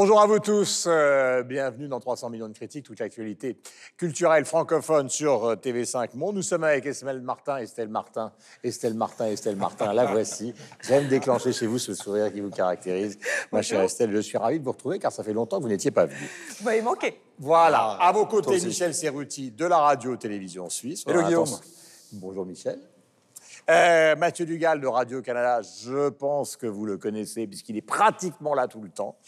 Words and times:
Bonjour 0.00 0.20
à 0.20 0.26
vous 0.28 0.38
tous, 0.38 0.84
euh, 0.86 1.42
bienvenue 1.42 1.88
dans 1.88 1.98
300 1.98 2.30
millions 2.30 2.46
de 2.46 2.52
critiques, 2.52 2.86
toute 2.86 3.00
l'actualité 3.00 3.58
culturelle 3.96 4.44
francophone 4.44 5.08
sur 5.08 5.44
euh, 5.44 5.56
TV5 5.56 6.14
Monde. 6.14 6.36
Nous 6.36 6.42
sommes 6.42 6.62
avec 6.62 6.86
Estelle 6.86 7.20
Martin, 7.20 7.56
Estelle 7.56 7.88
Martin, 7.88 8.32
Estelle 8.62 8.94
Martin, 8.94 9.26
Estelle 9.26 9.56
Martin, 9.56 9.92
la 9.92 10.04
voici. 10.04 10.54
J'aime 10.86 11.08
déclencher 11.08 11.52
chez 11.52 11.66
vous 11.66 11.80
ce 11.80 11.94
sourire 11.94 12.32
qui 12.32 12.40
vous 12.40 12.50
caractérise. 12.50 13.18
Ma 13.50 13.60
chère 13.60 13.80
Estelle, 13.80 14.12
je 14.12 14.20
suis 14.20 14.38
ravi 14.38 14.60
de 14.60 14.64
vous 14.64 14.70
retrouver 14.70 15.00
car 15.00 15.10
ça 15.10 15.24
fait 15.24 15.32
longtemps 15.32 15.56
que 15.56 15.64
vous 15.64 15.68
n'étiez 15.68 15.90
pas 15.90 16.06
venue. 16.06 16.30
Vous 16.60 16.64
m'avez 16.64 16.82
manqué. 16.82 17.20
Voilà, 17.40 17.98
Ah, 17.98 18.10
à 18.10 18.12
vos 18.12 18.26
côtés. 18.26 18.60
Michel 18.64 18.94
Serruti 18.94 19.50
de 19.50 19.64
la 19.64 19.78
radio-télévision 19.78 20.70
suisse. 20.70 21.02
Hello, 21.08 21.22
Voilà, 21.22 21.26
Guillaume. 21.26 21.58
Bonjour 22.12 22.46
Michel. 22.46 22.78
Euh, 23.70 24.16
Mathieu 24.16 24.46
Dugal 24.46 24.80
de 24.80 24.86
Radio-Canada, 24.86 25.60
je 25.84 26.08
pense 26.08 26.56
que 26.56 26.66
vous 26.66 26.86
le 26.86 26.96
connaissez 26.96 27.46
puisqu'il 27.46 27.76
est 27.76 27.82
pratiquement 27.82 28.54
là 28.54 28.66
tout 28.66 28.80
le 28.80 28.88
temps, 28.88 29.18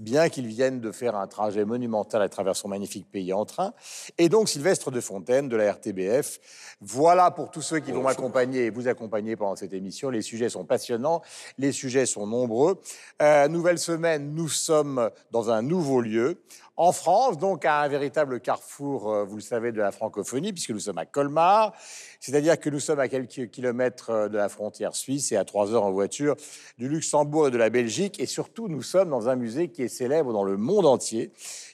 bien 0.00 0.28
qu'il 0.28 0.46
vienne 0.46 0.80
de 0.80 0.90
faire 0.90 1.14
un 1.14 1.26
trajet 1.26 1.64
monumental 1.64 2.22
à 2.22 2.28
travers 2.28 2.56
son 2.56 2.68
magnifique 2.68 3.06
pays 3.10 3.32
en 3.32 3.44
train. 3.44 3.72
Et 4.18 4.28
donc 4.28 4.48
Sylvestre 4.48 4.90
de 4.90 5.00
Fontaine 5.00 5.48
de 5.48 5.56
la 5.56 5.72
RTBF. 5.72 6.40
Voilà 6.80 7.30
pour 7.30 7.50
tous 7.50 7.62
ceux 7.62 7.78
qui 7.78 7.92
vont 7.92 8.02
m'accompagner 8.02 8.64
et 8.64 8.70
vous 8.70 8.88
accompagner 8.88 9.36
pendant 9.36 9.56
cette 9.56 9.74
émission. 9.74 10.10
Les 10.10 10.22
sujets 10.22 10.48
sont 10.48 10.64
passionnants, 10.64 11.20
les 11.58 11.72
sujets 11.72 12.06
sont 12.06 12.26
nombreux. 12.26 12.80
Euh, 13.20 13.46
nouvelle 13.48 13.78
semaine, 13.78 14.34
nous 14.34 14.48
sommes 14.48 15.10
dans 15.30 15.50
un 15.50 15.62
nouveau 15.62 16.00
lieu. 16.00 16.40
En 16.82 16.92
France, 16.92 17.36
donc 17.36 17.66
à 17.66 17.82
un 17.82 17.88
véritable 17.88 18.40
carrefour, 18.40 19.12
euh, 19.12 19.24
vous 19.24 19.36
le 19.36 19.42
savez, 19.42 19.70
de 19.70 19.76
la 19.76 19.92
francophonie, 19.92 20.54
puisque 20.54 20.70
nous 20.70 20.80
sommes 20.80 20.96
à 20.96 21.04
Colmar. 21.04 21.74
C'est-à-dire 22.20 22.58
que 22.58 22.70
nous 22.70 22.80
sommes 22.80 23.00
à 23.00 23.08
quelques 23.08 23.50
kilomètres 23.50 24.08
euh, 24.08 24.28
de 24.30 24.38
la 24.38 24.48
frontière 24.48 24.94
suisse 24.94 25.30
et 25.30 25.36
à 25.36 25.44
trois 25.44 25.74
heures 25.74 25.84
en 25.84 25.92
voiture 25.92 26.36
du 26.78 26.88
Luxembourg 26.88 27.48
et 27.48 27.50
de 27.50 27.58
la 27.58 27.68
Belgique. 27.68 28.18
Et 28.18 28.24
surtout, 28.24 28.68
nous 28.68 28.80
sommes 28.80 29.10
dans 29.10 29.28
un 29.28 29.36
musée 29.36 29.68
qui 29.68 29.82
est 29.82 29.89
célèbre 29.90 30.32
dans 30.32 30.44
le 30.44 30.56
monde 30.56 30.86
entier, 30.86 31.30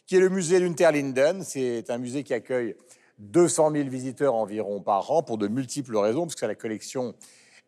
qui 0.06 0.16
est 0.16 0.20
le 0.20 0.28
musée 0.28 0.58
Lunterlinden. 0.58 1.44
C'est 1.44 1.88
un 1.90 1.98
musée 1.98 2.24
qui 2.24 2.34
accueille 2.34 2.74
200 3.18 3.72
000 3.72 3.88
visiteurs 3.88 4.34
environ 4.34 4.80
par 4.80 5.10
an 5.10 5.22
pour 5.22 5.38
de 5.38 5.46
multiples 5.46 5.96
raisons, 5.96 6.26
parce 6.26 6.40
la 6.40 6.54
collection 6.54 7.14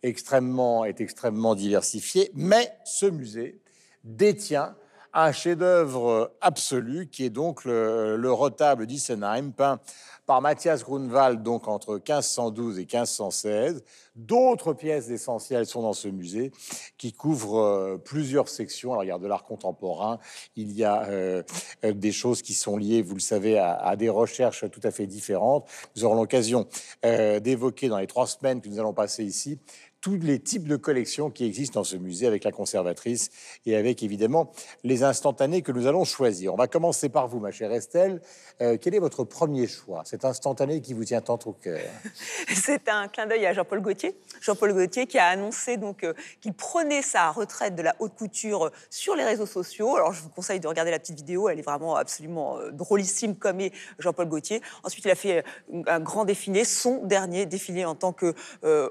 extrêmement, 0.03 0.85
est 0.85 1.01
extrêmement 1.01 1.55
diversifiée. 1.55 2.31
Mais 2.35 2.73
ce 2.85 3.07
musée 3.07 3.61
détient 4.05 4.75
un 5.15 5.33
chef-d'œuvre 5.33 6.33
absolu 6.41 7.09
qui 7.09 7.25
est 7.25 7.31
donc 7.31 7.65
le, 7.65 8.17
le 8.17 8.33
retable 8.33 8.87
d'Issenheim, 8.87 9.53
peint 9.53 9.81
par 10.29 10.43
Matthias 10.43 10.85
Grunwald 10.85 11.43
donc 11.43 11.69
entre 11.69 11.95
1512 11.95 12.77
et 12.77 12.83
1516. 12.83 13.83
D'autres 14.15 14.75
pièces 14.75 15.09
essentielles 15.09 15.65
sont 15.65 15.81
dans 15.81 15.95
ce 15.95 16.07
musée 16.07 16.53
qui 16.99 17.15
couvre 17.15 17.59
euh, 17.59 17.97
plusieurs 17.97 18.51
sections. 18.51 18.93
Alors, 18.93 19.05
il 19.05 19.07
y 19.07 19.11
a 19.11 19.19
de 19.19 19.27
l'art 19.27 19.45
contemporain, 19.45 20.19
il 20.55 20.73
y 20.73 20.85
a 20.85 21.05
euh, 21.07 21.43
des 21.83 22.13
choses 22.13 22.43
qui 22.43 22.53
sont 22.53 22.77
liées, 22.77 23.01
vous 23.01 23.15
le 23.15 23.21
savez, 23.21 23.57
à, 23.57 23.73
à 23.73 23.97
des 23.97 24.11
recherches 24.11 24.69
tout 24.71 24.83
à 24.83 24.91
fait 24.91 25.07
différentes. 25.07 25.67
Nous 25.97 26.05
aurons 26.05 26.17
l'occasion 26.17 26.69
euh, 27.07 27.41
d'évoquer 27.41 27.89
dans 27.89 27.99
les 27.99 28.07
trois 28.07 28.27
semaines 28.27 28.61
que 28.61 28.69
nous 28.69 28.79
allons 28.79 28.93
passer 28.93 29.25
ici 29.25 29.59
tous 30.01 30.17
les 30.17 30.39
types 30.39 30.69
de 30.69 30.77
collections 30.77 31.31
qui 31.31 31.45
existent 31.45 31.81
dans 31.81 31.85
ce 31.85 31.97
musée 31.97 32.27
avec 32.27 32.45
la 32.45 32.53
conservatrice 32.53 33.31
et 33.67 33.77
avec 33.77 34.03
évidemment 34.03 34.53
les 34.85 35.03
instantanés 35.03 35.63
que 35.63 35.73
nous 35.73 35.87
allons 35.87 36.05
choisir. 36.05 36.55
On 36.55 36.57
va 36.57 36.69
commencer 36.69 37.09
par 37.09 37.27
vous, 37.27 37.41
ma 37.41 37.51
chère 37.51 37.73
Estelle. 37.73 38.21
Euh, 38.61 38.77
quel 38.81 38.93
est 38.95 38.99
votre 38.99 39.23
premier 39.23 39.69
choix, 39.69 40.03
cet 40.05 40.25
instantané 40.25 40.81
qui 40.81 40.93
vous 40.93 41.05
tient 41.05 41.21
tant 41.21 41.39
au 41.47 41.53
cœur 41.53 41.79
C'est 42.53 42.89
un 42.89 43.07
clin 43.07 43.27
d'œil 43.27 43.47
à 43.47 43.53
Jean-Paul 43.53 43.81
Gaultier. 43.81 44.17
Jean-Paul 44.41 44.73
Gaultier 44.73 45.07
qui 45.07 45.17
a 45.17 45.27
annoncé 45.27 45.77
donc 45.77 46.03
euh, 46.03 46.13
qu'il 46.41 46.53
prenait 46.53 47.03
sa 47.03 47.31
retraite 47.31 47.77
de 47.77 47.83
la 47.83 47.95
haute 48.01 48.17
couture 48.17 48.67
euh, 48.67 48.71
sur 48.91 49.15
les 49.15 49.25
réseaux 49.25 49.47
sociaux. 49.47 49.95
Alors 49.95 50.13
je 50.13 50.23
vous 50.23 50.29
conseille 50.29 50.59
de 50.59 50.67
regarder 50.67 50.91
la 50.91 50.99
petite 50.99 51.17
vidéo, 51.17 51.49
elle 51.49 51.61
est 51.61 51.63
vraiment 51.63 51.95
absolument 51.95 52.59
euh, 52.59 52.73
drôlissime 52.73 53.37
comme 53.37 53.61
est 53.61 53.73
Jean-Paul 54.01 54.29
Gaultier. 54.29 54.61
Ensuite, 54.83 55.05
il 55.05 55.11
a 55.11 55.15
fait 55.15 55.45
un 55.87 56.01
grand 56.01 56.25
défilé, 56.25 56.65
son 56.65 57.05
dernier 57.05 57.47
défilé 57.47 57.85
en 57.85 57.95
tant 57.95 58.13
que 58.13 58.35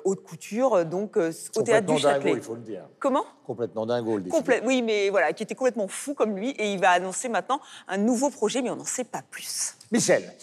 haute 0.05 0.23
couture, 0.23 0.85
donc 0.85 1.17
au 1.17 1.21
théâtre 1.21 1.51
Complètement 1.53 1.95
du 1.95 2.01
dingo, 2.01 2.13
Châtelet. 2.13 2.31
il 2.31 2.41
faut 2.41 2.55
le 2.55 2.61
dire. 2.61 2.83
Comment? 2.99 3.25
Complètement 3.45 3.85
dingo, 3.85 4.17
le 4.17 4.23
défilé. 4.23 4.61
Oui, 4.65 4.81
mais 4.81 5.09
voilà, 5.09 5.33
qui 5.33 5.43
était 5.43 5.55
complètement 5.55 5.87
fou 5.87 6.13
comme 6.13 6.35
lui, 6.35 6.51
et 6.51 6.71
il 6.71 6.79
va 6.79 6.91
annoncer 6.91 7.29
maintenant 7.29 7.59
un 7.87 7.97
nouveau 7.97 8.29
projet, 8.29 8.61
mais 8.61 8.69
on 8.69 8.75
n'en 8.75 8.85
sait 8.85 9.03
pas 9.03 9.21
plus. 9.29 9.56
Michel, 9.89 10.33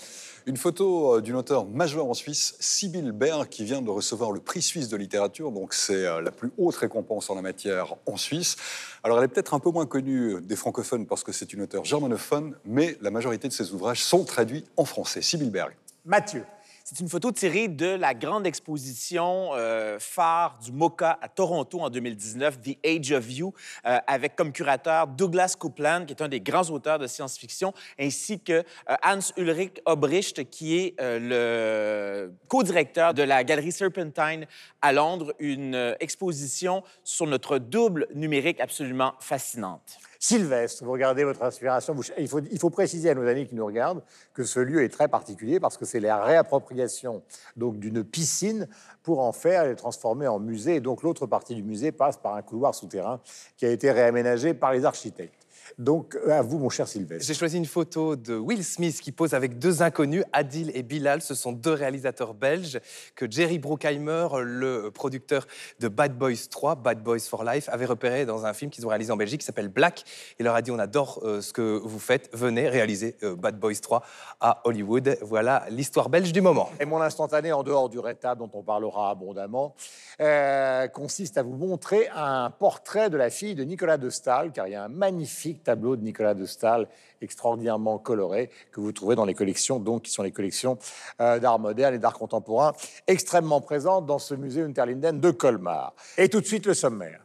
Une 0.47 0.57
photo 0.57 1.17
euh, 1.17 1.21
d'une 1.21 1.37
auteure 1.37 1.67
majeure 1.67 2.07
en 2.07 2.15
Suisse, 2.15 2.57
Sibylle 2.61 3.13
Berg, 3.13 3.47
qui 3.51 3.65
vient 3.65 3.83
de 3.83 3.91
recevoir 3.91 4.33
le 4.33 4.41
prix 4.41 4.63
suisse 4.63 4.89
de 4.89 4.97
littérature. 4.97 5.53
Donc, 5.53 5.75
c'est 5.75 6.07
euh, 6.07 6.23
la 6.23 6.31
plus 6.31 6.51
haute 6.57 6.77
récompense 6.77 7.29
en 7.29 7.35
la 7.35 7.43
matière 7.43 7.97
en 8.07 8.17
Suisse. 8.17 8.57
Alors, 9.03 9.19
elle 9.19 9.25
est 9.25 9.29
peut-être 9.29 9.53
un 9.53 9.59
peu 9.59 9.71
moins 9.71 9.85
connue 9.85 10.41
des 10.41 10.57
francophones 10.57 11.07
parce 11.07 11.25
que 11.25 11.33
c'est 11.33 11.53
une 11.53 11.61
auteure 11.61 11.85
germanophone, 11.85 12.57
mais 12.65 12.97
la 13.03 13.11
majorité 13.11 13.47
de 13.47 13.53
ses 13.53 13.73
ouvrages 13.73 14.03
sont 14.03 14.25
traduits 14.25 14.65
en 14.79 14.87
français. 14.87 15.21
Sibylle 15.21 15.51
Berg. 15.51 15.75
Mathieu, 16.07 16.45
C'est 16.87 17.01
une 17.01 17.09
photo 17.09 17.33
tirée 17.33 17.69
de 17.69 17.87
la 17.87 18.13
grande 18.13 18.47
exposition 18.47 19.53
euh, 19.55 19.97
phare 19.99 20.59
du 20.63 20.71
MoCA 20.71 21.19
à 21.23 21.31
Toronto 21.31 21.81
en 21.81 21.89
2019, 21.89 22.61
The 22.61 22.77
Age 22.85 23.13
of 23.13 23.33
You, 23.33 23.55
euh, 23.87 23.97
avec 24.07 24.37
comme 24.37 24.53
curateur 24.53 25.07
Douglas 25.07 25.57
Coupland, 25.59 26.05
qui 26.05 26.13
est 26.13 26.21
un 26.21 26.29
des 26.29 26.43
grands 26.43 26.69
auteurs 26.69 26.99
de 26.99 27.07
science-fiction, 27.07 27.73
ainsi 27.99 28.39
que 28.39 28.53
euh, 28.53 28.97
Hans-Ulrich 29.03 29.81
Obricht, 29.87 30.51
qui 30.51 30.77
est 30.77 30.95
le 31.01 32.35
co-directeur 32.49 33.15
de 33.15 33.23
la 33.23 33.45
Galerie 33.45 33.73
Serpentine 33.73 34.45
à 34.83 34.93
Londres, 34.93 35.33
une 35.39 35.97
exposition 36.01 36.83
sur 37.03 37.27
notre 37.27 37.57
double 37.57 38.09
numérique 38.15 38.61
absolument 38.61 39.15
fascinante. 39.21 39.99
Sylvestre, 40.27 40.83
vous 40.85 40.93
regardez 40.93 41.23
votre 41.23 41.43
inspiration. 41.43 41.95
il, 42.17 42.59
faut, 42.59 42.71
préciser 42.71 43.11
à 43.11 43.15
nos 43.15 43.27
amis 43.29 43.47
qui 43.47 43.55
nous 43.55 43.67
regardent 43.67 44.03
que 44.33 44.43
ce 44.43 44.59
lieu 44.59 44.83
est 44.83 44.89
très 44.89 45.07
particulier 45.07 45.61
parce 45.61 45.77
que 45.77 45.85
c'est 45.85 46.01
la 46.01 46.25
réappropriation 46.25 47.23
donc 47.59 47.79
d'une 47.79 48.03
piscine 48.03 48.67
pour 49.03 49.21
en 49.21 49.33
faire 49.33 49.67
et 49.67 49.77
transformer 49.77 50.27
en 50.27 50.39
musée. 50.39 50.77
Et 50.77 50.81
donc 50.81 51.03
l'autre 51.03 51.27
partie 51.27 51.55
du 51.55 51.63
musée 51.63 51.93
passe 51.93 52.17
par 52.17 52.37
un 52.37 52.41
couloir 52.41 52.75
souterrain 52.75 53.21
qui 53.59 53.67
a 53.67 53.69
été 53.69 53.93
réaménagé 53.93 54.55
par 54.55 54.73
les 54.73 54.87
architectes. 54.87 55.44
Donc 55.79 56.17
à 56.29 56.43
vous, 56.43 56.59
mon 56.59 56.69
cher 56.69 56.89
Sylvestre. 56.89 57.27
J'ai 57.27 57.35
choisi 57.35 57.57
une 57.57 57.67
photo 57.67 58.17
de 58.17 58.37
Will 58.37 58.65
Smith 58.65 59.01
qui 59.01 59.13
pose 59.13 59.35
avec 59.35 59.59
deux 59.59 59.83
inconnus, 59.83 60.25
Adil 60.33 60.71
et 60.75 60.83
Bilal. 60.83 61.23
Ce 61.23 61.35
sont 61.35 61.53
deux 61.53 61.73
réalisateurs 61.73 62.35
belges 62.35 62.81
que 63.15 63.31
Jerry 63.31 63.59
Bruckheimer, 63.59 64.29
le 64.43 64.91
producteur 64.91 65.47
de 65.81 65.89
Bad 65.89 66.17
Boys 66.17 66.49
3, 66.51 66.77
Bad 66.77 67.03
Boys 67.03 67.21
for 67.21 67.45
Life, 67.45 67.69
avait 67.71 67.85
repéré 67.85 68.27
dans 68.27 68.47
un 68.47 68.53
film 68.53 68.71
qu'ils 68.71 68.87
ont 68.87 68.89
réalisé 68.89 69.13
en 69.13 69.17
Belgique 69.17 69.41
qui 69.41 69.47
s'appelle 69.47 69.69
Black. 69.69 70.05
Il 70.39 70.45
leur 70.45 70.55
a 70.55 70.63
dit 70.63 70.71
On 70.71 70.79
adore 70.79 71.21
euh, 71.23 71.41
ce 71.41 71.53
que 71.53 71.79
vous 71.83 71.99
faites, 71.99 72.31
venez 72.33 72.69
réaliser 72.69 73.17
euh, 73.23 73.37
Bad 73.37 73.59
Boys 73.59 73.75
3 73.81 74.03
à 74.41 74.61
Hollywood. 74.65 75.19
Voilà 75.23 75.65
l'histoire 75.71 76.09
belge 76.09 76.33
du 76.33 76.41
moment. 76.41 76.71
Et 76.81 76.85
mon 76.85 77.01
instantané, 77.01 77.53
en 77.53 77.63
dehors 77.63 77.89
du 77.89 77.99
rétable 77.99 78.41
dont 78.41 78.51
on 78.53 78.63
parlera 78.63 79.11
abondamment, 79.11 79.75
euh, 80.21 80.89
consiste 80.89 81.39
à 81.39 81.43
vous 81.43 81.57
montrer 81.57 82.09
un 82.15 82.51
portrait 82.51 83.11
de 83.11 83.17
la 83.17 83.31
fille 83.31 83.55
de 83.55 83.65
Nicolas 83.65 83.99
de 83.99 84.11
Staël, 84.11 84.53
car 84.53 84.67
il 84.67 84.73
y 84.73 84.77
a 84.77 84.85
un 84.85 84.89
magnifique 84.89 85.54
tableau 85.59 85.97
de 85.97 86.03
Nicolas 86.03 86.35
de 86.35 86.47
Staël 86.47 86.89
extraordinairement 87.21 87.99
coloré 87.99 88.51
que 88.73 88.81
vous 88.81 88.93
trouvez 88.93 89.17
dans 89.17 89.25
les 89.25 89.35
collections, 89.35 89.79
donc 89.81 90.03
qui 90.03 90.11
sont 90.11 90.23
les 90.23 90.33
collections 90.33 90.79
euh, 91.21 91.39
d'art 91.39 91.59
moderne 91.59 91.95
et 91.95 91.99
d'art 91.99 92.15
contemporain, 92.15 92.73
extrêmement 93.07 93.61
présentes 93.61 94.07
dans 94.07 94.19
ce 94.19 94.35
musée 94.35 94.63
Unterlinden 94.63 95.21
de 95.21 95.31
Colmar. 95.31 95.95
Et 96.19 96.29
tout 96.29 96.41
de 96.41 96.47
suite 96.47 96.67
le 96.67 96.75
sommaire. 96.75 97.25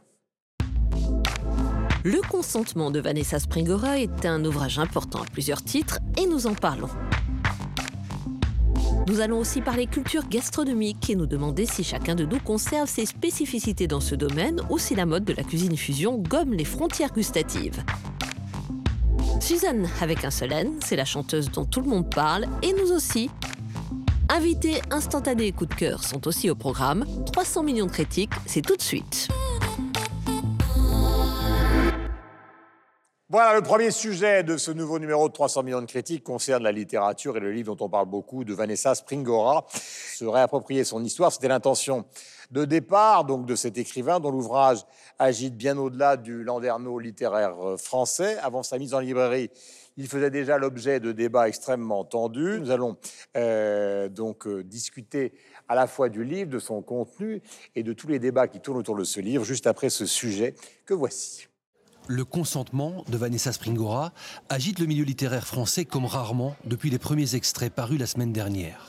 Le 2.02 2.26
consentement 2.30 2.90
de 2.90 2.98
Vanessa 2.98 3.38
Springora 3.38 3.98
est 3.98 4.24
un 4.24 4.42
ouvrage 4.46 4.78
important 4.78 5.20
à 5.20 5.26
plusieurs 5.30 5.62
titres 5.62 5.98
et 6.16 6.24
nous 6.24 6.46
en 6.46 6.54
parlons. 6.54 6.88
Nous 9.10 9.18
allons 9.18 9.40
aussi 9.40 9.60
parler 9.60 9.88
culture 9.88 10.28
gastronomique 10.28 11.10
et 11.10 11.16
nous 11.16 11.26
demander 11.26 11.66
si 11.66 11.82
chacun 11.82 12.14
de 12.14 12.24
nous 12.24 12.38
conserve 12.38 12.88
ses 12.88 13.06
spécificités 13.06 13.88
dans 13.88 13.98
ce 13.98 14.14
domaine 14.14 14.60
ou 14.70 14.78
si 14.78 14.94
la 14.94 15.04
mode 15.04 15.24
de 15.24 15.32
la 15.32 15.42
cuisine 15.42 15.76
fusion 15.76 16.16
gomme 16.16 16.54
les 16.54 16.64
frontières 16.64 17.12
gustatives. 17.12 17.82
Suzanne 19.40 19.88
avec 20.00 20.24
un 20.24 20.30
seul 20.30 20.52
N, 20.52 20.74
c'est 20.84 20.94
la 20.94 21.04
chanteuse 21.04 21.50
dont 21.50 21.64
tout 21.64 21.80
le 21.80 21.88
monde 21.88 22.08
parle 22.08 22.46
et 22.62 22.72
nous 22.72 22.92
aussi. 22.92 23.30
Invités 24.28 24.80
instantanés 24.92 25.48
et 25.48 25.52
coup 25.52 25.66
de 25.66 25.74
cœur 25.74 26.04
sont 26.04 26.28
aussi 26.28 26.48
au 26.48 26.54
programme. 26.54 27.04
300 27.32 27.64
millions 27.64 27.86
de 27.86 27.90
critiques, 27.90 28.30
c'est 28.46 28.62
tout 28.62 28.76
de 28.76 28.82
suite. 28.82 29.26
Voilà, 33.32 33.54
le 33.54 33.62
premier 33.62 33.92
sujet 33.92 34.42
de 34.42 34.56
ce 34.56 34.72
nouveau 34.72 34.98
numéro 34.98 35.28
de 35.28 35.32
300 35.32 35.62
millions 35.62 35.80
de 35.80 35.86
critiques 35.86 36.24
concerne 36.24 36.64
la 36.64 36.72
littérature 36.72 37.36
et 37.36 37.40
le 37.40 37.52
livre 37.52 37.76
dont 37.76 37.84
on 37.84 37.88
parle 37.88 38.06
beaucoup 38.06 38.42
de 38.42 38.52
Vanessa 38.52 38.96
Springora. 38.96 39.68
Se 39.72 40.24
réapproprier 40.24 40.82
son 40.82 41.04
histoire, 41.04 41.30
c'était 41.30 41.46
l'intention 41.46 42.06
de 42.50 42.64
départ 42.64 43.24
donc 43.24 43.46
de 43.46 43.54
cet 43.54 43.78
écrivain 43.78 44.18
dont 44.18 44.32
l'ouvrage 44.32 44.84
agite 45.20 45.56
bien 45.56 45.78
au-delà 45.78 46.16
du 46.16 46.42
landerneau 46.42 46.98
littéraire 46.98 47.54
euh, 47.64 47.76
français. 47.76 48.36
Avant 48.38 48.64
sa 48.64 48.78
mise 48.78 48.94
en 48.94 48.98
librairie, 48.98 49.48
il 49.96 50.08
faisait 50.08 50.30
déjà 50.30 50.58
l'objet 50.58 50.98
de 50.98 51.12
débats 51.12 51.46
extrêmement 51.46 52.04
tendus. 52.04 52.58
Nous 52.58 52.72
allons 52.72 52.96
euh, 53.36 54.08
donc 54.08 54.48
euh, 54.48 54.64
discuter 54.64 55.34
à 55.68 55.76
la 55.76 55.86
fois 55.86 56.08
du 56.08 56.24
livre, 56.24 56.50
de 56.50 56.58
son 56.58 56.82
contenu 56.82 57.42
et 57.76 57.84
de 57.84 57.92
tous 57.92 58.08
les 58.08 58.18
débats 58.18 58.48
qui 58.48 58.58
tournent 58.58 58.78
autour 58.78 58.96
de 58.96 59.04
ce 59.04 59.20
livre, 59.20 59.44
juste 59.44 59.68
après 59.68 59.88
ce 59.88 60.04
sujet 60.04 60.56
que 60.84 60.94
voici. 60.94 61.49
Le 62.06 62.24
consentement 62.24 63.04
de 63.08 63.16
Vanessa 63.16 63.52
Springora 63.52 64.12
agite 64.48 64.78
le 64.78 64.86
milieu 64.86 65.04
littéraire 65.04 65.46
français 65.46 65.84
comme 65.84 66.06
rarement 66.06 66.56
depuis 66.64 66.90
les 66.90 66.98
premiers 66.98 67.34
extraits 67.34 67.72
parus 67.72 68.00
la 68.00 68.06
semaine 68.06 68.32
dernière. 68.32 68.88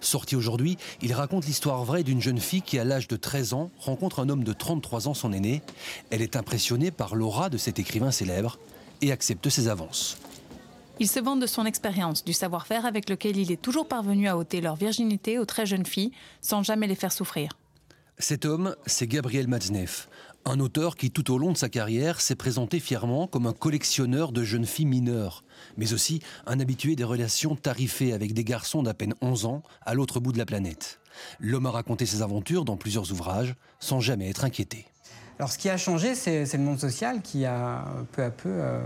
Sorti 0.00 0.34
aujourd'hui, 0.34 0.78
il 1.02 1.12
raconte 1.12 1.46
l'histoire 1.46 1.84
vraie 1.84 2.02
d'une 2.02 2.22
jeune 2.22 2.40
fille 2.40 2.62
qui, 2.62 2.78
à 2.78 2.84
l'âge 2.84 3.08
de 3.08 3.16
13 3.16 3.52
ans, 3.52 3.70
rencontre 3.78 4.20
un 4.20 4.28
homme 4.28 4.44
de 4.44 4.52
33 4.52 5.08
ans, 5.08 5.14
son 5.14 5.32
aîné. 5.32 5.62
Elle 6.10 6.22
est 6.22 6.36
impressionnée 6.36 6.90
par 6.90 7.14
l'aura 7.14 7.50
de 7.50 7.58
cet 7.58 7.78
écrivain 7.78 8.10
célèbre 8.10 8.58
et 9.02 9.12
accepte 9.12 9.48
ses 9.48 9.68
avances. 9.68 10.16
Il 11.00 11.08
se 11.08 11.18
vante 11.18 11.40
de 11.40 11.46
son 11.46 11.64
expérience, 11.64 12.24
du 12.24 12.32
savoir-faire 12.32 12.86
avec 12.86 13.08
lequel 13.08 13.36
il 13.36 13.50
est 13.50 13.60
toujours 13.60 13.88
parvenu 13.88 14.28
à 14.28 14.36
ôter 14.36 14.60
leur 14.60 14.76
virginité 14.76 15.38
aux 15.38 15.46
très 15.46 15.66
jeunes 15.66 15.86
filles, 15.86 16.12
sans 16.40 16.62
jamais 16.62 16.86
les 16.86 16.94
faire 16.94 17.12
souffrir. 17.12 17.52
Cet 18.18 18.44
homme, 18.44 18.76
c'est 18.84 19.06
Gabriel 19.06 19.48
Matzneff, 19.48 20.08
un 20.44 20.60
auteur 20.60 20.96
qui, 20.96 21.10
tout 21.10 21.32
au 21.32 21.38
long 21.38 21.52
de 21.52 21.56
sa 21.56 21.68
carrière, 21.68 22.20
s'est 22.20 22.34
présenté 22.34 22.80
fièrement 22.80 23.26
comme 23.26 23.46
un 23.46 23.52
collectionneur 23.52 24.32
de 24.32 24.42
jeunes 24.42 24.66
filles 24.66 24.86
mineures, 24.86 25.44
mais 25.76 25.92
aussi 25.92 26.20
un 26.46 26.60
habitué 26.60 26.96
des 26.96 27.04
relations 27.04 27.56
tarifées 27.56 28.12
avec 28.12 28.32
des 28.32 28.44
garçons 28.44 28.82
d'à 28.82 28.94
peine 28.94 29.14
11 29.20 29.46
ans 29.46 29.62
à 29.82 29.94
l'autre 29.94 30.20
bout 30.20 30.32
de 30.32 30.38
la 30.38 30.46
planète. 30.46 31.00
L'homme 31.38 31.66
a 31.66 31.70
raconté 31.70 32.06
ses 32.06 32.22
aventures 32.22 32.64
dans 32.64 32.76
plusieurs 32.76 33.10
ouvrages, 33.12 33.54
sans 33.78 34.00
jamais 34.00 34.30
être 34.30 34.44
inquiété. 34.44 34.86
Alors 35.38 35.50
ce 35.50 35.58
qui 35.58 35.70
a 35.70 35.76
changé, 35.76 36.14
c'est 36.14 36.52
le 36.52 36.62
monde 36.62 36.78
social 36.78 37.22
qui 37.22 37.46
a 37.46 37.86
peu 38.12 38.22
à 38.22 38.30
peu 38.30 38.50
euh, 38.50 38.78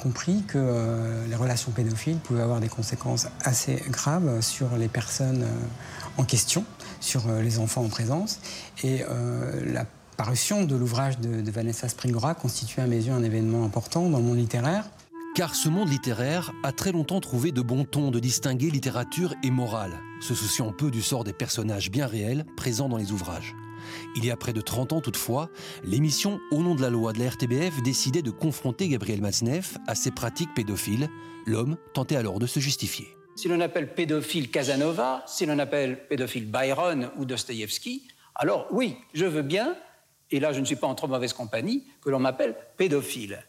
compris 0.00 0.44
que 0.46 0.56
euh, 0.56 1.26
les 1.26 1.34
relations 1.34 1.72
pédophiles 1.72 2.18
pouvaient 2.18 2.42
avoir 2.42 2.60
des 2.60 2.68
conséquences 2.68 3.26
assez 3.44 3.82
graves 3.88 4.40
sur 4.42 4.76
les 4.76 4.86
personnes 4.88 5.42
euh, 5.42 6.18
en 6.18 6.24
question, 6.24 6.64
sur 7.00 7.26
les 7.32 7.58
enfants 7.58 7.82
en 7.82 7.88
présence. 7.88 8.40
Et 8.84 9.02
la 9.64 9.86
parution 10.16 10.64
de 10.64 10.76
l'ouvrage 10.76 11.18
de, 11.18 11.50
Vanessa 11.50 11.88
Springora 11.88 12.34
constitue 12.34 12.80
à 12.80 12.86
mes 12.86 12.96
yeux 12.96 13.12
un 13.12 13.22
événement 13.22 13.64
important 13.64 14.08
dans 14.08 14.18
le 14.18 14.24
monde 14.24 14.38
littéraire. 14.38 14.84
Car 15.34 15.54
ce 15.54 15.68
monde 15.68 15.88
littéraire 15.88 16.52
a 16.62 16.72
très 16.72 16.92
longtemps 16.92 17.20
trouvé 17.20 17.52
de 17.52 17.62
bon 17.62 17.84
ton 17.84 18.10
de 18.10 18.18
distinguer 18.18 18.70
littérature 18.70 19.34
et 19.42 19.50
morale, 19.50 19.98
se 20.20 20.34
souciant 20.34 20.72
peu 20.72 20.90
du 20.90 21.00
sort 21.00 21.24
des 21.24 21.32
personnages 21.32 21.90
bien 21.90 22.06
réels 22.06 22.44
présents 22.56 22.88
dans 22.88 22.98
les 22.98 23.12
ouvrages. 23.12 23.54
Il 24.14 24.24
y 24.24 24.30
a 24.30 24.36
près 24.36 24.52
de 24.52 24.60
30 24.60 24.92
ans 24.92 25.00
toutefois, 25.00 25.48
l'émission 25.84 26.38
Au 26.50 26.62
nom 26.62 26.74
de 26.74 26.82
la 26.82 26.90
loi 26.90 27.12
de 27.12 27.18
la 27.18 27.30
RTBF 27.30 27.82
décidait 27.82 28.22
de 28.22 28.30
confronter 28.30 28.88
Gabriel 28.88 29.20
Matzneff 29.22 29.78
à 29.86 29.94
ses 29.94 30.10
pratiques 30.10 30.52
pédophiles. 30.54 31.08
L'homme 31.46 31.76
tentait 31.94 32.16
alors 32.16 32.38
de 32.38 32.46
se 32.46 32.60
justifier. 32.60 33.08
Si 33.34 33.48
l'on 33.48 33.60
appelle 33.60 33.94
pédophile 33.94 34.50
Casanova, 34.50 35.24
si 35.26 35.46
l'on 35.46 35.58
appelle 35.58 36.06
pédophile 36.06 36.50
Byron 36.50 37.10
ou 37.16 37.24
Dostoïevski, 37.24 38.06
alors 38.34 38.66
oui, 38.70 38.96
je 39.14 39.24
veux 39.24 39.42
bien, 39.42 39.74
et 40.32 40.40
là 40.40 40.52
je 40.52 40.60
ne 40.60 40.64
suis 40.64 40.76
pas 40.76 40.86
en 40.86 40.94
trop 40.94 41.06
mauvaise 41.06 41.32
compagnie, 41.32 41.84
que 42.02 42.10
l'on 42.10 42.18
m'appelle 42.18 42.56
pédophile. 42.76 43.44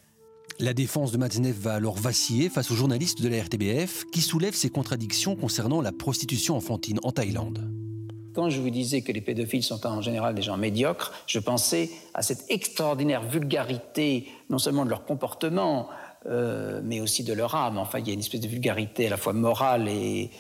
La 0.59 0.73
défense 0.73 1.11
de 1.11 1.17
Matzneff 1.17 1.55
va 1.55 1.73
alors 1.73 1.95
vaciller 1.95 2.49
face 2.49 2.69
aux 2.69 2.75
journalistes 2.75 3.21
de 3.21 3.27
la 3.27 3.41
RTBF 3.41 4.05
qui 4.11 4.21
soulèvent 4.21 4.55
ces 4.55 4.69
contradictions 4.69 5.35
concernant 5.35 5.81
la 5.81 5.91
prostitution 5.91 6.55
enfantine 6.55 6.99
en 7.03 7.11
Thaïlande. 7.11 7.67
Quand 8.35 8.49
je 8.49 8.59
vous 8.59 8.69
disais 8.69 9.01
que 9.01 9.11
les 9.11 9.21
pédophiles 9.21 9.63
sont 9.63 9.85
en 9.85 10.01
général 10.01 10.35
des 10.35 10.41
gens 10.41 10.57
médiocres, 10.57 11.13
je 11.27 11.39
pensais 11.39 11.91
à 12.13 12.21
cette 12.23 12.45
extraordinaire 12.49 13.23
vulgarité, 13.23 14.27
non 14.49 14.57
seulement 14.57 14.85
de 14.85 14.89
leur 14.89 15.05
comportement, 15.05 15.89
euh, 16.25 16.81
mais 16.83 16.99
aussi 16.99 17.23
de 17.23 17.33
leur 17.33 17.53
âme. 17.55 17.77
Enfin, 17.77 17.99
il 17.99 18.07
y 18.07 18.11
a 18.11 18.13
une 18.13 18.21
espèce 18.21 18.41
de 18.41 18.47
vulgarité 18.47 19.07
à 19.07 19.09
la 19.11 19.17
fois 19.17 19.33
morale 19.33 19.87
et, 19.87 20.31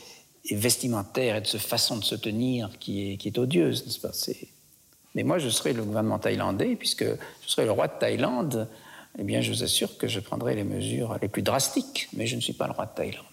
vestimentaire 0.51 1.37
et 1.37 1.41
de 1.41 1.47
cette 1.47 1.61
façon 1.61 1.97
de 1.97 2.03
se 2.03 2.15
tenir 2.15 2.77
qui 2.77 3.13
est, 3.13 3.17
qui 3.17 3.29
est 3.29 3.37
odieuse, 3.37 3.85
n'est-ce 3.85 3.99
pas? 3.99 4.11
Mais 5.15 5.23
moi, 5.23 5.37
je 5.37 5.49
serais 5.49 5.73
le 5.73 5.83
gouvernement 5.83 6.19
thaïlandais, 6.19 6.75
puisque 6.75 7.05
je 7.05 7.47
serais 7.47 7.65
le 7.65 7.71
roi 7.71 7.87
de 7.87 7.93
Thaïlande, 7.99 8.67
eh 9.19 9.23
bien, 9.23 9.41
je 9.41 9.51
vous 9.51 9.63
assure 9.63 9.97
que 9.97 10.07
je 10.07 10.19
prendrai 10.19 10.55
les 10.55 10.63
mesures 10.63 11.17
les 11.21 11.27
plus 11.27 11.43
drastiques, 11.43 12.09
mais 12.13 12.25
je 12.25 12.35
ne 12.35 12.41
suis 12.41 12.53
pas 12.53 12.65
le 12.67 12.73
roi 12.73 12.85
de 12.85 12.91
Thaïlande. 12.95 13.25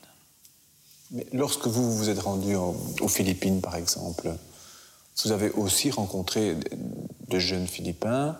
Mais 1.12 1.26
lorsque 1.32 1.66
vous 1.66 1.96
vous 1.96 2.10
êtes 2.10 2.20
rendu 2.20 2.54
aux 2.54 3.08
Philippines, 3.08 3.60
par 3.60 3.76
exemple, 3.76 4.30
vous 5.24 5.32
avez 5.32 5.50
aussi 5.50 5.90
rencontré 5.90 6.54
de 7.28 7.38
jeunes 7.38 7.66
Philippins 7.66 8.38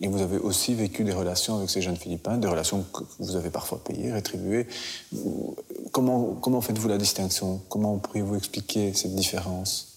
et 0.00 0.08
vous 0.08 0.20
avez 0.20 0.36
aussi 0.36 0.74
vécu 0.74 1.04
des 1.04 1.12
relations 1.12 1.56
avec 1.56 1.70
ces 1.70 1.80
jeunes 1.80 1.96
Philippins, 1.96 2.38
des 2.38 2.48
relations 2.48 2.84
que 2.92 3.02
vous 3.18 3.36
avez 3.36 3.50
parfois 3.50 3.82
payées, 3.82 4.12
rétribuées. 4.12 4.66
Comment 5.92 6.60
faites-vous 6.60 6.88
la 6.88 6.98
distinction? 6.98 7.62
Comment 7.68 7.98
pourriez-vous 7.98 8.34
expliquer 8.34 8.92
cette 8.92 9.14
différence? 9.14 9.95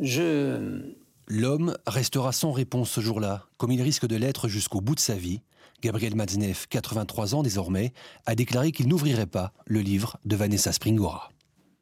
Je... 0.00 0.92
L'homme 1.28 1.76
restera 1.86 2.32
sans 2.32 2.52
réponse 2.52 2.90
ce 2.90 3.00
jour-là, 3.00 3.46
comme 3.56 3.70
il 3.72 3.80
risque 3.80 4.06
de 4.06 4.16
l'être 4.16 4.48
jusqu'au 4.48 4.80
bout 4.80 4.94
de 4.94 5.00
sa 5.00 5.14
vie. 5.14 5.40
Gabriel 5.80 6.14
Matzneff, 6.14 6.66
83 6.68 7.34
ans 7.34 7.42
désormais, 7.42 7.92
a 8.26 8.34
déclaré 8.34 8.72
qu'il 8.72 8.88
n'ouvrirait 8.88 9.26
pas 9.26 9.52
le 9.66 9.80
livre 9.80 10.18
de 10.24 10.36
Vanessa 10.36 10.72
Springora. 10.72 11.30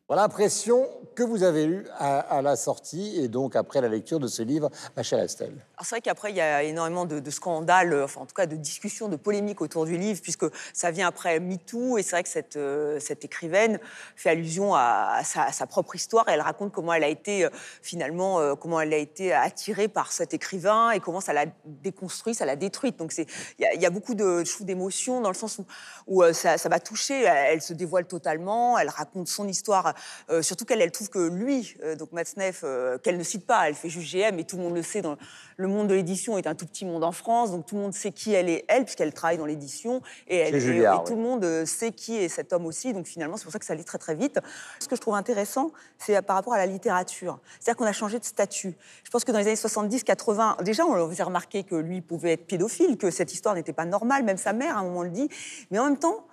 Voilà 0.09 0.23
l'impression 0.23 0.87
que 1.25 1.31
vous 1.31 1.43
avez 1.43 1.67
eue 1.67 1.85
à, 1.99 2.41
la 2.41 2.57
sortie 2.57 3.21
et 3.21 3.29
donc 3.29 3.55
après 3.55 3.83
la 3.83 3.89
lecture 3.89 4.21
de 4.21 4.27
ce 4.27 4.43
livre, 4.43 4.71
Rachel 4.97 5.21
Astel. 5.21 5.53
C'est 5.81 5.91
vrai 5.91 6.01
qu'après, 6.01 6.31
il 6.31 6.37
y 6.37 6.41
a 6.41 6.63
énormément 6.63 7.05
de, 7.05 7.31
scandales, 7.31 8.03
enfin 8.03 8.23
en 8.23 8.27
tout 8.27 8.35
cas 8.35 8.47
de 8.47 8.57
discussions, 8.57 9.09
de 9.09 9.17
polémiques 9.17 9.61
autour 9.61 9.85
du 9.85 9.99
livre, 9.99 10.21
puisque 10.23 10.47
ça 10.73 10.91
vient 10.91 11.09
après 11.09 11.39
MeToo, 11.39 11.99
et 11.99 12.03
c'est 12.03 12.13
vrai 12.13 12.23
que 12.23 12.29
cette, 12.31 12.57
euh, 12.57 12.99
écrivaine 13.23 13.79
fait 14.17 14.31
allusion 14.31 14.75
à, 14.75 15.21
sa, 15.25 15.67
propre 15.67 15.95
histoire, 15.95 16.27
et 16.29 16.33
elle 16.33 16.41
raconte 16.41 16.73
comment 16.73 16.95
elle 16.95 17.05
a 17.05 17.09
été 17.09 17.45
euh, 17.45 17.51
finalement, 17.83 18.41
euh, 18.41 18.55
comment 18.55 18.81
elle 18.81 18.95
a 18.95 18.99
été 18.99 19.35
attirée 19.35 19.89
par 19.89 20.13
cet 20.13 20.33
écrivain, 20.33 20.91
et 20.93 21.01
comment 21.01 21.21
ça 21.21 21.35
l'a 21.35 21.47
déconstruit, 21.67 22.35
ça 22.35 22.47
l'a 22.47 22.57
détruite. 22.57 22.97
Donc 22.97 23.13
il 23.19 23.27
y, 23.59 23.87
a 23.87 23.91
beaucoup 23.91 24.15
de 24.15 24.43
d'émotions 24.63 25.21
dans 25.21 25.31
le 25.31 25.35
sens 25.35 25.61
où, 26.07 26.23
ça, 26.33 26.57
ça 26.57 26.69
va 26.71 26.81
toucher, 26.81 27.25
elle 27.25 27.61
se 27.61 27.75
dévoile 27.75 28.07
totalement, 28.07 28.79
elle 28.79 28.89
raconte 28.89 29.29
son 29.29 29.47
histoire 29.47 29.95
surtout 30.41 30.65
qu'elle, 30.65 30.81
elle 30.81 30.93
trouve 30.93 31.10
que 31.11 31.19
lui, 31.19 31.77
euh, 31.83 31.97
donc 31.97 32.13
Matzneff, 32.13 32.63
euh, 32.65 32.99
qu'elle 32.99 33.19
ne 33.19 33.23
cite 33.23 33.47
pas, 33.47 33.69
elle 33.69 33.75
fait 33.75 33.89
juge 33.89 34.13
GM, 34.13 34.39
et 34.39 34.45
tout 34.45 34.57
le 34.57 34.63
monde 34.63 34.75
le 34.75 34.83
sait, 34.83 35.03
dans 35.03 35.17
le 35.57 35.69
monde 35.69 35.89
de 35.89 35.95
l'édition 35.95 36.39
est 36.39 36.47
un 36.47 36.55
tout 36.55 36.67
petit 36.67 36.85
monde 36.85 37.05
en 37.05 37.13
France, 37.13 37.51
donc 37.51 37.67
tout 37.67 37.75
le 37.75 37.83
monde 37.83 37.93
sait 37.93 38.13
qui 38.13 38.33
elle 38.33 38.49
est, 38.49 38.65
elle, 38.69 38.85
puisqu'elle 38.85 39.13
travaille 39.13 39.39
dans 39.39 39.47
l'édition, 39.47 40.01
et, 40.29 40.37
elle, 40.37 40.55
et, 40.55 40.87
tout 41.05 41.17
le 41.17 41.23
monde 41.23 41.67
sait 41.67 41.93
qui 41.93 42.17
est 42.17 42.29
cet 42.29 42.53
homme 42.53 42.67
aussi, 42.67 42.93
donc 42.93 43.07
finalement, 43.07 43.37
c'est 43.37 43.45
pour 43.45 43.53
ça 43.53 43.59
que 43.59 43.65
ça 43.65 43.75
lit 43.75 43.85
très 43.85 43.99
très 43.99 44.15
vite. 44.15 44.39
Ce 44.79 44.89
que 44.89 44.97
je 44.97 45.01
trouve 45.01 45.15
intéressant, 45.15 45.73
c'est 45.99 46.21
par 46.23 46.37
rapport 46.37 46.55
à 46.55 46.59
la 46.59 46.67
littérature. 46.67 47.39
C'est-à-dire 47.59 47.77
qu'on 47.77 47.85
a 47.85 47.93
changé 47.93 48.19
de 48.19 48.25
statut. 48.25 48.75
Je 49.05 49.11
pense 49.11 49.25
que 49.25 49.33
dans 49.33 49.39
les 49.39 49.47
années 49.47 49.55
70-80, 49.55 50.63
déjà, 50.63 50.87
on 50.87 51.09
faisait 51.11 51.23
remarquer 51.23 51.65
que 51.65 51.75
lui 51.75 52.01
pouvait 52.01 52.33
être 52.33 52.47
pédophile, 52.47 52.97
que 52.97 53.11
cette 53.11 53.33
histoire 53.33 53.55
n'était 53.55 53.73
pas 53.73 53.85
normale, 53.85 54.23
même 54.23 54.39
sa 54.39 54.53
mère, 54.53 54.77
à 54.77 54.81
un 54.81 54.85
moment, 54.85 55.03
le 55.03 55.11
dit, 55.11 55.29
mais 55.71 55.79
en 55.79 55.85
même 55.85 55.99
temps, 55.99 56.25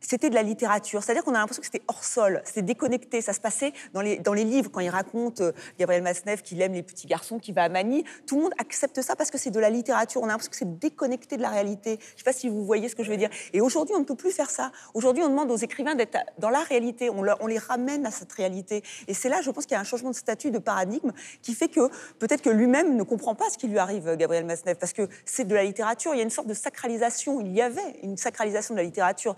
c'était 0.00 0.30
de 0.30 0.34
la 0.34 0.42
littérature. 0.42 1.02
C'est-à-dire 1.02 1.24
qu'on 1.24 1.34
a 1.34 1.38
l'impression 1.38 1.60
que 1.60 1.66
c'était 1.66 1.84
hors 1.88 2.04
sol, 2.04 2.42
c'était 2.44 2.62
déconnecté. 2.62 3.20
Ça 3.20 3.32
se 3.32 3.40
passait 3.40 3.72
dans 3.92 4.00
les, 4.00 4.18
dans 4.18 4.32
les 4.32 4.44
livres, 4.44 4.70
quand 4.70 4.80
il 4.80 4.88
raconte 4.88 5.40
euh, 5.40 5.52
Gabriel 5.78 6.02
Masneff 6.02 6.42
qu'il 6.42 6.60
aime 6.62 6.72
les 6.72 6.82
petits 6.82 7.06
garçons, 7.06 7.38
qu'il 7.38 7.54
va 7.54 7.64
à 7.64 7.68
Manille. 7.68 8.04
Tout 8.26 8.36
le 8.36 8.42
monde 8.42 8.54
accepte 8.58 9.00
ça 9.02 9.16
parce 9.16 9.30
que 9.30 9.38
c'est 9.38 9.50
de 9.50 9.60
la 9.60 9.70
littérature. 9.70 10.22
On 10.22 10.24
a 10.24 10.28
l'impression 10.28 10.50
que 10.50 10.56
c'est 10.56 10.78
déconnecté 10.78 11.36
de 11.36 11.42
la 11.42 11.50
réalité. 11.50 11.98
Je 12.00 12.14
ne 12.14 12.18
sais 12.18 12.24
pas 12.24 12.32
si 12.32 12.48
vous 12.48 12.64
voyez 12.64 12.88
ce 12.88 12.96
que 12.96 13.02
je 13.02 13.10
veux 13.10 13.16
dire. 13.16 13.30
Et 13.52 13.60
aujourd'hui, 13.60 13.94
on 13.94 14.00
ne 14.00 14.04
peut 14.04 14.14
plus 14.14 14.32
faire 14.32 14.50
ça. 14.50 14.72
Aujourd'hui, 14.94 15.22
on 15.22 15.28
demande 15.28 15.50
aux 15.50 15.56
écrivains 15.56 15.94
d'être 15.94 16.18
dans 16.38 16.50
la 16.50 16.60
réalité. 16.60 17.10
On, 17.10 17.46
les 17.46 17.58
ramène 17.58 18.06
à 18.06 18.10
cette 18.10 18.32
réalité. 18.32 18.82
Et 19.08 19.14
c'est 19.14 19.28
là, 19.28 19.40
je 19.42 19.50
pense 19.50 19.66
qu'il 19.66 19.74
y 19.74 19.78
a 19.78 19.80
un 19.80 19.84
changement 19.84 20.10
de 20.10 20.14
statut, 20.14 20.50
de 20.50 20.58
paradigme, 20.58 21.12
qui 21.42 21.54
fait 21.54 21.68
que 21.68 21.88
peut-être 22.18 22.42
que 22.42 22.50
lui-même 22.50 22.96
ne 22.96 23.02
comprend 23.02 23.34
pas 23.34 23.50
ce 23.50 23.58
qui 23.58 23.66
lui 23.66 23.78
arrive, 23.78 24.14
Gabriel 24.16 24.44
Masneff, 24.44 24.78
parce 24.78 24.92
que 24.92 25.08
c'est 25.24 25.44
de 25.44 25.54
la 25.54 25.64
littérature. 25.64 26.14
Il 26.14 26.18
y 26.18 26.20
a 26.20 26.24
une 26.24 26.30
sorte 26.30 26.46
de 26.46 26.54
sacralisation. 26.54 27.40
Il 27.40 27.52
y 27.52 27.60
avait 27.60 27.98
une 28.02 28.16
sacralisation 28.16 28.74
de 28.74 28.78
la 28.78 28.84
littérature 28.84 29.34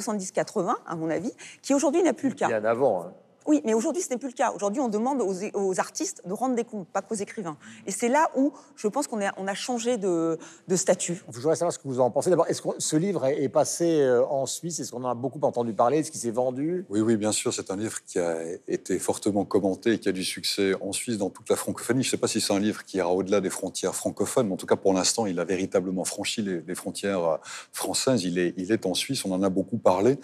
70-80, 0.00 0.74
à 0.86 0.96
mon 0.96 1.10
avis, 1.10 1.32
qui 1.62 1.74
aujourd'hui 1.74 2.02
n'a 2.02 2.12
plus 2.12 2.28
le 2.28 2.34
cas. 2.34 2.48
Bien 2.48 2.64
avant. 2.64 3.02
Hein. 3.02 3.12
Oui, 3.46 3.60
mais 3.64 3.74
aujourd'hui, 3.74 4.02
ce 4.02 4.10
n'est 4.10 4.18
plus 4.18 4.28
le 4.28 4.34
cas. 4.34 4.52
Aujourd'hui, 4.52 4.80
on 4.80 4.88
demande 4.88 5.22
aux, 5.22 5.80
artistes 5.80 6.22
de 6.26 6.32
rendre 6.32 6.54
des 6.54 6.64
comptes, 6.64 6.88
pas 6.88 7.02
qu'aux 7.02 7.14
écrivains. 7.14 7.56
Et 7.86 7.92
c'est 7.92 8.08
là 8.08 8.30
où 8.36 8.52
je 8.74 8.88
pense 8.88 9.06
qu'on 9.06 9.24
a, 9.24 9.32
on 9.36 9.46
a 9.46 9.54
changé 9.54 9.96
de, 9.96 10.38
statut. 10.74 11.22
Je 11.30 11.38
voudrais 11.38 11.56
savoir 11.56 11.72
ce 11.72 11.78
que 11.78 11.86
vous 11.86 12.00
en 12.00 12.10
pensez. 12.10 12.30
D'abord, 12.30 12.46
est-ce 12.48 12.60
que 12.60 12.68
ce 12.78 12.96
livre 12.96 13.24
est 13.24 13.48
passé 13.48 14.00
euh, 14.00 14.24
en 14.26 14.46
Suisse? 14.46 14.80
Est-ce 14.80 14.90
qu'on 14.90 15.04
en 15.04 15.10
a 15.10 15.14
beaucoup 15.14 15.40
entendu 15.42 15.72
parler? 15.72 15.98
Est-ce 15.98 16.10
qu'il 16.10 16.20
s'est 16.20 16.30
vendu? 16.30 16.84
Oui, 16.90 17.00
oui, 17.00 17.16
bien 17.16 17.32
sûr. 17.32 17.52
C'est 17.52 17.70
un 17.70 17.76
livre 17.76 18.02
qui 18.04 18.18
a 18.18 18.36
été 18.68 18.98
fortement 18.98 19.44
commenté 19.44 19.92
et 19.92 19.98
qui 19.98 20.08
a 20.08 20.12
du 20.12 20.24
succès 20.24 20.74
en 20.80 20.92
Suisse, 20.92 21.18
dans 21.18 21.30
toute 21.30 21.48
la 21.48 21.56
francophonie. 21.56 22.02
Je 22.02 22.08
ne 22.08 22.10
sais 22.12 22.16
pas 22.16 22.28
si 22.28 22.40
c'est 22.40 22.52
un 22.52 22.60
livre 22.60 22.84
qui 22.84 22.98
ira 22.98 23.12
au-delà 23.12 23.40
des 23.40 23.50
frontières 23.50 23.94
francophones, 23.94 24.48
mais 24.48 24.54
en 24.54 24.58
tout 24.58 24.66
cas, 24.66 24.76
pour 24.76 24.92
l'instant, 24.92 25.26
il 25.26 25.38
a 25.38 25.44
véritablement 25.44 26.04
franchi 26.04 26.42
les, 26.42 26.74
frontières 26.74 27.24
euh, 27.24 27.36
françaises. 27.72 28.24
Il 28.24 28.38
est, 28.38 28.54
il 28.56 28.72
est 28.72 28.86
en 28.86 28.94
Suisse, 28.94 29.24
on 29.24 29.32
en 29.32 29.42
a 29.42 29.48
beaucoup 29.48 29.78
parlé. 29.78 30.18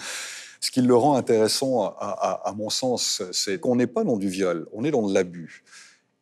Qui 0.72 0.80
le 0.80 0.96
rend 0.96 1.16
intéressant, 1.16 1.94
à, 1.98 2.52
mon 2.56 2.70
sens, 2.70 3.22
c'est 3.30 3.60
qu'on 3.60 3.76
n'est 3.76 3.86
pas 3.86 4.02
dans 4.02 4.16
du 4.16 4.28
viol, 4.28 4.66
on 4.72 4.84
est 4.84 4.90
dans 4.90 5.06
de 5.06 5.14
l'abus. 5.14 5.62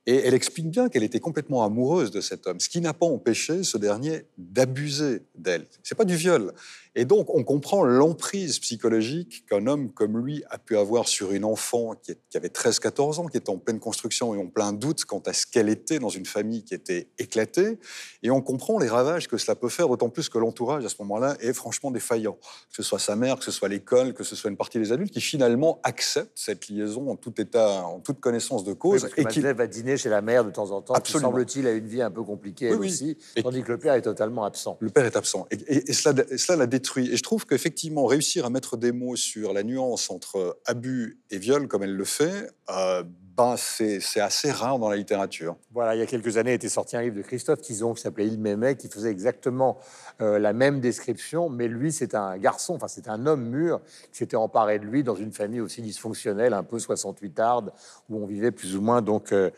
Et 0.07 0.16
elle 0.26 0.35
explique 0.35 0.69
bien 0.69 0.88
qu'elle 0.88 1.04
était 1.04 1.21
complètement 1.21 1.64
amoureuse 1.64 2.11
de 2.11 2.21
cet 2.21 2.47
homme, 2.47 2.59
ce 2.59 2.69
qui 2.69 2.80
n'a 2.80 2.92
pas 2.92 3.07
empêché 3.07 3.62
ce 3.62 3.78
dernier 3.78 4.26
d'abuser 4.37 5.23
d'elle. 5.37 5.66
C'est 5.85 5.95
pas 5.95 6.04
du 6.04 6.16
viol. 6.16 6.52
Et 6.94 7.04
donc, 7.04 7.32
on 7.35 7.44
comprend 7.44 7.85
l'emprise 7.85 8.59
psychologique 8.59 9.44
qu'un 9.49 9.66
homme 9.66 9.92
comme 9.92 10.18
lui 10.18 10.42
a 10.50 10.59
pu 10.59 10.76
avoir 10.76 11.06
sur 11.06 11.32
une 11.32 11.44
enfant 11.44 11.94
qui, 11.94 12.14
qui 12.28 12.37
avait 12.37 12.49
13-14 12.49 13.20
ans, 13.20 13.26
qui 13.26 13.37
était 13.37 13.50
en 13.50 13.59
pleine 13.59 13.78
construction 13.78 14.35
et 14.35 14.38
en 14.38 14.47
plein 14.47 14.73
doute 14.73 15.04
quant 15.04 15.23
à 15.26 15.32
ce 15.32 15.47
qu'elle 15.47 15.68
était 15.68 15.99
dans 15.99 16.09
une 16.09 16.26
famille 16.26 16.64
qui 16.64 16.75
était 16.75 17.09
éclatée. 17.18 17.78
Et 18.23 18.30
on 18.30 18.40
comprend 18.40 18.78
les 18.78 18.88
ravages 18.88 19.28
que 19.28 19.37
cela 19.37 19.54
peut 19.54 19.68
faire, 19.68 19.88
d'autant 19.88 20.09
plus 20.09 20.28
que 20.28 20.38
l'entourage, 20.38 20.85
à 20.85 20.88
ce 20.88 20.97
moment-là, 21.00 21.37
est 21.40 21.52
franchement 21.52 21.90
défaillant. 21.90 22.35
Que 22.35 22.76
ce 22.76 22.82
soit 22.82 22.99
sa 22.99 23.14
mère, 23.14 23.38
que 23.38 23.44
ce 23.44 23.52
soit 23.52 23.68
l'école, 23.68 24.12
que 24.12 24.25
ce 24.25 24.35
soit 24.35 24.50
une 24.50 24.56
partie 24.56 24.78
des 24.78 24.90
adultes, 24.90 25.12
qui 25.12 25.20
finalement 25.20 25.80
acceptent 25.85 26.32
cette 26.35 26.68
liaison 26.68 27.11
en 27.11 27.16
tout 27.16 27.40
état, 27.40 27.85
en 27.85 28.00
toute 28.00 28.20
connaissance 28.20 28.64
de 28.64 28.73
cause. 28.73 29.04
Oui, 29.04 29.11
parce 29.23 29.35
que 29.35 29.40
et 29.40 29.52
va 29.52 29.66
dîner 29.66 29.97
chez 29.97 30.09
la 30.09 30.23
mère 30.23 30.44
de 30.44 30.50
temps 30.50 30.70
en 30.70 30.82
temps, 30.82 30.94
Absolument. 30.94 31.30
qui 31.30 31.35
semble-t-il 31.35 31.66
a 31.66 31.73
une 31.73 31.87
vie 31.87 32.02
un 32.02 32.11
peu 32.11 32.23
compliquée 32.23 32.66
elle 32.66 32.76
aussi, 32.76 33.16
tandis 33.42 33.62
que 33.62 33.73
le 33.73 33.78
père 33.78 33.94
est 33.94 34.02
totalement 34.02 34.44
absent. 34.44 34.76
Le 34.80 34.90
père 34.90 35.04
est 35.04 35.16
absent. 35.16 35.47
Et, 35.50 35.90
et 35.90 35.92
cela, 35.92 36.25
cela 36.37 36.59
la 36.59 36.66
Et 36.96 37.16
je 37.16 37.22
trouve 37.22 37.46
qu'effectivement, 37.46 38.06
réussir 38.06 38.44
à 38.44 38.50
mettre 38.50 38.76
des 38.76 38.92
mots 38.92 39.16
sur 39.16 39.52
la 39.52 39.62
nuance 39.62 40.10
entre 40.10 40.58
abus 40.66 41.18
et 41.30 41.38
viol, 41.38 41.68
comme 41.68 41.82
elle 41.82 41.94
le 41.94 42.04
fait, 42.04 42.50
euh, 42.70 43.02
ben 43.37 43.56
c'est 43.56 44.20
assez 44.20 44.50
rare 44.50 44.78
dans 44.78 44.90
la 44.90 44.96
littérature. 44.96 45.56
Voilà, 45.72 45.94
il 45.94 45.99
y 45.99 46.02
a 46.02 46.06
quelques 46.06 46.37
années 46.37 46.52
était 46.52 46.68
sorti 46.68 46.96
un 46.96 47.02
livre 47.02 47.16
de 47.16 47.22
Christophe 47.22 47.60
Tison 47.60 47.94
qui 47.94 48.02
s'appelait 48.02 48.26
Il 48.26 48.38
m'aimait, 48.38 48.76
qui 48.76 48.88
faisait 48.88 49.10
exactement 49.10 49.78
euh, 50.20 50.38
la 50.38 50.52
même 50.52 50.80
description, 50.80 51.49
mais 51.49 51.68
lui, 51.68 51.92
c'est 51.92 52.14
un 52.14 52.37
garçon, 52.37 52.75
enfin 52.75 52.88
c'est 52.88 53.08
un 53.08 53.26
homme 53.26 53.49
mûr 53.49 53.80
qui 54.12 54.18
s'était 54.18 54.37
emparé 54.37 54.78
de 54.78 54.84
lui 54.84 55.02
dans 55.02 55.14
une 55.14 55.32
famille 55.32 55.60
aussi 55.60 55.80
dysfonctionnelle, 55.80 56.52
un 56.52 56.64
peu 56.64 56.78
68 56.78 57.40
arde, 57.40 57.72
où 58.08 58.22
on 58.22 58.26
vivait 58.26 58.52
plus 58.52 58.76
ou 58.76 58.80
moins 58.80 59.02
donc... 59.02 59.32
Euh, 59.32 59.50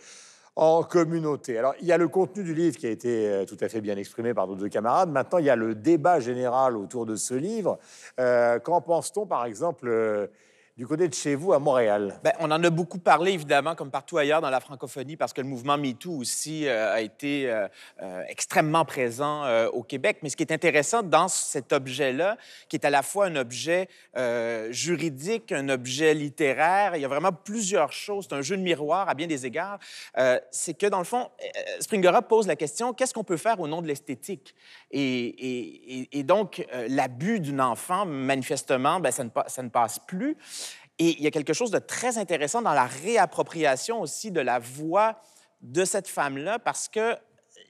en 0.57 0.83
communauté. 0.83 1.59
Alors, 1.59 1.75
il 1.81 1.87
y 1.87 1.93
a 1.93 1.99
le 1.99 2.09
contenu 2.09 2.45
du 2.45 2.55
livre 2.55 2.77
qui 2.77 2.87
a 2.87 2.91
été 2.91 3.29
euh, 3.29 3.45
tout 3.47 3.57
à 3.61 3.69
fait 3.69 3.81
bien 3.81 3.97
exprimé 3.97 4.35
par 4.35 4.47
nos 4.47 4.55
deux 4.55 4.69
camarades. 4.69 5.11
Maintenant, 5.11 5.39
il 5.39 5.47
y 5.47 5.51
a 5.51 5.57
le 5.57 5.75
débat 5.75 6.21
général 6.21 6.77
autour 6.77 7.07
de 7.07 7.17
ce 7.17 7.35
livre. 7.35 7.79
Euh, 8.21 8.59
qu'en 8.59 8.83
pense-t-on, 8.83 9.27
par 9.27 9.47
exemple, 9.47 9.89
euh, 9.89 10.27
du 10.79 10.87
côté 10.87 11.07
de 11.07 11.13
chez 11.13 11.35
vous 11.35 11.53
à 11.53 11.59
Montréal? 11.59 12.19
Bien, 12.25 12.33
on 12.39 12.51
en 12.51 12.65
a 12.65 12.71
beaucoup 12.71 12.99
parlé, 12.99 13.33
évidemment, 13.33 13.75
comme 13.75 13.91
partout 13.91 14.17
ailleurs 14.17 14.41
dans 14.41 14.49
la 14.49 14.61
francophonie, 14.61 15.19
parce 15.19 15.35
que 15.35 15.43
le 15.43 15.47
mouvement 15.47 15.77
MeToo 15.77 16.13
aussi 16.13 16.67
euh, 16.67 16.95
a 16.95 17.03
été 17.03 17.51
euh, 17.51 17.69
euh, 18.01 18.23
extrêmement 18.29 18.87
présent 18.87 19.43
au 19.73 19.83
Québec. 19.83 20.19
Mais 20.23 20.31
ce 20.31 20.37
qui 20.37 20.43
est 20.43 20.53
intéressant 20.53 21.03
dans 21.03 21.29
cet 21.29 21.75
objet-là, 21.75 22.39
qui 22.69 22.77
est 22.77 22.87
à 22.87 22.91
la 22.91 23.03
fois 23.03 23.27
un 23.27 23.37
objet 23.37 23.89
juridique, 24.71 25.53
un 25.53 25.69
objet 25.69 26.15
littéraire, 26.15 26.97
il 26.97 27.03
y 27.03 27.05
a 27.05 27.09
vraiment 27.09 27.33
plusieurs 27.33 27.93
choses. 27.93 28.27
C'est 28.29 28.35
un 28.35 28.43
jeu 28.43 28.57
de 28.57 28.63
miroir 28.63 29.09
à 29.09 29.15
bien 29.15 29.27
des 29.27 29.45
égards. 29.45 29.79
c'est 30.51 30.75
que, 30.75 30.87
dans 30.87 30.99
le 30.99 31.05
fond, 31.05 31.31
Springora 31.81 32.23
pose 32.23 32.47
la 32.47 32.57
question 32.57 32.93
qu'est-ce 32.93 33.15
qu'on 33.15 33.25
peut 33.25 33.37
faire 33.37 33.61
au 33.61 33.69
nom 33.69 33.83
de 33.83 33.87
l'esthétique? 33.87 34.55
Et, 34.91 36.23
donc, 36.25 36.67
l'abus 36.89 37.41
d'une 37.41 37.61
enfant, 37.61 38.07
manifestement, 38.07 39.01
bien, 39.01 39.11
ça 39.11 39.63
ne 39.63 39.69
passe 39.69 39.99
plus. 39.99 40.37
Et 40.99 41.17
il 41.19 41.23
y 41.23 41.27
a 41.27 41.31
quelque 41.31 41.53
chose 41.53 41.71
de 41.71 41.79
très 41.79 42.19
intéressant 42.19 42.63
dans 42.63 42.75
la 42.75 42.87
réappropriation 42.87 44.01
aussi 44.01 44.31
de 44.31 44.41
la 44.41 44.59
voix 44.59 45.21
de 45.61 45.85
cette 45.85 46.09
femme-là, 46.09 46.59
parce 46.59 46.89
que 46.89 47.17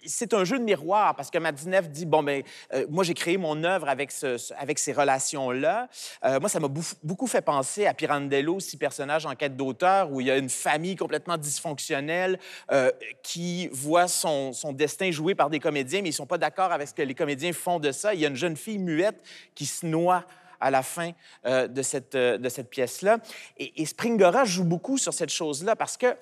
c'est 0.05 0.35
un 0.35 0.45
jeu 0.45 0.59
de 0.59 0.65
miroir 0.65 1.15
parce 1.15 1.31
que 1.31 1.39
Madinev 1.39 1.89
dit 1.89 2.07
bon 2.07 2.23
ben 2.23 2.43
euh, 2.73 2.87
moi 2.91 3.05
j'ai 3.05 3.15
créé 3.15 3.37
mon 3.37 3.63
œuvre 3.65 3.89
avec 3.89 4.11
ce, 4.11 4.53
avec 4.55 4.79
ces 4.79 4.93
relations 4.93 5.51
là. 5.51 5.89
Euh, 6.25 6.41
moi 6.41 6.49
ça 6.49 6.61
m'a 6.61 6.69
beaucoup 6.69 7.27
fait 7.27 7.43
penser 7.43 7.87
à 7.87 7.95
Pirandello, 7.95 8.61
six 8.61 8.77
personnages 8.77 9.27
en 9.27 9.35
quête 9.35 9.57
d'auteur 9.57 10.11
où 10.11 10.21
il 10.21 10.27
y 10.27 10.31
a 10.31 10.37
une 10.37 10.51
famille 10.51 10.97
complètement 10.97 11.37
dysfonctionnelle 11.37 12.39
euh, 12.71 12.91
qui 13.23 13.69
voit 13.69 14.09
son, 14.09 14.53
son, 14.53 14.73
destin 14.73 15.11
joué 15.11 15.35
par 15.35 15.51
des 15.51 15.61
comédiens 15.61 16.03
mais 16.03 16.09
ils 16.09 16.15
sont 16.15 16.27
pas 16.27 16.39
d'accord 16.39 16.73
avec 16.73 16.89
ce 16.89 16.95
que 16.95 17.03
les 17.03 17.15
comédiens 17.15 17.53
font 17.53 17.79
de 17.79 17.93
ça. 17.93 18.15
Il 18.15 18.21
y 18.21 18.25
a 18.25 18.29
une 18.29 18.37
jeune 18.37 18.57
fille 18.57 18.79
muette 18.79 19.23
qui 19.55 19.67
se 19.67 19.87
noie 19.87 20.25
à 20.63 20.71
la 20.71 20.83
fin 20.83 21.11
euh, 21.45 21.67
de 21.67 21.83
cette, 21.83 22.15
euh, 22.15 22.39
de 22.39 22.49
cette 22.49 22.71
pièce-là. 22.71 23.19
Et, 23.59 23.85
Springora 23.85 24.45
joue 24.45 24.65
beaucoup 24.65 24.97
sur 24.97 25.13
cette 25.13 25.31
chose-là 25.31 25.77
parce 25.77 25.97
que 25.97 26.17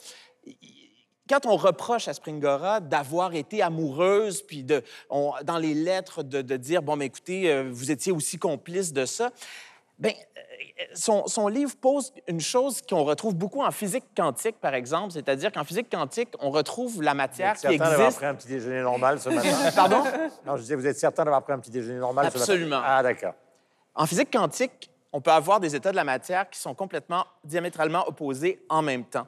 quand 1.28 1.46
on 1.46 1.56
reproche 1.56 2.08
à 2.08 2.14
Springora 2.14 2.80
d'avoir 2.80 3.34
été 3.34 3.62
amoureuse, 3.62 4.42
puis 4.42 4.64
de, 4.64 4.82
dans 5.10 5.58
les 5.58 5.74
lettres 5.74 6.22
de, 6.24 6.56
dire, 6.56 6.82
bon, 6.82 6.96
mais 6.96 7.06
écoutez, 7.06 7.52
euh, 7.52 7.68
vous 7.70 7.90
étiez 7.90 8.10
aussi 8.10 8.38
complice 8.38 8.92
de 8.92 9.04
ça, 9.04 9.30
bien, 9.98 10.12
son, 10.94 11.26
son, 11.26 11.46
livre 11.48 11.76
pose 11.80 12.12
une 12.26 12.40
chose 12.40 12.80
qu'on 12.82 13.04
retrouve 13.04 13.34
beaucoup 13.34 13.62
en 13.62 13.70
physique 13.70 14.04
quantique, 14.16 14.56
par 14.58 14.74
exemple, 14.74 15.12
c'est-à-dire 15.12 15.52
qu'en 15.52 15.64
physique 15.64 15.90
quantique, 15.90 16.30
on 16.40 16.50
retrouve 16.50 17.02
la 17.02 17.14
matière 17.14 17.54
qui 17.56 17.66
existe. 17.66 17.82
Vous 17.82 17.84
êtes 17.84 17.90
d'avoir 17.90 18.14
pris 18.14 18.26
un 18.26 18.34
petit 18.34 18.48
déjeuner 18.48 18.80
normal 18.80 19.20
ce 19.20 19.28
matin? 19.28 19.70
Pardon? 19.76 20.02
Non, 20.46 20.56
je 20.56 20.62
disais, 20.62 20.74
vous 20.74 20.86
êtes 20.86 20.98
certain 20.98 21.24
d'avoir 21.24 21.42
pris 21.42 21.52
un 21.52 21.58
petit 21.58 21.70
déjeuner 21.70 21.98
normal 21.98 22.26
Absolument. 22.26 22.46
ce 22.46 22.52
matin? 22.52 22.62
Absolument. 22.62 22.82
Ah, 22.84 23.02
d'accord. 23.02 23.34
En 23.94 24.06
physique 24.06 24.30
quantique, 24.32 24.90
on 25.12 25.20
peut 25.20 25.32
avoir 25.32 25.60
des 25.60 25.74
états 25.74 25.90
de 25.90 25.96
la 25.96 26.04
matière 26.04 26.48
qui 26.48 26.58
sont 26.58 26.74
complètement 26.74 27.26
diamétralement 27.44 28.06
opposés 28.08 28.64
en 28.68 28.82
même 28.82 29.04
temps. 29.04 29.26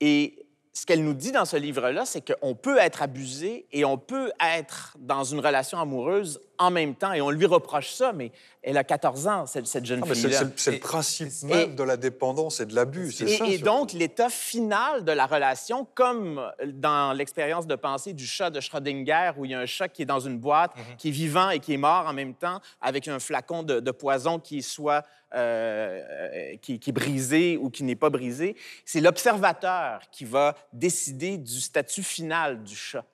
Et 0.00 0.46
ce 0.72 0.86
qu'elle 0.86 1.04
nous 1.04 1.14
dit 1.14 1.32
dans 1.32 1.44
ce 1.44 1.56
livre-là, 1.56 2.06
c'est 2.06 2.22
qu'on 2.34 2.54
peut 2.54 2.78
être 2.78 3.02
abusé 3.02 3.66
et 3.72 3.84
on 3.84 3.98
peut 3.98 4.32
être 4.40 4.96
dans 4.98 5.24
une 5.24 5.40
relation 5.40 5.78
amoureuse 5.80 6.40
en 6.60 6.70
même 6.70 6.94
temps. 6.94 7.12
Et 7.12 7.20
on 7.22 7.30
lui 7.30 7.46
reproche 7.46 7.90
ça, 7.90 8.12
mais 8.12 8.30
elle 8.62 8.76
a 8.76 8.84
14 8.84 9.26
ans, 9.26 9.46
cette, 9.46 9.66
cette 9.66 9.86
jeune 9.86 10.02
ah, 10.04 10.14
fille-là. 10.14 10.42
C'est 10.56 10.72
le 10.72 10.78
principe 10.78 11.28
même 11.44 11.74
de 11.74 11.82
la 11.82 11.96
dépendance 11.96 12.60
et 12.60 12.66
de 12.66 12.74
l'abus, 12.74 13.12
c'est 13.12 13.26
ça. 13.26 13.46
Et 13.46 13.58
donc, 13.58 13.92
l'état 13.94 14.28
final 14.28 15.04
de 15.04 15.12
la 15.12 15.26
relation, 15.26 15.86
comme 15.94 16.40
dans 16.66 17.14
l'expérience 17.14 17.66
de 17.66 17.74
pensée 17.74 18.12
du 18.12 18.26
chat 18.26 18.50
de 18.50 18.60
Schrödinger, 18.60 19.32
où 19.38 19.46
il 19.46 19.52
y 19.52 19.54
a 19.54 19.60
un 19.60 19.66
chat 19.66 19.88
qui 19.88 20.02
est 20.02 20.06
dans 20.06 20.20
une 20.20 20.38
boîte, 20.38 20.76
mhm. 20.76 20.96
qui 20.98 21.08
est 21.08 21.12
vivant 21.12 21.48
et 21.48 21.60
qui 21.60 21.72
est 21.72 21.78
mort 21.78 22.06
en 22.06 22.12
même 22.12 22.34
temps, 22.34 22.60
avec 22.82 23.08
un 23.08 23.18
flacon 23.18 23.62
de, 23.62 23.80
de 23.80 23.90
poison 23.90 24.38
qui 24.38 24.58
est 24.58 24.62
soit 24.62 25.02
euh, 25.34 26.56
qui, 26.60 26.78
qui, 26.78 26.90
est 26.90 26.92
brisé 26.92 27.56
ou 27.56 27.70
qui 27.70 27.84
n'est 27.84 27.96
pas 27.96 28.10
brisé, 28.10 28.56
c'est 28.84 29.00
l'observateur 29.00 30.02
qui 30.10 30.24
va 30.24 30.56
décider 30.72 31.38
du 31.38 31.60
statut 31.60 32.02
final 32.02 32.62
du 32.64 32.76
chat. 32.76 33.04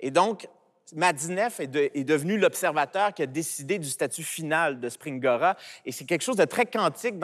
Et 0.00 0.10
donc, 0.10 0.48
Madinef 0.94 1.60
est, 1.60 1.66
devenu 2.04 2.38
l'observateur 2.38 3.12
qui 3.12 3.22
a 3.22 3.26
décidé 3.26 3.78
du 3.78 3.88
statut 3.88 4.22
final 4.22 4.80
de 4.80 4.88
Springora. 4.88 5.56
Et 5.84 5.92
c'est 5.92 6.04
quelque 6.04 6.22
chose 6.22 6.36
de 6.36 6.44
très 6.44 6.66
quantique. 6.66 7.16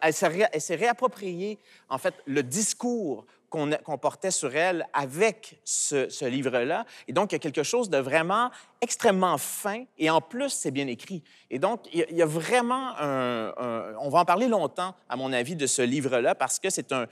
Elle 0.00 0.12
s'est 0.14 0.74
réappropriée, 0.76 1.58
en 1.88 1.98
fait, 1.98 2.14
le 2.26 2.42
discours 2.42 3.26
qu'on 3.50 3.98
portait 3.98 4.30
sur 4.30 4.54
elle 4.54 4.86
avec 4.92 5.60
ce, 5.64 6.24
livre-là. 6.24 6.86
Et 7.08 7.12
donc, 7.12 7.32
il 7.32 7.34
y 7.34 7.36
a 7.36 7.40
quelque 7.40 7.62
chose 7.62 7.90
de 7.90 7.98
vraiment 7.98 8.50
extrêmement 8.80 9.36
fin 9.36 9.84
et 9.98 10.08
en 10.08 10.20
plus, 10.20 10.50
c'est 10.50 10.70
bien 10.70 10.86
écrit. 10.86 11.22
Et 11.50 11.58
donc, 11.58 11.82
il 11.92 12.16
y 12.16 12.22
a 12.22 12.26
vraiment 12.26 12.94
un, 12.98 13.52
On 13.98 14.08
va 14.08 14.20
en 14.20 14.24
parler 14.24 14.48
longtemps, 14.48 14.94
à 15.08 15.16
mon 15.16 15.32
avis, 15.32 15.56
de 15.56 15.66
ce 15.66 15.82
livre-là 15.82 16.34
parce 16.34 16.58
que 16.58 16.70
c'est 16.70 16.92
un, 16.92 17.06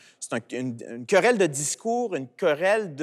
une, 0.52 1.04
querelle 1.06 1.36
de 1.36 1.46
discours, 1.46 2.14
une 2.14 2.28
querelle 2.28 2.94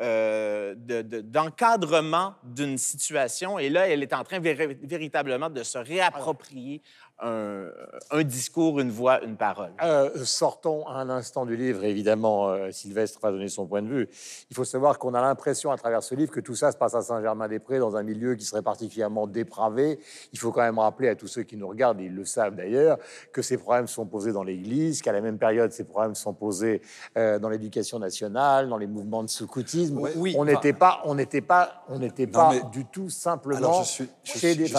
euh, 0.00 0.74
d'encadrement 0.76 2.34
de, 2.44 2.64
d'une 2.64 2.78
situation. 2.78 3.58
Et 3.58 3.70
là, 3.70 3.88
elle 3.88 4.02
est 4.02 4.12
en 4.12 4.24
train 4.24 4.38
véritablement 4.40 5.50
de 5.50 5.62
se 5.62 5.78
réapproprier 5.78 6.82
un, 7.20 8.22
discours, 8.24 8.80
une 8.80 8.90
voix, 8.90 9.22
une 9.22 9.36
parole. 9.36 9.70
Euh, 9.82 10.10
sortons 10.24 10.86
un 10.88 11.08
instant 11.10 11.46
du 11.46 11.56
livre. 11.56 11.84
Évidemment, 11.84 12.48
euh, 12.48 12.70
Sylvestre 12.70 13.20
va 13.20 13.30
donner 13.30 13.48
son 13.48 13.66
point 13.66 13.82
de 13.82 13.88
vue. 13.88 14.08
Il 14.50 14.56
faut 14.56 14.64
savoir 14.64 14.98
qu'on 14.98 15.14
a 15.14 15.20
l'impression, 15.20 15.70
à 15.70 15.76
travers 15.76 16.02
ce 16.02 16.14
livre, 16.14 16.32
que 16.32 16.40
tout 16.40 16.54
ça 16.54 16.72
se 16.72 16.76
passe 16.76 16.94
à 16.94 17.02
Saint-Germain-des-Prés, 17.02 17.78
dans 17.78 17.96
un 17.96 18.02
milieu 18.02 18.34
qui 18.34 18.44
serait 18.44 18.62
particulièrement 18.62 19.26
dépravé. 19.26 20.00
Il 20.32 20.38
faut 20.38 20.52
quand 20.52 20.62
même 20.62 20.78
rappeler 20.78 21.08
à 21.08 21.14
tous 21.14 21.28
ceux 21.28 21.42
qui 21.42 21.56
nous 21.56 21.68
regardent, 21.68 22.00
ils 22.00 22.14
le 22.14 22.24
savent 22.24 22.56
d'ailleurs, 22.56 22.98
que 23.32 23.42
ces 23.42 23.58
problèmes 23.58 23.86
sont 23.86 24.06
posés 24.06 24.32
dans 24.32 24.42
l'Église, 24.42 25.00
qu'à 25.00 25.12
la 25.12 25.20
même 25.20 25.38
période, 25.38 25.72
ces 25.72 25.84
problèmes 25.84 26.14
sont 26.14 26.34
posés 26.34 26.82
euh, 27.16 27.38
dans 27.38 27.48
l'éducation 27.48 27.98
nationale, 27.98 28.68
dans 28.68 28.78
les 28.78 28.86
mouvements 28.86 29.22
de 29.22 29.28
scoutisme. 29.28 30.00
Oui, 30.16 30.34
on 30.36 30.44
n'était 30.44 30.72
pas, 30.72 31.00
on 31.04 31.14
n'était 31.14 31.40
pas, 31.40 31.84
on 31.88 31.98
n'était 31.98 32.26
pas 32.26 32.54
du 32.72 32.84
tout 32.86 33.10
simplement 33.10 33.58
Alors, 33.58 33.84
je 33.84 33.88
suis, 33.88 34.10
chez 34.24 34.54
des. 34.54 34.72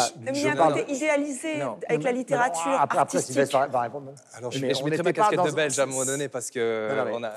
idéalisé 0.89 1.61
avec 1.87 2.03
la 2.03 2.11
littérature 2.25 2.63
littérature 2.63 2.82
après, 2.82 3.00
après 3.00 3.22
Sylvestre 3.22 3.67
va, 3.70 3.82
répondre. 3.82 4.13
Alors, 4.34 4.51
je, 4.51 4.60
mais 4.60 4.74
je 4.74 4.84
mettrai 4.84 5.03
ma 5.03 5.13
casquette 5.13 5.44
de 5.44 5.51
belge 5.51 5.79
à 5.79 5.84
un 5.84 5.86
moment 5.86 6.05
donné 6.05 6.27
parce 6.27 6.50
que... 6.50 6.89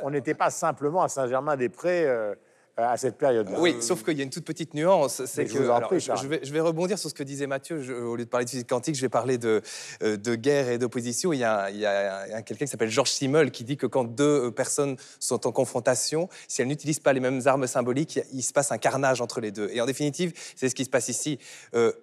on 0.03 0.11
n'était 0.11 0.35
pas 0.35 0.51
simplement 0.51 1.03
à 1.03 1.09
Saint-Germain-des-Prés... 1.09 2.07
Euh, 2.07 2.19
euh, 2.31 2.35
à 2.79 2.97
cette 2.97 3.19
période-là. 3.19 3.59
Oui, 3.59 3.77
sauf 3.81 4.05
qu'il 4.05 4.17
y 4.17 4.21
a 4.21 4.25
une 4.25 4.31
toute 4.31 4.45
petite 4.45 4.73
nuance. 4.75 5.25
C'est 5.27 5.45
que 5.47 5.51
je, 5.53 6.27
vais, 6.29 6.41
je, 6.43 6.53
vais, 6.53 6.61
rebondir 6.61 6.99
sur 6.99 7.11
ce 7.11 7.15
que 7.15 7.25
disait 7.25 7.49
Mathieu. 7.49 8.07
au 8.07 8.15
lieu 8.15 8.25
de 8.25 8.31
parler 8.31 8.45
de 8.45 8.51
physique 8.51 8.69
quantique, 8.69 8.95
je 8.95 9.01
vais 9.01 9.09
parler 9.09 9.37
de, 9.37 9.63
euh, 10.03 10.17
de 10.17 10.35
guerre 10.37 10.69
et 10.69 10.79
d'opposition. 10.79 11.33
Il 11.33 11.41
y 11.41 11.45
a, 11.45 12.43
quelqu'un 12.43 12.67
qui 12.67 12.71
s'appelle 12.71 12.91
Georges 12.91 13.11
Simmel 13.11 13.51
qui 13.51 13.65
dit 13.65 13.77
que 13.77 13.87
quand 13.87 14.05
deux 14.05 14.47
euh, 14.47 14.51
personnes 14.51 14.97
sont 15.19 15.47
en 15.47 15.53
confrontation, 15.53 16.29
si 16.47 16.63
elles 16.63 16.69
n'utilisent 16.69 17.01
pas 17.01 17.13
les 17.13 17.21
mêmes 17.21 17.41
armes 17.47 17.67
symboliques, 17.67 18.21
il 18.33 18.43
se 18.43 18.53
passe 18.53 18.71
un 18.71 18.79
carnage 18.79 19.21
entre 19.21 19.41
les 19.41 19.51
deux. 19.51 19.69
Et 19.73 19.81
en 19.81 19.87
définitive, 19.87 20.33
c'est 20.55 20.69
ce 20.69 20.75
qui 20.75 20.85
se 20.85 20.91
passe 20.91 21.09
ici. 21.09 21.39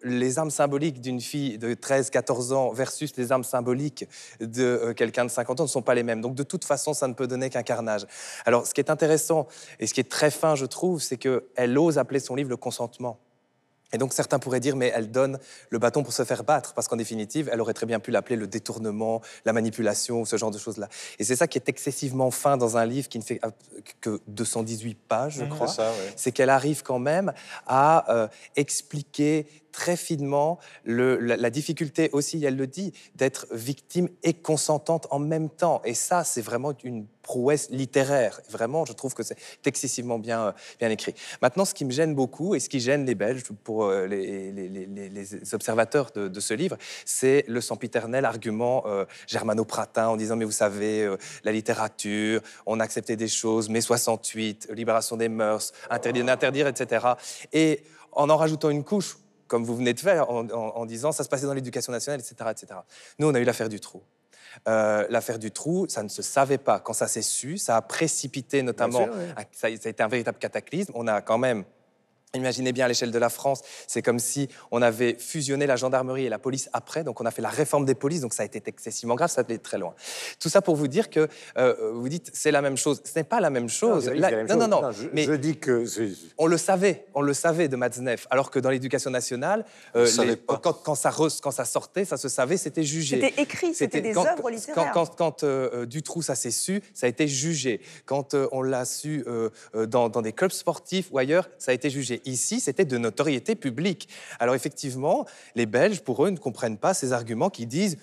les 0.03 0.39
armes 0.39 0.51
symboliques 0.51 0.99
d'une 0.99 1.21
fille 1.21 1.57
de 1.57 1.73
13-14 1.73 2.53
ans 2.53 2.73
versus 2.73 3.15
les 3.17 3.31
armes 3.31 3.43
symboliques 3.43 4.07
de 4.41 4.93
quelqu'un 4.95 5.25
de 5.25 5.29
50 5.29 5.61
ans 5.61 5.63
ne 5.63 5.69
sont 5.69 5.81
pas 5.81 5.95
les 5.95 6.03
mêmes. 6.03 6.21
Donc 6.21 6.35
de 6.35 6.43
toute 6.43 6.65
façon, 6.65 6.93
ça 6.93 7.07
ne 7.07 7.13
peut 7.13 7.27
donner 7.27 7.49
qu'un 7.49 7.63
carnage. 7.63 8.05
Alors 8.45 8.67
ce 8.67 8.73
qui 8.73 8.81
est 8.81 8.89
intéressant 8.89 9.47
et 9.79 9.87
ce 9.87 9.93
qui 9.93 10.01
est 10.01 10.09
très 10.09 10.31
fin, 10.31 10.55
je 10.55 10.64
je 10.65 10.69
trouve, 10.69 11.01
c'est 11.01 11.17
qu'elle 11.17 11.77
ose 11.77 11.97
appeler 11.97 12.19
son 12.19 12.35
livre 12.35 12.49
le 12.49 12.57
consentement. 12.57 13.19
Et 13.93 13.97
donc 13.99 14.13
certains 14.13 14.39
pourraient 14.39 14.59
dire, 14.59 14.75
mais 14.75 14.91
elle 14.95 15.11
donne 15.11 15.37
le 15.69 15.77
bâton 15.77 16.01
pour 16.03 16.11
se 16.11 16.25
faire 16.25 16.43
battre, 16.43 16.73
parce 16.73 16.87
qu'en 16.87 16.95
définitive, 16.97 17.49
elle 17.53 17.61
aurait 17.61 17.75
très 17.75 17.85
bien 17.85 17.99
pu 17.99 18.09
l'appeler 18.11 18.35
le 18.35 18.47
détournement, 18.47 19.21
la 19.45 19.53
manipulation, 19.53 20.25
ce 20.25 20.35
genre 20.37 20.49
de 20.51 20.57
choses-là. 20.57 20.89
Et 21.19 21.23
c'est 21.23 21.35
ça 21.35 21.47
qui 21.47 21.57
est 21.59 21.69
excessivement 21.69 22.31
fin 22.31 22.57
dans 22.57 22.77
un 22.77 22.85
livre 22.85 23.07
qui 23.07 23.19
ne 23.19 23.23
fait 23.23 23.39
que 24.01 24.19
218 24.27 24.95
pages, 25.07 25.35
je 25.35 25.43
Mhm. 25.43 25.49
crois. 25.49 25.67
C'est 25.67 25.75
ça, 25.75 25.91
ouais. 25.91 26.13
C'est 26.17 26.31
qu'elle 26.31 26.49
arrive 26.49 26.81
quand 26.81 26.99
même 26.99 27.31
à 27.67 28.11
euh, 28.13 28.27
expliquer 28.55 29.45
très 29.75 29.97
finement 29.97 30.57
la, 30.85 31.49
difficulté 31.49 32.09
aussi, 32.13 32.43
elle 32.45 32.55
le 32.55 32.65
dit, 32.65 32.93
d'être 33.15 33.45
victime 33.51 34.07
et 34.23 34.33
consentante 34.33 35.05
en 35.11 35.19
même 35.19 35.49
temps. 35.49 35.81
Et 35.83 35.93
ça, 35.93 36.23
c'est 36.23 36.41
vraiment 36.41 36.73
une 36.85 37.05
prouesse 37.21 37.69
littéraire. 37.71 38.39
Vraiment, 38.49 38.85
je 38.85 38.93
trouve 38.93 39.13
que 39.13 39.23
c'est 39.23 39.35
excessivement 39.65 40.17
bien, 40.17 40.53
euh, 40.81 40.89
écrit. 40.89 41.13
Maintenant, 41.41 41.65
ce 41.65 41.73
qui 41.73 41.83
me 41.83 41.91
gêne 41.91 42.15
beaucoup 42.15 42.55
et 42.55 42.61
ce 42.61 42.69
qui 42.69 42.79
gêne 42.79 43.05
les 43.05 43.15
Belges, 43.15 43.43
pour 43.63 43.85
euh, 43.85 44.07
les, 44.07 45.53
observateurs 45.53 46.11
de, 46.11 46.39
ce 46.39 46.53
livre, 46.53 46.77
c'est 47.03 47.43
le 47.49 47.59
sempiternel 47.59 48.23
argument 48.23 48.83
euh, 48.85 49.03
germano-pratin 49.27 50.07
en 50.07 50.15
disant, 50.15 50.37
mais 50.37 50.45
vous 50.45 50.51
savez, 50.51 51.03
euh, 51.03 51.17
la 51.43 51.51
littérature, 51.51 52.41
on 52.65 52.79
a 52.79 52.83
accepté 52.83 53.17
des 53.17 53.27
choses, 53.27 53.67
mai 53.67 53.81
68, 53.81 54.69
libération 54.73 55.17
des 55.17 55.27
mœurs, 55.29 55.73
interdire 55.89 56.23
d'interdire, 56.23 56.67
etc. 56.67 57.05
Et 57.51 57.83
en 58.15 58.29
en 58.29 58.37
rajoutant 58.37 58.69
une 58.69 58.83
couche, 58.83 59.17
comme 59.55 59.63
vous 59.63 59.77
venez 59.77 59.93
de 59.93 59.99
faire, 60.01 60.29
en, 60.29 60.45
en- 60.49 60.73
en 60.75 60.85
disant, 60.85 61.13
ça 61.13 61.23
se 61.23 61.29
passait 61.29 61.45
dans 61.45 61.53
l'éducation 61.53 61.93
nationale, 61.93 62.19
etc., 62.19 62.35
etc. 62.51 62.79
Nous, 63.19 63.27
on 63.29 63.33
a 63.33 63.39
eu 63.39 63.45
l'affaire 63.45 63.69
du 63.69 63.79
trou. 63.79 64.01
Euh, 64.67 65.05
L'affaire 65.09 65.39
du 65.39 65.49
trou, 65.51 65.85
ça 65.87 66.03
ne 66.03 66.09
se 66.09 66.21
savait 66.21 66.57
pas. 66.57 66.81
Quand 66.81 66.91
ça 66.91 67.07
s'est 67.07 67.21
su, 67.21 67.57
ça 67.57 67.77
a 67.77 67.81
précipité 67.81 68.63
notamment, 68.63 69.05
sûr, 69.05 69.13
oui. 69.13 69.43
ça 69.53 69.67
a 69.67 69.69
été 69.69 70.03
un 70.03 70.07
véritable 70.09 70.37
cataclysme. 70.39 70.91
On 70.93 71.07
a 71.07 71.21
quand 71.21 71.37
même 71.37 71.63
Imaginez 72.33 72.73
bien 72.73 72.83
à 72.83 72.87
l'échelle 72.89 73.11
de 73.11 73.17
la 73.17 73.29
France, 73.29 73.61
c'est 73.87 74.01
comme 74.01 74.19
si 74.19 74.49
on 74.69 74.81
avait 74.81 75.15
fusionné 75.17 75.65
la 75.67 75.77
gendarmerie 75.77 76.25
et 76.25 76.29
la 76.29 76.37
police 76.39 76.69
après, 76.73 77.05
donc 77.05 77.21
on 77.21 77.25
a 77.25 77.31
fait 77.31 77.41
la 77.41 77.47
réforme 77.49 77.85
des 77.85 77.95
polices, 77.95 78.19
donc 78.19 78.33
ça 78.33 78.43
a 78.43 78.45
été 78.45 78.61
excessivement 78.65 79.15
grave, 79.15 79.29
ça 79.29 79.39
allait 79.41 79.57
très 79.57 79.77
loin. 79.77 79.93
Tout 80.41 80.49
ça 80.49 80.61
pour 80.61 80.75
vous 80.75 80.89
dire 80.89 81.09
que 81.09 81.29
euh, 81.57 81.91
vous 81.93 82.09
dites 82.09 82.31
c'est 82.33 82.51
la 82.51 82.61
même 82.61 82.75
chose, 82.75 83.01
ce 83.05 83.17
n'est 83.17 83.23
pas 83.23 83.39
la 83.39 83.49
même 83.49 83.69
chose. 83.69 84.09
Non, 84.09 84.19
la 84.19 84.31
même 84.31 84.47
non, 84.47 84.67
non, 84.67 84.91
je, 84.91 85.07
mais 85.13 85.23
je 85.23 85.31
dis 85.31 85.55
que 85.57 85.85
on 86.37 86.47
le 86.47 86.57
savait, 86.57 87.05
on 87.13 87.21
le 87.21 87.33
savait 87.33 87.69
de 87.69 87.77
Matzneff, 87.77 88.27
alors 88.29 88.51
que 88.51 88.59
dans 88.59 88.69
l'éducation 88.69 89.11
nationale, 89.11 89.63
On 89.93 89.99
le 89.99 90.19
euh, 90.19 90.23
les- 90.25 90.35
quand, 90.37 90.73
quand 90.83 90.95
ça 90.95 91.11
re- 91.11 91.39
quand 91.41 91.51
ça 91.51 91.63
sortait, 91.63 92.03
ça 92.03 92.17
se 92.17 92.27
savait, 92.27 92.57
c'était 92.57 92.83
jugé. 92.83 93.21
C'était 93.21 93.41
écrit, 93.41 93.73
c'était 93.73 94.01
des 94.01 94.11
quand- 94.11 94.25
œuvres 94.25 94.41
quand- 94.41 94.49
littéraires. 94.49 94.91
Quand, 94.93 95.15
quand, 95.15 95.43
euh, 95.45 95.69
euh, 95.73 95.85
Dutroux, 95.85 96.21
ça 96.21 96.35
s'est 96.35 96.51
su, 96.51 96.81
ça 96.93 97.05
a 97.05 97.09
été 97.09 97.29
jugé. 97.29 97.79
Quand 98.05 98.33
euh, 98.33 98.49
on 98.51 98.61
l'a 98.61 98.83
su 98.83 99.23
dans, 99.87 100.09
dans 100.09 100.21
des 100.21 100.33
clubs 100.33 100.51
sportifs 100.51 101.07
ou 101.11 101.17
ailleurs, 101.17 101.49
ça 101.57 101.71
a 101.71 101.73
été 101.73 101.89
jugé. 101.89 102.21
Ici, 102.25 102.59
c'était 102.59 102.85
de 102.85 102.97
notoriété 102.97 103.55
publique. 103.55 104.09
Alors 104.39 104.55
effectivement, 104.55 105.25
les 105.55 105.65
Belges, 105.65 106.01
pour 106.01 106.25
eux, 106.25 106.29
ne 106.29 106.37
comprennent 106.37 106.77
pas 106.77 106.93
ces 106.93 107.13
arguments 107.13 107.49
qui 107.49 107.65
disent 107.65 107.97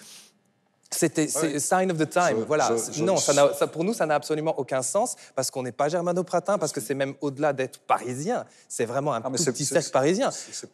c'était 0.91 1.26
c'est 1.26 1.55
Ouais. 1.55 1.59
sign 1.59 1.91
of 1.91 1.97
the 1.99 2.09
time. 2.09 2.37
Je- 2.38 2.45
voilà. 2.45 2.71
je- 2.76 2.93
je- 2.93 3.02
non, 3.02 3.17
ça 3.17 3.67
pour 3.67 3.83
nous, 3.83 3.95
ça 3.95 4.05
n'a 4.07 4.14
absolument 4.14 4.59
aucun 4.59 4.83
sens 4.83 5.17
parce 5.35 5.50
qu'on 5.50 5.62
n'est 5.62 5.73
pas 5.73 5.88
germano-pratin, 5.88 6.59
parce 6.59 6.71
que 6.73 6.81
c'est 6.83 6.95
même 6.95 7.14
au-delà 7.23 7.52
d'être 7.55 7.81
parisien. 7.81 8.45
C'est 8.69 8.85
vraiment 8.85 9.14
un 9.14 9.23
Ah, 9.25 9.31
tout 9.31 9.37
c'est- 9.38 9.52
petit 9.52 9.64
c'est- 9.64 9.75
cercle 9.75 9.91
parisien. 9.91 10.31
c'est- 10.31 10.52
c'est- 10.52 10.71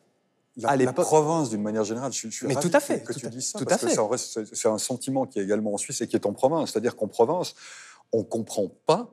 La, 0.60 0.70
À 0.70 0.72
la 0.72 0.86
l'époque- 0.86 1.04
Provence, 1.06 1.50
d'une 1.50 1.62
manière 1.62 1.84
générale, 1.84 2.12
je, 2.12 2.28
je 2.28 2.34
suis 2.34 2.46
Mais 2.48 2.54
ravi 2.54 2.68
tout 2.68 2.76
à 2.76 2.80
fait, 2.80 3.00
que, 3.04 3.08
que 3.08 3.12
tout 3.12 3.20
tu 3.20 3.28
dises 3.28 3.50
ça, 3.52 3.60
tout 3.60 3.64
parce 3.64 3.76
à 3.84 3.86
que 3.86 3.92
fait. 3.94 4.18
c'est 4.18 4.44
c'est 4.44 4.56
c'est 4.56 4.68
un 4.68 4.78
sentiment 4.78 5.24
qui 5.24 5.38
est 5.38 5.44
également 5.44 5.72
en 5.72 5.76
Suisse 5.78 6.00
et 6.00 6.08
qui 6.08 6.16
est 6.16 6.26
en 6.26 6.32
province. 6.32 6.72
C'est-à-dire 6.72 6.96
qu'en 6.96 7.06
province, 7.06 7.54
on 8.12 8.18
ne 8.18 8.22
comprend 8.24 8.66
pas, 8.84 9.08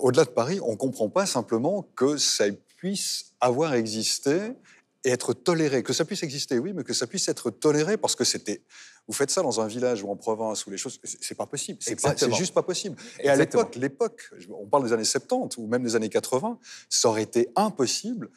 au-delà 0.00 0.24
de 0.24 0.30
Paris, 0.30 0.60
on 0.62 0.70
ne 0.72 0.76
comprend 0.76 1.08
pas 1.08 1.26
simplement 1.26 1.84
que 1.96 2.16
ça 2.16 2.44
puisse 2.78 3.32
avoir 3.40 3.74
existé 3.74 4.52
et 5.04 5.10
être 5.10 5.32
toléré. 5.34 5.82
Que 5.82 5.92
ça 5.92 6.04
puisse 6.04 6.22
exister, 6.22 6.58
oui, 6.58 6.72
mais 6.72 6.82
que 6.84 6.94
ça 6.94 7.06
puisse 7.06 7.28
être 7.28 7.50
toléré 7.50 7.96
parce 7.98 8.14
que 8.16 8.24
c'était... 8.24 8.62
Vous 9.06 9.14
faites 9.14 9.30
ça 9.30 9.42
dans 9.42 9.60
un 9.60 9.66
village 9.66 10.02
ou 10.02 10.10
en 10.10 10.16
province 10.16 10.66
où 10.66 10.70
les 10.70 10.76
choses... 10.78 10.98
C'est 11.02 11.34
pas 11.34 11.46
possible. 11.46 11.78
C'est 11.82 11.94
juste 12.38 12.54
pas 12.54 12.62
possible. 12.62 12.96
Et 13.20 13.28
à 13.28 13.36
l'époque, 13.36 13.74
l'époque, 13.76 14.30
on 14.50 14.66
parle 14.66 14.84
des 14.84 14.92
années 14.92 15.04
70 15.04 15.56
ou 15.58 15.66
même 15.66 15.82
des 15.82 15.96
années 15.96 16.08
80, 16.08 16.58
ça 16.88 17.08
aurait 17.08 17.22
été 17.22 17.48
impossible 17.56 18.30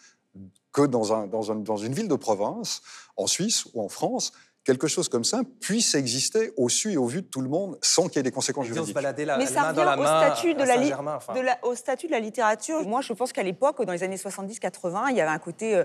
que 0.71 0.83
dans, 0.85 1.13
un, 1.13 1.27
dans, 1.27 1.51
un- 1.51 1.55
dans 1.55 1.77
une 1.77 1.93
ville 1.93 2.07
de 2.07 2.15
province, 2.15 2.81
en 3.17 3.27
Suisse 3.27 3.65
ou 3.73 3.81
en 3.81 3.89
France, 3.89 4.31
quelque 4.63 4.87
chose 4.87 5.09
comme 5.09 5.23
ça 5.23 5.41
puisse 5.59 5.95
exister 5.95 6.51
au 6.57 6.69
su 6.69 6.91
et 6.93 6.97
au 6.97 7.05
vu 7.07 7.21
de 7.21 7.27
tout 7.27 7.41
le 7.41 7.49
monde 7.49 7.77
sans 7.81 8.03
qu'il 8.07 8.17
y 8.17 8.19
ait 8.19 8.23
des 8.23 8.31
conséquences 8.31 8.65
Et 8.67 8.69
on 8.69 8.73
se 8.73 8.75
juridiques. 8.75 8.95
baladait 8.95 9.25
la, 9.25 9.37
Mais 9.37 9.45
la 9.45 9.51
ça 9.51 9.61
main 9.61 9.73
dans 9.73 9.83
la 9.83 9.91
revient 9.95 10.01
au 10.01 10.03
main 10.05 10.25
statut 10.33 10.53
de 10.53 10.61
à 10.61 10.65
la 10.65 10.75
li- 10.75 10.83
Saint-Germain, 10.83 11.15
enfin. 11.15 11.33
de 11.33 11.39
la- 11.39 11.57
au 11.63 11.75
statut 11.75 12.07
de 12.07 12.11
la 12.11 12.19
littérature. 12.19 12.87
Moi, 12.87 13.01
je 13.01 13.13
pense 13.13 13.33
qu'à 13.33 13.43
l'époque, 13.43 13.83
dans 13.83 13.93
les 13.93 14.03
années 14.03 14.17
70-80, 14.17 15.07
il 15.09 15.17
y 15.17 15.21
avait 15.21 15.31
un 15.31 15.39
côté 15.39 15.75
euh, 15.75 15.83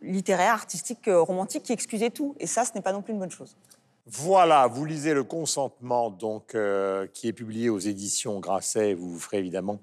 littéraire, 0.00 0.52
artistique, 0.52 1.08
euh, 1.08 1.20
romantique 1.20 1.64
qui 1.64 1.72
excusait 1.72 2.10
tout. 2.10 2.36
Et 2.38 2.46
ça, 2.46 2.64
ce 2.64 2.70
n'est 2.74 2.82
pas 2.82 2.92
non 2.92 3.02
plus 3.02 3.12
une 3.12 3.18
bonne 3.18 3.30
chose. 3.32 3.56
Voilà, 4.10 4.68
vous 4.68 4.86
lisez 4.86 5.12
Le 5.12 5.22
Consentement, 5.22 6.08
donc, 6.08 6.54
euh, 6.54 7.06
qui 7.12 7.28
est 7.28 7.34
publié 7.34 7.68
aux 7.68 7.78
éditions 7.78 8.40
Grasset. 8.40 8.94
Vous 8.94 9.10
vous 9.10 9.18
ferez 9.18 9.36
évidemment 9.36 9.80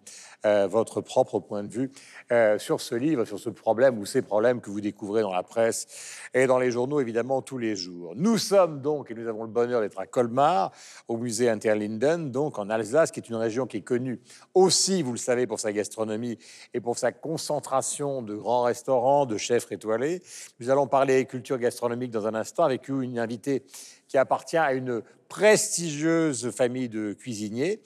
euh, 0.47 0.65
votre 0.65 0.99
propre 0.99 1.39
point 1.39 1.61
de 1.61 1.71
vue 1.71 1.91
euh, 2.31 2.57
sur 2.57 2.81
ce 2.81 2.95
livre, 2.95 3.25
sur 3.25 3.37
ce 3.37 3.51
problème 3.51 3.99
ou 3.99 4.05
ces 4.07 4.23
problèmes 4.23 4.61
que 4.61 4.71
vous 4.71 4.81
découvrez 4.81 5.21
dans 5.21 5.31
la 5.31 5.43
presse 5.43 5.85
et 6.33 6.47
dans 6.47 6.57
les 6.57 6.71
journaux, 6.71 6.99
évidemment, 6.99 7.43
tous 7.43 7.59
les 7.59 7.75
jours. 7.75 8.13
Nous 8.15 8.39
sommes 8.39 8.81
donc, 8.81 9.11
et 9.11 9.13
nous 9.13 9.27
avons 9.27 9.43
le 9.43 9.49
bonheur 9.51 9.81
d'être 9.81 9.99
à 9.99 10.07
Colmar, 10.07 10.71
au 11.07 11.17
musée 11.17 11.47
Interlinden, 11.47 12.31
donc 12.31 12.57
en 12.57 12.71
Alsace, 12.71 13.11
qui 13.11 13.19
est 13.19 13.29
une 13.29 13.35
région 13.35 13.67
qui 13.67 13.77
est 13.77 13.81
connue 13.81 14.19
aussi, 14.55 15.03
vous 15.03 15.11
le 15.11 15.19
savez, 15.19 15.45
pour 15.45 15.59
sa 15.59 15.71
gastronomie 15.71 16.39
et 16.73 16.81
pour 16.81 16.97
sa 16.97 17.11
concentration 17.11 18.23
de 18.23 18.33
grands 18.33 18.63
restaurants, 18.63 19.27
de 19.27 19.37
chefs 19.37 19.71
étoilés. 19.71 20.23
Nous 20.59 20.71
allons 20.71 20.87
parler 20.87 21.25
culture 21.25 21.59
gastronomique 21.59 22.09
dans 22.09 22.25
un 22.25 22.33
instant 22.33 22.63
avec 22.63 22.89
une 22.89 23.19
invitée 23.19 23.63
qui 24.15 24.19
appartient 24.19 24.55
à 24.55 24.71
une 24.71 25.01
prestigieuse 25.27 26.49
famille 26.51 26.87
de 26.87 27.11
cuisiniers. 27.11 27.81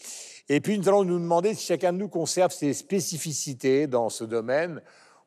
Et 0.48 0.62
puis, 0.62 0.78
nous 0.78 0.88
allons 0.88 1.04
nous 1.04 1.18
demander 1.18 1.56
si 1.56 1.66
chacun 1.66 1.92
de 1.92 1.98
nous 1.98 2.08
conserve 2.08 2.52
ses 2.52 2.74
spécificités 2.74 3.88
dans 3.88 4.10
ce 4.10 4.24
domaine 4.24 4.80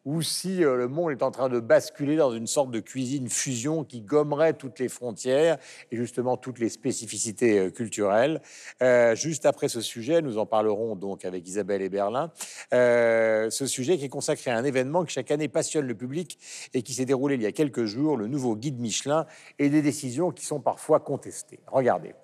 ou 0.05 0.23
si 0.23 0.65
euh, 0.65 0.77
le 0.77 0.88
monde 0.88 1.12
est 1.12 1.23
en 1.23 1.31
train 1.31 1.49
de 1.49 1.61
basculer 1.61 2.17
dans 2.17 2.33
une 2.33 2.47
sorte 2.47 2.71
de 2.71 2.81
cuisine 2.81 3.29
fusion 3.29 3.85
qui 3.85 4.01
gommerait 4.01 4.55
toutes 4.55 4.79
les 4.79 4.88
frontières 4.88 5.59
et 5.91 5.97
justement 5.97 6.37
toutes 6.37 6.59
les 6.59 6.69
spécificités 6.69 7.59
euh, 7.59 7.71
culturelles. 7.71 8.43
Euh, 8.83 9.15
juste 9.15 9.47
après 9.47 9.69
ce 9.69 9.81
sujet, 9.81 10.23
nous 10.23 10.38
en 10.38 10.47
parlerons 10.47 10.97
donc 10.97 11.25
avec 11.25 11.47
Isabelle 11.47 11.83
et 11.83 11.88
Berlin. 11.88 12.31
Ce 12.73 13.67
sujet 13.67 13.99
qui 13.99 14.05
est 14.05 14.09
consacré 14.09 14.51
à 14.51 14.57
un 14.57 14.65
événement 14.65 15.05
qui 15.05 15.12
chaque 15.12 15.31
année 15.31 15.49
passionne 15.49 15.87
le 15.87 15.95
public 15.95 16.38
et 16.75 16.83
qui 16.83 16.95
s'est 16.95 17.05
déroulé 17.05 17.37
il 17.37 17.43
y 17.43 17.47
a 17.47 17.53
quelques 17.53 17.85
jours, 17.85 18.17
le 18.17 18.27
nouveau 18.27 18.57
guide 18.57 18.81
Michelin 18.81 19.27
et 19.59 19.69
des 19.69 19.83
décisions 19.83 20.31
qui 20.31 20.45
sont 20.45 20.61
parfois 20.61 21.01
contestées. 21.01 21.61
Regardez. 21.67 22.15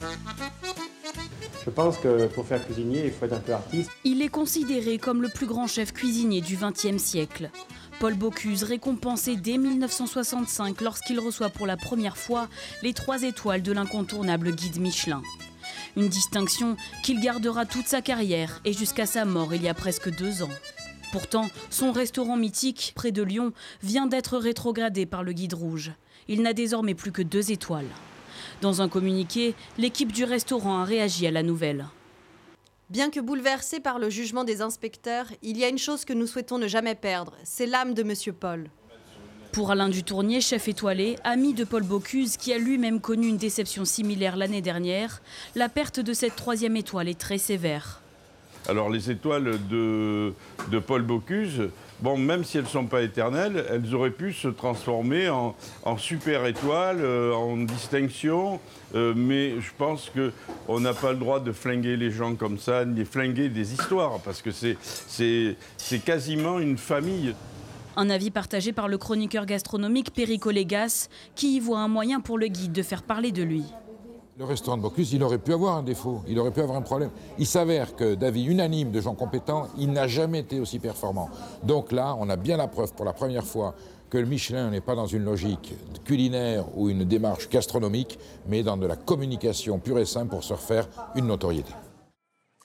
Je 1.64 1.70
pense 1.70 1.98
que 1.98 2.26
pour 2.28 2.46
faire 2.46 2.64
cuisinier, 2.64 3.06
il 3.06 3.12
faut 3.12 3.26
être 3.26 3.34
un 3.34 3.40
peu 3.40 3.52
artiste. 3.52 3.90
Il 4.04 4.22
est 4.22 4.28
considéré 4.28 4.98
comme 4.98 5.22
le 5.22 5.28
plus 5.28 5.46
grand 5.46 5.66
chef 5.66 5.92
cuisinier 5.92 6.40
du 6.40 6.56
XXe 6.56 7.02
siècle. 7.02 7.50
Paul 8.00 8.14
Bocuse, 8.14 8.62
récompensé 8.62 9.36
dès 9.36 9.58
1965 9.58 10.80
lorsqu'il 10.80 11.18
reçoit 11.18 11.50
pour 11.50 11.66
la 11.66 11.76
première 11.76 12.16
fois 12.16 12.48
les 12.82 12.94
trois 12.94 13.22
étoiles 13.22 13.62
de 13.62 13.72
l'incontournable 13.72 14.52
guide 14.52 14.80
Michelin. 14.80 15.22
Une 15.96 16.08
distinction 16.08 16.76
qu'il 17.02 17.20
gardera 17.20 17.66
toute 17.66 17.86
sa 17.86 18.00
carrière 18.00 18.60
et 18.64 18.72
jusqu'à 18.72 19.04
sa 19.04 19.24
mort 19.24 19.52
il 19.52 19.62
y 19.62 19.68
a 19.68 19.74
presque 19.74 20.14
deux 20.16 20.42
ans. 20.42 20.48
Pourtant, 21.10 21.48
son 21.70 21.90
restaurant 21.90 22.36
mythique, 22.36 22.92
près 22.94 23.12
de 23.12 23.22
Lyon, 23.22 23.52
vient 23.82 24.06
d'être 24.06 24.38
rétrogradé 24.38 25.06
par 25.06 25.22
le 25.22 25.32
guide 25.32 25.54
rouge. 25.54 25.92
Il 26.28 26.42
n'a 26.42 26.52
désormais 26.52 26.94
plus 26.94 27.12
que 27.12 27.22
deux 27.22 27.50
étoiles. 27.50 27.88
Dans 28.60 28.82
un 28.82 28.88
communiqué, 28.88 29.54
l'équipe 29.76 30.10
du 30.10 30.24
restaurant 30.24 30.78
a 30.78 30.84
réagi 30.84 31.26
à 31.26 31.30
la 31.30 31.44
nouvelle. 31.44 31.86
Bien 32.90 33.10
que 33.10 33.20
bouleversé 33.20 33.78
par 33.78 33.98
le 33.98 34.10
jugement 34.10 34.44
des 34.44 34.62
inspecteurs, 34.62 35.26
il 35.42 35.58
y 35.58 35.64
a 35.64 35.68
une 35.68 35.78
chose 35.78 36.04
que 36.04 36.12
nous 36.12 36.26
souhaitons 36.26 36.58
ne 36.58 36.66
jamais 36.66 36.94
perdre, 36.94 37.34
c'est 37.44 37.66
l'âme 37.66 37.94
de 37.94 38.02
Monsieur 38.02 38.32
Paul. 38.32 38.68
Pour 39.52 39.70
Alain 39.70 39.88
Dutournier, 39.88 40.40
chef 40.40 40.68
étoilé, 40.68 41.16
ami 41.22 41.54
de 41.54 41.64
Paul 41.64 41.82
Bocuse, 41.82 42.36
qui 42.36 42.52
a 42.52 42.58
lui-même 42.58 43.00
connu 43.00 43.28
une 43.28 43.36
déception 43.36 43.84
similaire 43.84 44.36
l'année 44.36 44.62
dernière, 44.62 45.22
la 45.54 45.68
perte 45.68 46.00
de 46.00 46.12
cette 46.12 46.34
troisième 46.34 46.76
étoile 46.76 47.08
est 47.08 47.18
très 47.18 47.38
sévère. 47.38 48.02
Alors 48.68 48.90
les 48.90 49.10
étoiles 49.10 49.58
de, 49.68 50.34
de 50.70 50.78
Paul 50.78 51.02
Bocuse, 51.02 51.70
bon, 52.00 52.16
même 52.16 52.44
si 52.44 52.58
elles 52.58 52.64
ne 52.64 52.68
sont 52.68 52.86
pas 52.86 53.02
éternelles, 53.02 53.64
elles 53.70 53.94
auraient 53.94 54.10
pu 54.10 54.32
se 54.32 54.48
transformer 54.48 55.28
en, 55.28 55.54
super 55.96 56.46
étoiles, 56.46 57.00
euh, 57.00 57.32
en 57.34 57.56
distinction, 57.56 58.60
euh, 58.94 59.12
mais 59.16 59.60
je 59.60 59.70
pense 59.76 60.10
qu'on 60.66 60.80
n'a 60.80 60.94
pas 60.94 61.12
le 61.12 61.18
droit 61.18 61.40
de 61.40 61.52
flinguer 61.52 61.96
les 61.96 62.10
gens 62.10 62.34
comme 62.34 62.58
ça, 62.58 62.84
ni 62.84 63.04
flinguer 63.04 63.48
des 63.48 63.72
histoires, 63.72 64.18
parce 64.24 64.42
que 64.42 64.50
c'est- 64.50 64.76
quasiment 66.04 66.58
une 66.58 66.78
famille. 66.78 67.34
Un 67.96 68.10
avis 68.10 68.30
partagé 68.30 68.72
par 68.72 68.86
le 68.88 68.96
chroniqueur 68.98 69.44
gastronomique 69.46 70.12
Perico 70.12 70.50
Légas, 70.50 71.08
qui 71.34 71.56
y 71.56 71.60
voit 71.60 71.80
un 71.80 71.88
moyen 71.88 72.20
pour 72.20 72.38
le 72.38 72.46
guide 72.46 72.72
de 72.72 72.82
faire 72.82 73.02
parler 73.02 73.32
de 73.32 73.42
lui. 73.42 73.64
Le 74.38 74.44
restaurant 74.44 74.76
de 74.76 74.82
Bocuse, 74.82 75.12
il 75.14 75.24
aurait 75.24 75.38
pu 75.38 75.52
avoir 75.52 75.76
un 75.76 75.82
défaut, 75.82 76.22
il 76.28 76.38
aurait 76.38 76.52
pu 76.52 76.60
avoir 76.60 76.78
un 76.78 76.82
problème. 76.82 77.10
Il 77.40 77.46
s'avère 77.46 77.96
que 77.96 78.14
d'avis 78.14 78.44
unanime 78.44 78.92
de 78.92 79.00
gens 79.00 79.16
compétents, 79.16 79.66
il 79.76 79.90
n'a 79.90 80.06
jamais 80.06 80.38
été 80.38 80.60
aussi 80.60 80.78
performant. 80.78 81.28
Donc 81.64 81.90
là, 81.90 82.14
on 82.20 82.28
a 82.28 82.36
bien 82.36 82.56
la 82.56 82.68
preuve 82.68 82.94
pour 82.94 83.04
la 83.04 83.12
première 83.12 83.44
fois 83.44 83.74
que 84.08 84.16
le 84.16 84.26
Michelin 84.26 84.70
n'est 84.70 84.80
pas 84.80 84.94
dans 84.94 85.08
une 85.08 85.24
logique 85.24 85.74
culinaire 86.04 86.66
ou 86.76 86.88
une 86.88 87.02
démarche 87.02 87.48
gastronomique, 87.48 88.16
mais 88.46 88.62
dans 88.62 88.76
de 88.76 88.86
la 88.86 88.94
communication 88.94 89.80
pure 89.80 89.98
et 89.98 90.04
simple 90.04 90.30
pour 90.30 90.44
se 90.44 90.52
refaire 90.52 90.88
une 91.16 91.26
notoriété. 91.26 91.72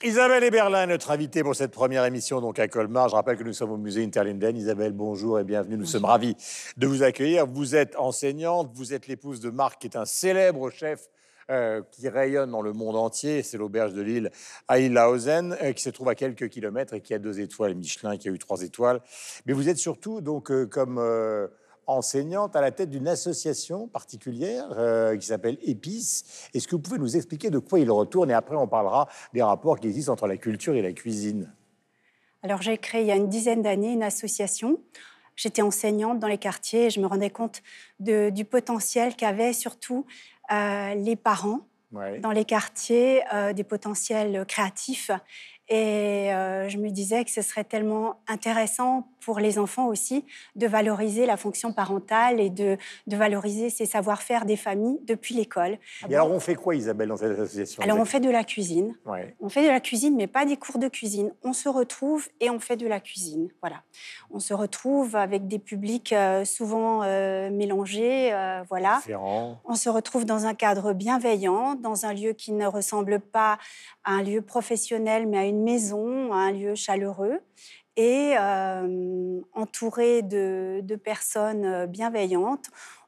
Isabelle 0.04 0.44
Eberlin, 0.44 0.86
notre 0.86 1.10
invitée 1.10 1.42
pour 1.42 1.56
cette 1.56 1.72
première 1.72 2.06
émission 2.06 2.40
donc 2.40 2.60
à 2.60 2.68
Colmar. 2.68 3.10
Je 3.10 3.16
rappelle 3.16 3.38
que 3.38 3.44
nous 3.44 3.54
sommes 3.54 3.72
au 3.72 3.78
musée 3.78 4.04
Interlinden. 4.04 4.56
Isabelle, 4.56 4.92
bonjour 4.92 5.40
et 5.40 5.44
bienvenue. 5.44 5.78
Nous 5.78 5.88
sommes 5.88 6.06
ravis 6.06 6.36
de 6.78 6.86
vous 6.86 7.02
accueillir. 7.02 7.48
Vous 7.48 7.74
êtes 7.76 7.96
enseignante, 7.96 8.70
vous 8.76 8.94
êtes 8.94 9.08
l'épouse 9.08 9.40
de 9.40 9.50
Marc, 9.50 9.82
qui 9.82 9.88
est 9.88 9.98
un 9.98 10.06
célèbre 10.06 10.70
chef 10.70 11.08
euh, 11.50 11.82
qui 11.92 12.08
rayonne 12.08 12.52
dans 12.52 12.62
le 12.62 12.74
monde 12.74 12.96
entier. 12.96 13.44
C'est 13.44 13.58
l'auberge 13.58 13.94
de 13.94 14.02
l'île 14.02 14.32
à 14.68 14.80
Illhausen, 14.80 15.58
euh, 15.62 15.74
qui 15.74 15.84
se 15.84 15.90
trouve 15.90 16.10
à 16.10 16.16
quelques 16.16 16.50
kilomètres 16.50 16.94
et 16.94 17.02
qui 17.02 17.14
a 17.14 17.20
deux 17.20 17.40
étoiles 17.40 17.76
Michelin, 17.76 18.18
qui 18.18 18.30
a 18.30 18.32
eu 18.32 18.40
trois 18.40 18.62
étoiles. 18.62 19.02
Mais 19.46 19.54
vous 19.54 19.68
êtes 19.70 19.78
surtout 19.78 20.22
donc 20.22 20.52
euh, 20.52 20.66
comme 20.66 21.02
enseignante 21.86 22.56
à 22.56 22.62
la 22.62 22.72
tête 22.72 22.90
d'une 22.90 23.10
association 23.10 23.90
particulière 23.90 24.70
qui 25.20 25.26
s'appelle 25.26 25.58
Épices. 25.64 26.50
Est-ce 26.54 26.66
que 26.66 26.76
vous 26.76 26.82
pouvez 26.82 26.98
nous 26.98 27.18
expliquer 27.18 27.50
de 27.50 27.60
quoi 27.60 27.80
il 27.80 27.92
retourne 27.92 28.32
Et 28.32 28.34
après, 28.34 28.56
on 28.56 28.68
parlera 28.68 29.10
des 29.34 29.42
rapports 29.42 29.78
qui 29.78 29.88
existent 29.88 30.14
entre 30.14 30.28
la 30.28 30.38
culture 30.38 30.76
et 30.76 30.82
la 30.82 30.94
cuisine? 30.94 31.52
Alors 32.42 32.62
j'ai 32.62 32.78
créé 32.78 33.02
il 33.02 33.08
y 33.08 33.12
a 33.12 33.16
une 33.16 33.28
dizaine 33.28 33.62
d'années 33.62 33.92
une 33.92 34.04
association. 34.04 34.80
J'étais 35.36 35.62
enseignante 35.62 36.20
dans 36.20 36.28
les 36.28 36.38
quartiers 36.38 36.86
et 36.86 36.90
je 36.90 37.00
me 37.00 37.08
rendais 37.08 37.30
compte 37.30 37.64
du 38.00 38.46
potentiel 38.46 39.16
qu'avaient 39.16 39.54
surtout 39.54 40.06
euh, 40.52 40.94
les 40.96 41.16
parents 41.16 41.62
Ouais. 41.92 42.20
dans 42.20 42.32
les 42.32 42.44
quartiers, 42.44 43.22
euh, 43.36 43.54
des 43.54 43.64
potentiels 43.64 44.46
créatifs. 44.48 45.12
Et 45.70 46.34
euh, 46.34 46.68
je 46.68 46.78
me 46.80 46.90
disais 46.90 47.24
que 47.24 47.30
ce 47.30 47.44
serait 47.44 47.64
tellement 47.64 48.20
intéressant 48.28 49.08
pour 49.26 49.40
les 49.40 49.60
enfants 49.60 49.88
aussi 49.88 50.26
de 50.56 50.68
valoriser 50.68 51.26
la 51.26 51.38
fonction 51.38 51.74
parentale 51.74 52.40
et 52.40 52.50
de, 52.50 52.78
de 53.08 53.16
valoriser 53.16 53.70
ces 53.70 53.86
savoir-faire 53.86 54.46
des 54.46 54.56
familles 54.58 55.00
depuis 55.04 55.36
l'école. 55.36 55.78
Et 56.10 56.16
alors, 56.16 56.32
on 56.32 56.40
fait 56.40 56.56
quoi, 56.56 56.76
Isabelle, 56.76 57.10
dans 57.10 57.18
cette 57.18 57.32
association 57.40 57.82
Alors 57.84 57.98
on 58.00 58.06
fait 58.06 58.20
de 58.20 58.30
la 58.30 58.44
cuisine. 58.44 58.96
Ouais. 59.06 59.36
On 59.40 59.50
fait 59.50 59.64
de 59.64 59.70
la 59.70 59.80
cuisine, 59.80 60.16
mais 60.16 60.28
pas 60.28 60.46
des 60.46 60.58
cours 60.58 60.80
de 60.80 60.88
cuisine. 60.88 61.32
On 61.44 61.54
se 61.54 61.70
retrouve 61.70 62.28
et 62.40 62.50
on 62.50 62.60
fait 62.60 62.78
de 62.78 62.88
la 62.88 63.00
cuisine. 63.00 63.50
Voilà. 63.62 63.82
On 64.32 64.40
se 64.40 64.54
retrouve 64.54 65.16
avec 65.16 65.48
des 65.48 65.60
publics 65.60 66.14
euh, 66.14 66.46
souvent 66.46 67.04
euh, 67.04 67.50
mélangés. 67.52 68.34
euh, 68.34 68.64
voilà. 68.70 68.98
Différents. 68.98 69.60
On 69.66 69.76
se 69.76 69.90
retrouve 69.90 70.26
dans 70.26 70.46
un 70.46 70.54
cadre 70.54 70.94
bienveillant, 70.94 71.76
dans 71.76 72.06
un 72.06 72.14
lieu 72.14 72.34
qui 72.34 72.52
ne 72.52 72.66
ressemble 72.66 73.20
pas 73.20 73.58
à 74.04 74.12
un 74.14 74.24
lieu 74.24 74.42
professionnel, 74.42 75.28
mais 75.28 75.38
à 75.38 75.46
une 75.46 75.64
maison, 75.64 76.34
à 76.34 76.38
un 76.38 76.52
lieu 76.52 76.76
chaleureux. 76.76 77.40
Et 77.96 78.36
entouré 79.54 80.22
de, 80.22 80.96
personnes 81.04 81.86
bienveillantes, 81.88 82.68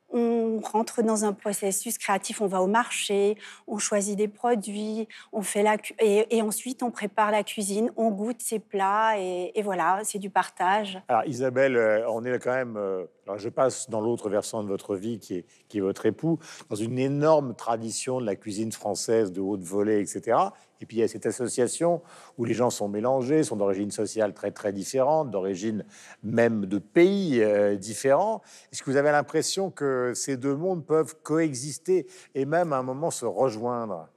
on 0.09 0.59
rentre 0.59 1.01
dans 1.01 1.25
un 1.25 1.33
processus 1.33 1.97
créatif, 1.97 2.39
on 2.39 2.47
va 2.47 2.61
au 2.61 2.67
marché, 2.67 3.37
on 3.67 3.79
choisit 3.79 4.15
des 4.15 4.27
produits, 4.27 5.07
on 5.33 5.41
fait 5.41 5.63
la 5.63 5.77
et, 5.99 6.41
ensuite 6.41 6.83
on 6.83 6.91
prépare 6.91 7.31
la 7.31 7.43
cuisine, 7.43 7.91
on 7.97 8.11
goûte 8.11 8.39
ses 8.39 8.59
plats 8.59 9.17
et, 9.17 9.51
et 9.55 9.63
voilà, 9.63 10.01
c'est 10.03 10.19
du 10.19 10.29
partage. 10.29 11.01
Alors 11.07 11.25
Isabelle, 11.25 12.05
on 12.07 12.23
est 12.23 12.37
quand 12.39 12.53
même, 12.53 12.79
alors 13.25 13.39
je 13.39 13.49
passe 13.49 13.89
dans 13.89 14.01
l'autre 14.01 14.29
versant 14.29 14.61
de 14.61 14.67
votre 14.67 14.95
vie 14.95 15.19
qui 15.19 15.35
est, 15.35 15.79
votre 15.79 16.05
époux, 16.05 16.37
dans 16.69 16.75
une 16.75 16.99
énorme 16.99 17.55
tradition 17.55 18.21
de 18.21 18.25
la 18.25 18.35
cuisine 18.35 18.71
française 18.71 19.31
de 19.31 19.41
haute 19.41 19.63
volée, 19.63 19.99
etc. 19.99 20.37
Et 20.79 20.85
puis 20.85 20.97
il 20.97 20.99
y 20.99 21.03
a 21.03 21.07
cette 21.07 21.25
association 21.25 22.01
où 22.37 22.45
les 22.45 22.53
gens 22.53 22.69
sont 22.69 22.87
mélangés, 22.87 23.43
sont 23.43 23.55
d'origine 23.55 23.89
sociale 23.89 24.33
très 24.33 24.51
très 24.51 24.71
différente, 24.71 25.31
d'origine 25.31 25.85
même 26.21 26.67
de 26.67 26.77
pays 26.77 27.41
euh, 27.41 27.75
différents. 27.75 28.41
Est-ce 28.71 28.83
que 28.83 28.91
vous 28.91 28.97
avez 28.97 29.11
l'impression 29.11 29.71
que 29.71 30.13
ces 30.13 30.37
deux 30.37 30.55
mondes 30.55 30.85
peuvent 30.85 31.15
coexister 31.23 32.05
et 32.35 32.45
même 32.45 32.73
à 32.73 32.77
un 32.77 32.83
moment 32.83 33.09
se 33.09 33.25
rejoindre? 33.25 34.07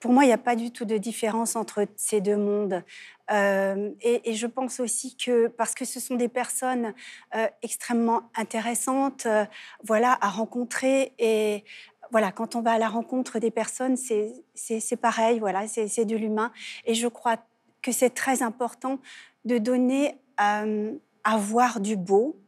Pour 0.00 0.12
moi, 0.12 0.24
il 0.24 0.28
n'y 0.28 0.34
a 0.34 0.38
pas 0.38 0.56
du 0.56 0.70
tout 0.72 0.84
de 0.84 0.98
différence 0.98 1.56
entre 1.56 1.86
ces 1.96 2.20
deux 2.20 2.36
mondes. 2.36 2.82
Euh, 3.30 3.90
et, 4.00 4.34
je 4.34 4.46
pense 4.46 4.80
aussi 4.80 5.16
que, 5.16 5.48
parce 5.48 5.74
que 5.74 5.84
ce 5.84 6.00
sont 6.00 6.14
des 6.14 6.28
personnes 6.28 6.94
euh, 7.34 7.46
extrêmement 7.62 8.30
intéressantes, 8.36 9.26
euh, 9.26 9.44
voilà, 9.84 10.16
à 10.20 10.28
rencontrer. 10.28 11.12
Et 11.18 11.64
voilà, 12.10 12.32
quand 12.32 12.54
on 12.54 12.62
va 12.62 12.72
à 12.72 12.78
la 12.78 12.88
rencontre 12.88 13.38
des 13.38 13.50
personnes, 13.50 13.96
c'est 13.96 14.96
pareil, 15.00 15.38
voilà, 15.38 15.66
c'est 15.66 16.04
de 16.04 16.16
l'humain. 16.16 16.52
Et 16.84 16.94
je 16.94 17.08
crois 17.08 17.36
que 17.82 17.92
c'est 17.92 18.10
très 18.10 18.42
important 18.42 19.00
de 19.44 19.58
donner 19.58 20.16
à 20.36 21.36
voir 21.38 21.80
du 21.80 21.96
beau, 21.96 22.38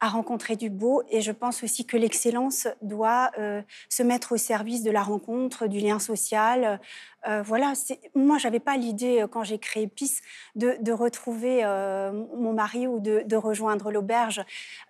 à 0.00 0.08
rencontrer 0.08 0.56
du 0.56 0.70
beau. 0.70 1.02
Et 1.10 1.20
je 1.20 1.32
pense 1.32 1.62
aussi 1.62 1.84
que 1.86 1.96
l'excellence 1.96 2.66
doit 2.82 3.30
euh, 3.38 3.62
se 3.88 4.02
mettre 4.02 4.32
au 4.32 4.36
service 4.36 4.82
de 4.82 4.90
la 4.90 5.02
rencontre, 5.02 5.66
du 5.66 5.78
lien 5.80 5.98
social. 5.98 6.80
Euh, 7.26 7.42
voilà, 7.42 7.74
c'est- 7.74 8.00
moi, 8.14 8.36
j'avais 8.38 8.60
pas 8.60 8.76
l'idée, 8.76 9.22
euh, 9.22 9.26
quand 9.26 9.44
j'ai 9.44 9.58
créé 9.58 9.86
PIS, 9.86 10.20
de, 10.56 10.76
de 10.80 10.92
retrouver 10.92 11.60
euh, 11.64 12.12
mon 12.36 12.52
mari 12.52 12.86
ou 12.86 13.00
de, 13.00 13.22
de 13.26 13.36
rejoindre 13.36 13.90
l'auberge. 13.90 14.44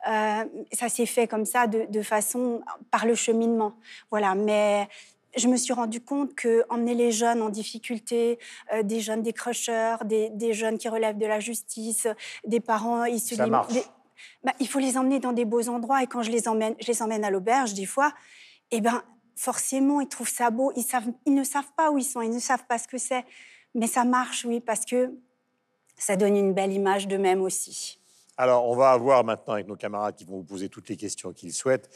Ça 0.04 0.88
s'est 0.88 1.06
fait 1.06 1.26
comme 1.28 1.44
ça, 1.46 1.66
de, 1.66 1.86
de 1.88 2.02
façon, 2.02 2.62
par 2.90 3.06
le 3.06 3.14
cheminement. 3.14 3.74
Voilà, 4.10 4.34
mais 4.34 4.88
je 5.36 5.48
me 5.48 5.56
suis 5.56 5.72
rendu 5.72 6.00
compte 6.00 6.34
que 6.34 6.64
emmener 6.70 6.94
les 6.94 7.10
jeunes 7.12 7.42
en 7.42 7.48
difficulté, 7.48 8.38
euh, 8.72 8.82
des 8.82 9.00
jeunes 9.00 9.22
décrocheurs, 9.22 10.04
des, 10.04 10.30
des 10.30 10.52
jeunes 10.54 10.78
qui 10.78 10.88
relèvent 10.88 11.18
de 11.18 11.26
la 11.26 11.40
justice, 11.40 12.06
des 12.46 12.60
parents 12.60 13.04
issus 13.04 13.34
Ça 13.36 13.44
des- 13.44 13.50
marche. 13.50 13.72
des- 13.72 13.82
bah, 14.42 14.52
il 14.60 14.68
faut 14.68 14.78
les 14.78 14.96
emmener 14.96 15.20
dans 15.20 15.32
des 15.32 15.44
beaux 15.44 15.68
endroits. 15.68 16.02
Et 16.02 16.06
quand 16.06 16.22
je 16.22 16.30
les 16.30 16.48
emmène, 16.48 16.74
je 16.80 16.86
les 16.86 17.02
emmène 17.02 17.24
à 17.24 17.30
l'auberge, 17.30 17.74
des 17.74 17.86
fois, 17.86 18.12
eh 18.70 18.80
ben, 18.80 19.02
forcément, 19.36 20.00
ils 20.00 20.08
trouvent 20.08 20.28
ça 20.28 20.50
beau. 20.50 20.72
Ils, 20.76 20.84
ils 21.26 21.34
ne 21.34 21.44
savent 21.44 21.72
pas 21.76 21.90
où 21.90 21.98
ils 21.98 22.04
sont, 22.04 22.22
ils 22.22 22.30
ne 22.30 22.38
savent 22.38 22.66
pas 22.66 22.78
ce 22.78 22.88
que 22.88 22.98
c'est. 22.98 23.24
Mais 23.74 23.86
ça 23.86 24.04
marche, 24.04 24.44
oui, 24.44 24.60
parce 24.60 24.84
que 24.84 25.12
ça 25.96 26.16
donne 26.16 26.36
une 26.36 26.54
belle 26.54 26.72
image 26.72 27.08
d'eux-mêmes 27.08 27.42
aussi. 27.42 28.00
Alors, 28.36 28.68
on 28.68 28.74
va 28.74 28.90
avoir 28.90 29.22
maintenant 29.22 29.54
avec 29.54 29.68
nos 29.68 29.76
camarades 29.76 30.16
qui 30.16 30.24
vont 30.24 30.38
vous 30.38 30.44
poser 30.44 30.68
toutes 30.68 30.88
les 30.88 30.96
questions 30.96 31.32
qu'ils 31.32 31.52
souhaitent, 31.52 31.88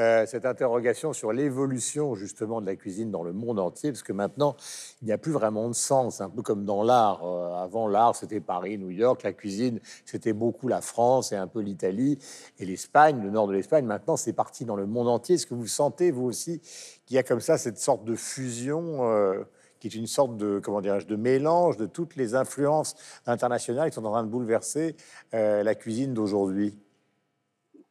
euh, 0.00 0.26
cette 0.26 0.44
interrogation 0.44 1.12
sur 1.12 1.32
l'évolution 1.32 2.16
justement 2.16 2.60
de 2.60 2.66
la 2.66 2.74
cuisine 2.74 3.12
dans 3.12 3.22
le 3.22 3.32
monde 3.32 3.60
entier, 3.60 3.92
parce 3.92 4.02
que 4.02 4.12
maintenant, 4.12 4.56
il 5.02 5.04
n'y 5.06 5.12
a 5.12 5.18
plus 5.18 5.30
vraiment 5.30 5.68
de 5.68 5.74
sens, 5.74 6.20
un 6.20 6.28
peu 6.28 6.42
comme 6.42 6.64
dans 6.64 6.82
l'art. 6.82 7.24
Euh, 7.24 7.62
avant, 7.62 7.86
l'art, 7.86 8.16
c'était 8.16 8.40
Paris, 8.40 8.76
New 8.76 8.90
York, 8.90 9.22
la 9.22 9.32
cuisine, 9.32 9.78
c'était 10.04 10.32
beaucoup 10.32 10.66
la 10.66 10.80
France 10.80 11.30
et 11.30 11.36
un 11.36 11.46
peu 11.46 11.60
l'Italie 11.60 12.18
et 12.58 12.66
l'Espagne, 12.66 13.22
le 13.22 13.30
nord 13.30 13.46
de 13.46 13.52
l'Espagne. 13.52 13.84
Maintenant, 13.84 14.16
c'est 14.16 14.32
parti 14.32 14.64
dans 14.64 14.76
le 14.76 14.86
monde 14.86 15.06
entier. 15.06 15.36
Est-ce 15.36 15.46
que 15.46 15.54
vous 15.54 15.68
sentez, 15.68 16.10
vous 16.10 16.24
aussi, 16.24 16.60
qu'il 17.06 17.14
y 17.14 17.18
a 17.18 17.22
comme 17.22 17.40
ça 17.40 17.56
cette 17.56 17.78
sorte 17.78 18.04
de 18.04 18.16
fusion 18.16 19.08
euh, 19.08 19.44
qui 19.90 19.98
est 19.98 20.00
une 20.00 20.06
sorte 20.06 20.38
de, 20.38 20.60
comment 20.64 20.80
dirais-je, 20.80 21.06
de 21.06 21.16
mélange 21.16 21.76
de 21.76 21.84
toutes 21.84 22.16
les 22.16 22.34
influences 22.34 22.96
internationales 23.26 23.90
qui 23.90 23.94
sont 23.94 24.04
en 24.06 24.12
train 24.12 24.24
de 24.24 24.30
bouleverser 24.30 24.96
euh, 25.34 25.62
la 25.62 25.74
cuisine 25.74 26.14
d'aujourd'hui. 26.14 26.74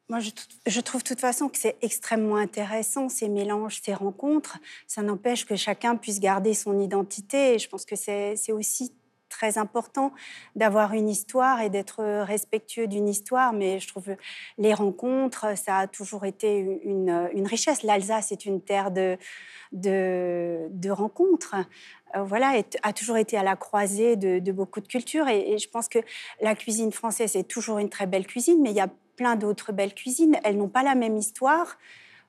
Moi, 0.09 0.19
je, 0.19 0.79
trouve 0.81 1.03
de 1.03 1.07
toute 1.07 1.19
façon 1.19 1.49
que 1.49 1.57
c'est 1.57 1.77
extrêmement 1.83 2.37
intéressant, 2.37 3.09
ces 3.09 3.29
mélanges, 3.29 3.79
ces 3.83 3.93
rencontres. 3.93 4.57
Ça 4.87 5.03
n'empêche 5.03 5.45
que 5.45 5.55
chacun 5.55 5.95
puisse 5.95 6.19
garder 6.19 6.55
son 6.55 6.79
identité. 6.79 7.53
Et 7.53 7.59
je 7.59 7.69
pense 7.69 7.85
que 7.85 7.95
c'est 7.95 8.51
aussi 8.51 8.91
très 9.33 9.57
important 9.57 10.13
d'avoir 10.55 10.93
une 10.93 11.09
histoire 11.09 11.59
et 11.61 11.69
d'être 11.69 12.03
respectueux 12.23 12.87
d'une 12.87 13.09
histoire. 13.09 13.51
Mais 13.51 13.79
je 13.79 13.87
trouve 13.87 14.15
les 14.57 14.73
rencontres, 14.73 15.57
ça 15.57 15.77
a 15.79 15.87
toujours 15.87 16.25
été 16.25 16.59
une, 16.83 17.47
richesse. 17.47 17.83
L'Alsace 17.83 18.31
est 18.31 18.45
une 18.45 18.61
terre 18.61 18.91
de, 18.91 19.17
rencontres. 20.89 21.55
Euh, 22.15 22.23
voilà, 22.23 22.53
a 22.83 22.93
toujours 22.93 23.17
été 23.17 23.37
à 23.37 23.43
la 23.43 23.55
croisée 23.55 24.15
de, 24.15 24.51
beaucoup 24.51 24.81
de 24.81 24.87
cultures. 24.87 25.27
Et 25.27 25.57
je 25.57 25.69
pense 25.69 25.89
que 25.89 25.99
la 26.39 26.55
cuisine 26.55 26.91
française 26.91 27.35
est 27.35 27.49
toujours 27.49 27.79
une 27.79 27.89
très 27.89 28.05
belle 28.05 28.27
cuisine, 28.27 28.61
mais 28.61 28.69
il 28.69 28.77
y 28.77 28.81
a 28.81 28.89
plein 29.15 29.35
d'autres 29.35 29.71
belles 29.71 29.95
cuisines. 29.95 30.37
Elles 30.43 30.57
n'ont 30.57 30.69
pas 30.69 30.83
la 30.83 30.95
même 30.95 31.17
histoire. 31.17 31.77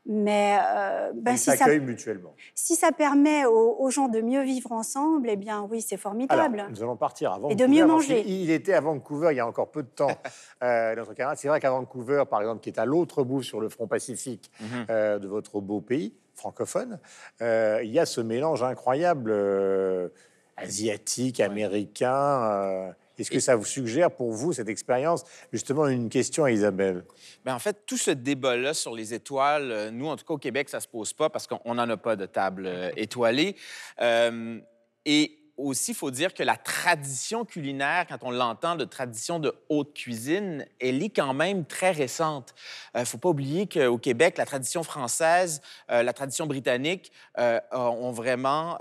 Mais 0.06 0.58
euh, 0.60 1.12
ben, 1.14 1.32
Ils 1.32 1.38
si, 1.38 1.44
ça, 1.44 1.56
s'accueillent 1.56 1.80
mutuellement. 1.80 2.34
si 2.54 2.74
ça 2.76 2.92
permet 2.92 3.46
aux, 3.46 3.76
aux 3.78 3.90
gens 3.90 4.08
de 4.08 4.20
mieux 4.20 4.42
vivre 4.42 4.72
ensemble, 4.72 5.30
eh 5.30 5.36
bien 5.36 5.66
oui, 5.70 5.80
c'est 5.80 5.94
Alors, 5.94 6.02
formidable. 6.02 6.66
nous 6.70 6.82
allons 6.82 6.96
partir 6.96 7.32
à 7.32 7.36
Et 7.36 7.40
Vancouver. 7.40 7.54
de 7.56 7.66
mieux 7.66 7.86
manger. 7.86 8.22
Il 8.26 8.50
était 8.50 8.74
à 8.74 8.80
Vancouver 8.82 9.28
il 9.32 9.36
y 9.36 9.40
a 9.40 9.46
encore 9.46 9.70
peu 9.70 9.82
de 9.82 9.88
temps, 9.88 10.08
euh, 10.62 10.94
notre 10.94 11.14
camarade. 11.14 11.38
C'est 11.38 11.48
vrai 11.48 11.58
qu'à 11.58 11.70
Vancouver, 11.70 12.24
par 12.28 12.40
exemple, 12.42 12.60
qui 12.60 12.68
est 12.68 12.78
à 12.78 12.84
l'autre 12.84 13.24
bout 13.24 13.42
sur 13.42 13.60
le 13.60 13.68
front 13.70 13.86
pacifique 13.86 14.50
euh, 14.90 15.18
de 15.18 15.26
votre 15.26 15.60
beau 15.60 15.80
pays 15.80 16.14
francophone, 16.34 16.98
euh, 17.42 17.80
il 17.84 17.90
y 17.90 17.98
a 18.00 18.06
ce 18.06 18.20
mélange 18.20 18.62
incroyable 18.62 19.30
euh, 19.32 20.08
asiatique, 20.56 21.40
américain. 21.40 22.92
Est-ce 23.18 23.30
que 23.30 23.40
ça 23.40 23.56
vous 23.56 23.64
suggère 23.64 24.10
pour 24.10 24.32
vous 24.32 24.52
cette 24.52 24.68
expérience 24.68 25.24
Justement, 25.52 25.86
une 25.86 26.08
question 26.08 26.44
à 26.44 26.50
Isabelle? 26.50 27.04
Ben, 27.44 27.54
en 27.54 27.58
fait, 27.58 27.86
tout 27.86 27.96
ce 27.96 28.10
débat-là 28.10 28.74
sur 28.74 28.94
les 28.94 29.14
étoiles, 29.14 29.70
euh, 29.70 29.90
nous, 29.90 30.06
en 30.06 30.16
tout 30.16 30.24
cas 30.24 30.34
au 30.34 30.38
Québec, 30.38 30.68
ça 30.68 30.80
se 30.80 30.88
pose 30.88 31.12
pas 31.12 31.30
parce 31.30 31.46
qu'on 31.46 31.74
n'en 31.74 31.88
a 31.88 31.96
pas 31.96 32.16
de 32.16 32.26
table 32.26 32.66
euh, 32.66 32.90
étoilée. 32.96 33.56
Euh, 34.00 34.58
et 35.04 35.38
aussi, 35.56 35.92
il 35.92 35.94
faut 35.94 36.10
dire 36.10 36.34
que 36.34 36.42
la 36.42 36.56
tradition 36.56 37.44
culinaire, 37.44 38.06
quand 38.08 38.18
on 38.22 38.30
l'entend 38.30 38.74
de 38.74 38.84
tradition 38.84 39.38
de 39.38 39.54
haute 39.68 39.94
cuisine, 39.94 40.66
elle 40.80 41.02
est 41.02 41.10
quand 41.10 41.32
même 41.32 41.64
très 41.64 41.92
récente. 41.92 42.54
Il 42.94 43.00
ne 43.00 43.04
faut 43.04 43.18
pas 43.18 43.28
oublier 43.28 43.68
qu'au 43.68 43.98
Québec, 43.98 44.36
la 44.36 44.46
tradition 44.46 44.82
française, 44.82 45.60
euh, 45.90 46.02
la 46.02 46.12
tradition 46.12 46.46
britannique 46.46 47.12
euh, 47.38 47.60
ont 47.72 48.10
vraiment 48.10 48.78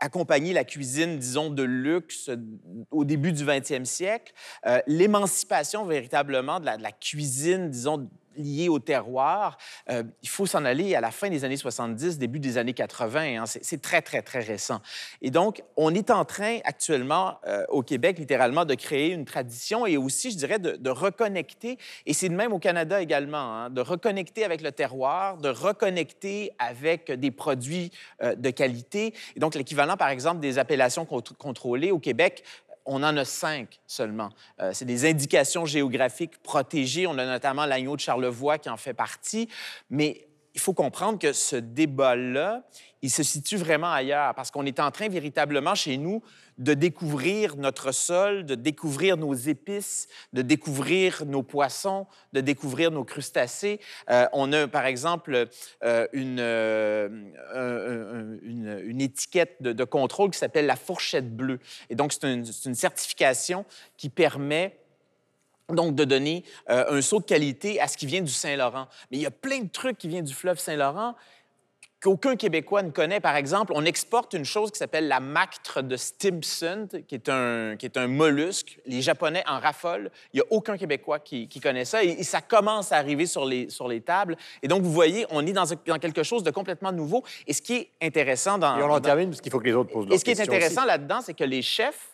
accompagné 0.00 0.52
la 0.52 0.64
cuisine, 0.64 1.18
disons, 1.18 1.50
de 1.50 1.62
luxe 1.62 2.30
au 2.90 3.04
début 3.04 3.32
du 3.32 3.44
20e 3.44 3.84
siècle. 3.84 4.32
Euh, 4.66 4.80
L'émancipation 4.86 5.84
véritablement 5.84 6.60
de 6.60 6.66
la, 6.66 6.76
de 6.76 6.82
la 6.82 6.92
cuisine, 6.92 7.70
disons, 7.70 8.08
liée 8.36 8.68
au 8.68 8.78
terroir, 8.78 9.56
euh, 9.90 10.02
il 10.22 10.28
faut 10.28 10.46
s'en 10.46 10.64
aller 10.64 10.94
à 10.94 11.00
la 11.00 11.10
fin 11.10 11.28
des 11.28 11.44
années 11.44 11.56
70, 11.56 12.18
début 12.18 12.40
des 12.40 12.58
années 12.58 12.72
80. 12.72 13.42
hein. 13.42 13.44
C'est 13.46 13.80
très, 13.80 14.02
très, 14.02 14.22
très 14.22 14.40
récent. 14.40 14.80
Et 15.22 15.30
donc, 15.30 15.62
on 15.76 15.94
est 15.94 16.10
en 16.10 16.24
train 16.24 16.58
actuellement 16.64 17.38
euh, 17.46 17.64
au 17.68 17.82
Québec, 17.82 18.18
littéralement, 18.18 18.64
de 18.64 18.74
créer 18.74 19.10
une 19.10 19.24
tradition 19.24 19.86
et 19.86 19.96
aussi, 19.96 20.30
je 20.30 20.36
dirais, 20.36 20.58
de, 20.58 20.90
reconnecter, 20.90 21.78
et 22.06 22.12
c'est 22.12 22.28
de 22.28 22.34
même 22.34 22.52
au 22.52 22.58
Canada 22.58 23.00
également, 23.00 23.36
hein, 23.36 23.70
de 23.70 23.80
reconnecter 23.80 24.44
avec 24.44 24.60
le 24.60 24.70
terroir, 24.70 25.38
de 25.38 25.48
reconnecter 25.48 26.52
avec 26.58 27.10
des 27.10 27.30
produits 27.30 27.90
euh, 28.22 28.34
de 28.34 28.50
qualité. 28.50 29.12
Et 29.34 29.40
donc, 29.40 29.54
l'équivalent, 29.54 29.96
par 29.96 30.08
exemple, 30.08 30.40
des 30.40 30.58
appellations 30.58 31.04
cont- 31.04 31.22
contrôlées 31.38 31.90
au 31.90 31.98
Québec, 31.98 32.44
on 32.86 33.02
en 33.02 33.16
a 33.16 33.24
cinq 33.24 33.80
seulement. 33.86 34.30
Euh, 34.60 34.70
c'est 34.72 34.84
des 34.84 35.08
indications 35.08 35.64
géographiques 35.66 36.42
protégées. 36.42 37.06
On 37.06 37.16
a 37.18 37.26
notamment 37.26 37.66
l'agneau 37.66 37.96
de 37.96 38.00
Charlevoix 38.00 38.58
qui 38.58 38.68
en 38.70 38.76
fait 38.76 38.94
partie. 38.94 39.48
Mais 39.90 40.26
il 40.54 40.60
faut 40.60 40.72
comprendre 40.74 41.18
que 41.18 41.32
ce 41.32 41.56
débat-là, 41.56 42.62
il 43.02 43.10
se 43.10 43.22
situe 43.22 43.56
vraiment 43.56 43.92
ailleurs 43.92 44.34
parce 44.34 44.50
qu'on 44.50 44.64
est 44.66 44.78
en 44.80 44.90
train 44.90 45.08
véritablement 45.08 45.74
chez 45.74 45.96
nous 45.96 46.22
de 46.58 46.72
découvrir 46.74 47.56
notre 47.56 47.90
sol, 47.90 48.46
de 48.46 48.54
découvrir 48.54 49.16
nos 49.16 49.34
épices, 49.34 50.06
de 50.32 50.42
découvrir 50.42 51.24
nos 51.26 51.42
poissons, 51.42 52.06
de 52.32 52.40
découvrir 52.40 52.92
nos 52.92 53.02
crustacés. 53.02 53.80
Euh, 54.08 54.26
on 54.32 54.52
a, 54.52 54.68
par 54.68 54.86
exemple, 54.86 55.48
euh, 55.82 56.06
une, 56.12 56.38
un- 56.38 57.10
un- 57.54 58.38
une, 58.94 59.00
étiquette 59.00 59.56
de, 59.60 59.84
contrôle 59.84 60.30
qui 60.30 60.38
s'appelle 60.38 60.66
la 60.66 60.76
fourchette 60.76 61.34
bleue. 61.34 61.60
Et 61.90 61.94
donc, 61.94 62.12
c'est 62.12 62.32
une, 62.32 62.44
c'est 62.44 62.68
une 62.68 62.74
certification 62.74 63.64
qui 63.96 64.08
permet 64.08 64.76
donc 65.68 65.94
de 65.94 66.04
donner 66.04 66.44
euh, 66.68 66.98
un 66.98 67.00
saut 67.00 67.20
de 67.20 67.24
qualité 67.24 67.80
à 67.80 67.88
ce 67.88 67.96
qui 67.96 68.06
vient 68.06 68.20
du 68.20 68.32
Saint-Laurent. 68.32 68.86
Mais 69.10 69.18
il 69.18 69.22
y 69.22 69.26
a 69.26 69.30
plein 69.30 69.60
de 69.60 69.68
trucs 69.68 69.98
qui 69.98 70.08
viennent 70.08 70.24
du 70.24 70.34
fleuve 70.34 70.58
Saint-Laurent 70.58 71.14
qu'aucun 72.04 72.36
Québécois 72.36 72.82
ne 72.82 72.90
connaît. 72.90 73.18
Par 73.18 73.34
exemple, 73.34 73.72
on 73.74 73.82
exporte 73.86 74.34
une 74.34 74.44
chose 74.44 74.70
qui 74.70 74.76
s'appelle 74.76 75.08
la 75.08 75.20
mactre 75.20 75.82
de 75.82 75.96
Stimson, 75.96 76.86
qui 77.08 77.14
est 77.14 77.30
un, 77.30 77.76
qui 77.78 77.86
est 77.86 77.96
un 77.96 78.08
mollusque. 78.08 78.78
Les 78.84 79.00
Japonais 79.00 79.42
en 79.48 79.58
raffolent. 79.58 80.10
Il 80.34 80.36
n'y 80.36 80.40
a 80.42 80.44
aucun 80.50 80.76
Québécois 80.76 81.18
qui, 81.18 81.48
qui 81.48 81.60
connaît 81.60 81.86
ça. 81.86 82.04
Et, 82.04 82.08
et 82.10 82.22
ça 82.22 82.42
commence 82.42 82.92
à 82.92 82.98
arriver 82.98 83.24
sur 83.24 83.46
les, 83.46 83.70
sur 83.70 83.88
les 83.88 84.02
tables. 84.02 84.36
Et 84.62 84.68
donc, 84.68 84.82
vous 84.82 84.92
voyez, 84.92 85.24
on 85.30 85.46
est 85.46 85.52
dans, 85.54 85.64
dans 85.64 85.98
quelque 85.98 86.22
chose 86.22 86.42
de 86.42 86.50
complètement 86.50 86.92
nouveau. 86.92 87.24
Et 87.46 87.54
ce 87.54 87.62
qui 87.62 87.74
est 87.74 87.90
intéressant 88.02 88.58
dans... 88.58 88.76
Et 88.76 88.82
on 88.82 88.84
en 88.84 88.88
dans- 88.88 89.00
termine 89.00 89.30
parce 89.30 89.40
qu'il 89.40 89.50
faut 89.50 89.60
que 89.60 89.64
les 89.64 89.72
autres 89.72 89.90
posent 89.90 90.04
et 90.04 90.10
leurs 90.10 90.18
ce 90.18 90.24
qui 90.24 90.32
est 90.32 90.40
intéressant 90.40 90.84
là-dedans, 90.84 91.22
c'est 91.22 91.32
que 91.32 91.44
les 91.44 91.62
chefs 91.62 92.10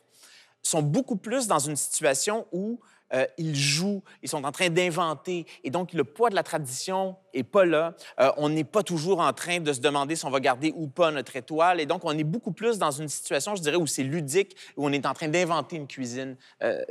sont 0.63 0.83
beaucoup 0.83 1.17
plus 1.17 1.49
dans 1.49 1.59
une 1.59 1.75
situation 1.75 2.47
où 2.53 2.79
euh, 3.13 3.27
ils 3.39 3.57
jouent, 3.57 4.05
ils 4.23 4.29
sont 4.29 4.45
en 4.45 4.53
train 4.53 4.69
d'inventer. 4.69 5.47
Et 5.65 5.71
donc, 5.71 5.93
le 5.95 6.05
poids 6.05 6.31
de 6.31 6.37
la 6.37 6.45
tradition 6.45 7.17
n'est 7.35 7.43
pas 7.43 7.65
là. 7.65 7.95
Euh, 8.21 8.31
on 8.37 8.49
n'est 8.49 8.65
pas 8.65 8.83
toujours 8.83 9.21
en 9.21 9.33
train 9.33 9.61
de 9.61 9.73
se 9.73 9.81
demander 9.81 10.17
si 10.17 10.25
on 10.25 10.31
va 10.31 10.41
garder 10.41 10.73
ou 10.77 10.87
pas 10.87 11.11
notre 11.11 11.37
étoile. 11.37 11.81
Et 11.81 11.87
donc, 11.87 12.05
on 12.05 12.17
est 12.17 12.25
beaucoup 12.25 12.53
plus 12.53 12.79
dans 12.79 12.91
une 12.91 13.09
situation, 13.09 13.55
je 13.55 13.63
dirais, 13.63 13.77
où 13.77 13.87
c'est 13.87 14.03
ludique, 14.03 14.57
où 14.77 14.87
on 14.87 14.93
est 14.93 15.07
en 15.07 15.15
train 15.15 15.29
d'inventer 15.29 15.77
une 15.77 15.87
cuisine. 15.87 16.37
Euh, 16.63 16.83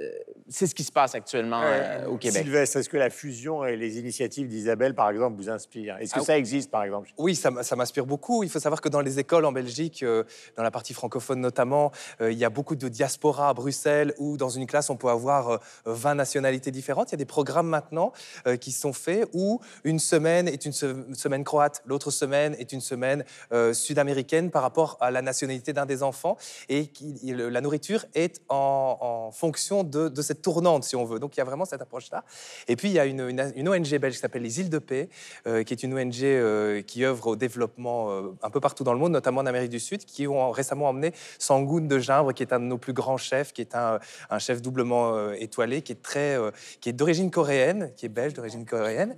c'est 0.48 0.68
ce 0.68 0.76
qui 0.76 0.84
se 0.84 0.92
passe 0.92 1.16
actuellement 1.16 1.62
euh, 1.64 2.06
au 2.08 2.18
Québec. 2.18 2.44
Sylvestre, 2.44 2.78
est-ce 2.78 2.90
que 2.90 2.98
la 2.98 3.10
fusion 3.10 3.66
et 3.66 3.76
les 3.76 4.00
initiatives 4.00 4.48
d'Isabelle, 4.48 4.96
par 4.96 5.10
exemple, 5.10 5.38
vous 5.38 5.50
inspirent? 5.50 5.98
Est-ce 5.98 6.14
que 6.14 6.20
Ah, 6.20 6.24
ça 6.24 6.38
existe, 6.38 6.72
par 6.72 6.84
exemple? 6.84 7.10
Oui, 7.18 7.36
ça, 7.36 7.52
m'inspire 7.52 8.06
beaucoup. 8.06 8.44
Il 8.44 8.50
faut 8.50 8.60
savoir 8.60 8.82
que 8.82 8.90
dans 8.90 9.02
les 9.02 9.20
écoles 9.20 9.46
en 9.46 9.52
Belgique, 9.52 10.04
euh, 10.04 10.24
dans 10.56 10.64
la 10.64 10.72
partie 10.72 10.94
francophone 10.94 11.40
notamment, 11.40 11.92
euh, 12.22 12.32
il 12.32 12.38
y 12.38 12.46
a 12.46 12.50
beaucoup 12.50 12.76
de 12.76 12.88
diaspora 12.88 13.50
à 13.50 13.54
Bruxelles 13.54 14.14
où 14.18 14.38
dans 14.38 14.50
une 14.50 14.68
classe, 14.68 14.90
on 14.90 14.98
peut 14.98 15.10
avoir 15.10 15.50
euh, 15.50 15.58
20 15.86 16.16
nationalités 16.16 16.72
différentes. 16.72 17.10
Il 17.10 17.14
y 17.14 17.16
a 17.16 17.18
des 17.18 17.26
programmes 17.26 17.68
maintenant 17.68 18.12
euh, 18.48 18.58
qui 18.58 18.72
sont 18.72 18.94
faits 18.94 19.28
où 19.34 19.60
une 19.84 20.00
semaine 20.00 20.29
est 20.38 20.66
une 20.66 20.74
se- 20.74 21.14
semaine 21.14 21.44
croate, 21.44 21.82
l'autre 21.86 22.12
semaine 22.12 22.56
est 22.60 22.72
une 22.72 22.82
semaine 22.82 23.24
euh, 23.52 23.74
sud-américaine 23.74 24.52
par 24.52 24.62
rapport 24.62 24.98
à 25.00 25.12
la 25.12 25.22
nationalité 25.22 25.74
d'un 25.74 25.86
des 25.86 26.04
enfants. 26.04 26.38
Et 26.70 26.92
la 27.24 27.62
nourriture 27.62 28.06
est 28.14 28.42
en, 28.50 29.32
fonction 29.32 29.84
de, 29.84 30.22
cette 30.22 30.42
tournante, 30.42 30.84
si 30.84 30.96
on 30.96 31.06
veut. 31.06 31.20
Donc 31.20 31.36
il 31.36 31.40
y 31.40 31.42
a 31.42 31.46
vraiment 31.46 31.66
cette 31.66 31.82
approche-là. 31.82 32.24
Et 32.68 32.76
puis 32.76 32.90
il 32.90 32.94
y 32.94 33.00
a 33.00 33.06
une, 33.06 33.22
ONG 33.22 33.98
belge 33.98 34.16
qui 34.16 34.20
s'appelle 34.20 34.42
les 34.42 34.60
Îles 34.60 34.70
de 34.70 34.80
Paix, 34.80 35.10
euh, 35.48 35.64
qui 35.64 35.74
est 35.74 35.84
une 35.84 35.94
ONG 35.94 36.24
euh, 36.24 36.82
qui 36.82 37.06
œuvre 37.06 37.28
au 37.28 37.36
développement 37.36 38.12
euh, 38.12 38.36
un 38.42 38.50
peu 38.50 38.60
partout 38.60 38.84
dans 38.84 38.94
le 38.94 39.00
monde, 39.00 39.12
notamment 39.12 39.42
en 39.42 39.46
Amérique 39.46 39.70
du 39.70 39.80
Sud, 39.80 40.06
qui 40.06 40.28
ont 40.28 40.52
récemment 40.52 40.90
emmené 40.90 41.14
Sangoon 41.38 41.82
de 41.82 42.00
Gimbre, 42.00 42.34
qui 42.34 42.44
est 42.44 42.54
un 42.54 42.60
de 42.60 42.66
nos 42.66 42.78
plus 42.78 42.94
grands 42.94 43.18
chefs, 43.18 43.54
qui 43.54 43.62
est 43.62 43.76
un, 43.76 44.00
un 44.30 44.40
chef 44.40 44.62
doublement 44.62 45.32
étoilé, 45.34 45.82
qui 45.82 45.94
est 45.94 46.02
très, 46.02 46.38
qui 46.82 46.90
est 46.90 46.94
d'origine 46.94 47.32
coréenne, 47.32 47.92
qui 47.96 48.06
est 48.06 48.10
belge 48.10 48.34
d'origine 48.34 48.66
coréenne, 48.66 49.16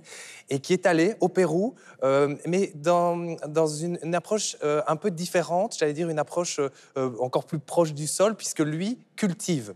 et 0.50 0.60
qui 0.60 0.72
est 0.72 0.86
allé 0.86 1.01
au 1.20 1.28
Pérou, 1.28 1.74
euh, 2.02 2.34
mais 2.46 2.72
dans, 2.74 3.36
dans 3.48 3.66
une, 3.66 4.14
approche 4.14 4.56
euh, 4.62 4.82
un 4.86 4.96
peu 4.96 5.10
différente, 5.10 5.76
j'allais 5.78 5.92
dire 5.92 6.08
une 6.08 6.18
approche 6.18 6.60
euh, 6.60 7.10
encore 7.20 7.44
plus 7.44 7.58
proche 7.58 7.94
du 7.94 8.06
sol, 8.06 8.34
puisque 8.34 8.60
lui 8.60 8.98
cultive 9.16 9.74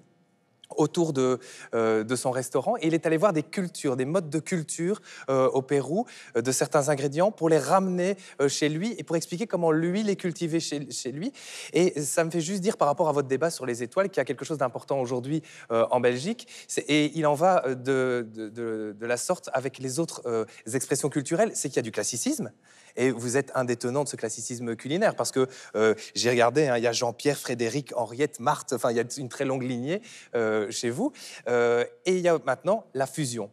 autour 0.76 1.12
de, 1.12 1.38
euh, 1.74 2.04
de 2.04 2.16
son 2.16 2.30
restaurant 2.30 2.76
et 2.76 2.86
il 2.86 2.94
est 2.94 3.06
allé 3.06 3.16
voir 3.16 3.32
des 3.32 3.42
cultures, 3.42 3.96
des 3.96 4.04
modes 4.04 4.30
de 4.30 4.38
culture 4.38 5.00
euh, 5.28 5.48
au 5.48 5.62
Pérou, 5.62 6.06
euh, 6.36 6.42
de 6.42 6.52
certains 6.52 6.88
ingrédients 6.88 7.30
pour 7.30 7.48
les 7.48 7.58
ramener 7.58 8.16
chez 8.48 8.68
lui 8.68 8.94
et 8.98 9.02
pour 9.02 9.16
expliquer 9.16 9.46
comment 9.46 9.72
lui 9.72 10.02
les 10.02 10.16
cultivait 10.16 10.60
chez, 10.60 10.90
chez 10.90 11.12
lui. 11.12 11.32
Et 11.72 12.00
ça 12.00 12.24
me 12.24 12.30
fait 12.30 12.40
juste 12.40 12.60
dire 12.60 12.76
par 12.76 12.88
rapport 12.88 13.08
à 13.08 13.12
votre 13.12 13.28
débat 13.28 13.50
sur 13.50 13.66
les 13.66 13.82
étoiles 13.82 14.08
qu'il 14.08 14.18
y 14.18 14.20
a 14.20 14.24
quelque 14.24 14.44
chose 14.44 14.58
d'important 14.58 15.00
aujourd'hui 15.00 15.42
en 15.70 16.00
Belgique 16.00 16.46
et 16.88 17.12
il 17.14 17.26
en 17.26 17.34
va 17.34 17.74
de, 17.74 18.94
la 19.00 19.16
sorte 19.16 19.50
avec 19.52 19.78
les 19.78 19.98
autres 19.98 20.46
expressions 20.72 21.08
culturelles, 21.08 21.50
c'est 21.54 21.68
qu'il 21.68 21.76
y 21.76 21.80
a 21.80 21.82
du 21.82 21.92
classicisme. 21.92 22.50
Et 22.96 23.10
vous 23.10 23.36
êtes 23.36 23.52
un 23.54 23.64
des 23.64 23.76
tenants 23.76 24.04
de 24.04 24.08
ce 24.08 24.16
classicisme 24.16 24.76
culinaire 24.76 25.14
parce 25.14 25.30
que 25.30 25.48
euh, 25.74 25.94
j'ai 26.14 26.30
regardé, 26.30 26.66
hein, 26.66 26.76
il 26.76 26.84
y 26.84 26.86
a 26.86 26.92
Jean-Pierre, 26.92 27.38
Frédéric, 27.38 27.92
Henriette, 27.96 28.40
Marthe, 28.40 28.72
enfin 28.72 28.90
il 28.90 28.96
y 28.96 29.00
a 29.00 29.04
une 29.16 29.28
très 29.28 29.44
longue 29.44 29.62
lignée 29.62 30.02
euh, 30.34 30.70
chez 30.70 30.90
vous. 30.90 31.12
Euh, 31.48 31.84
et 32.04 32.16
il 32.16 32.20
y 32.20 32.28
a 32.28 32.38
maintenant 32.44 32.84
la 32.94 33.06
fusion. 33.06 33.50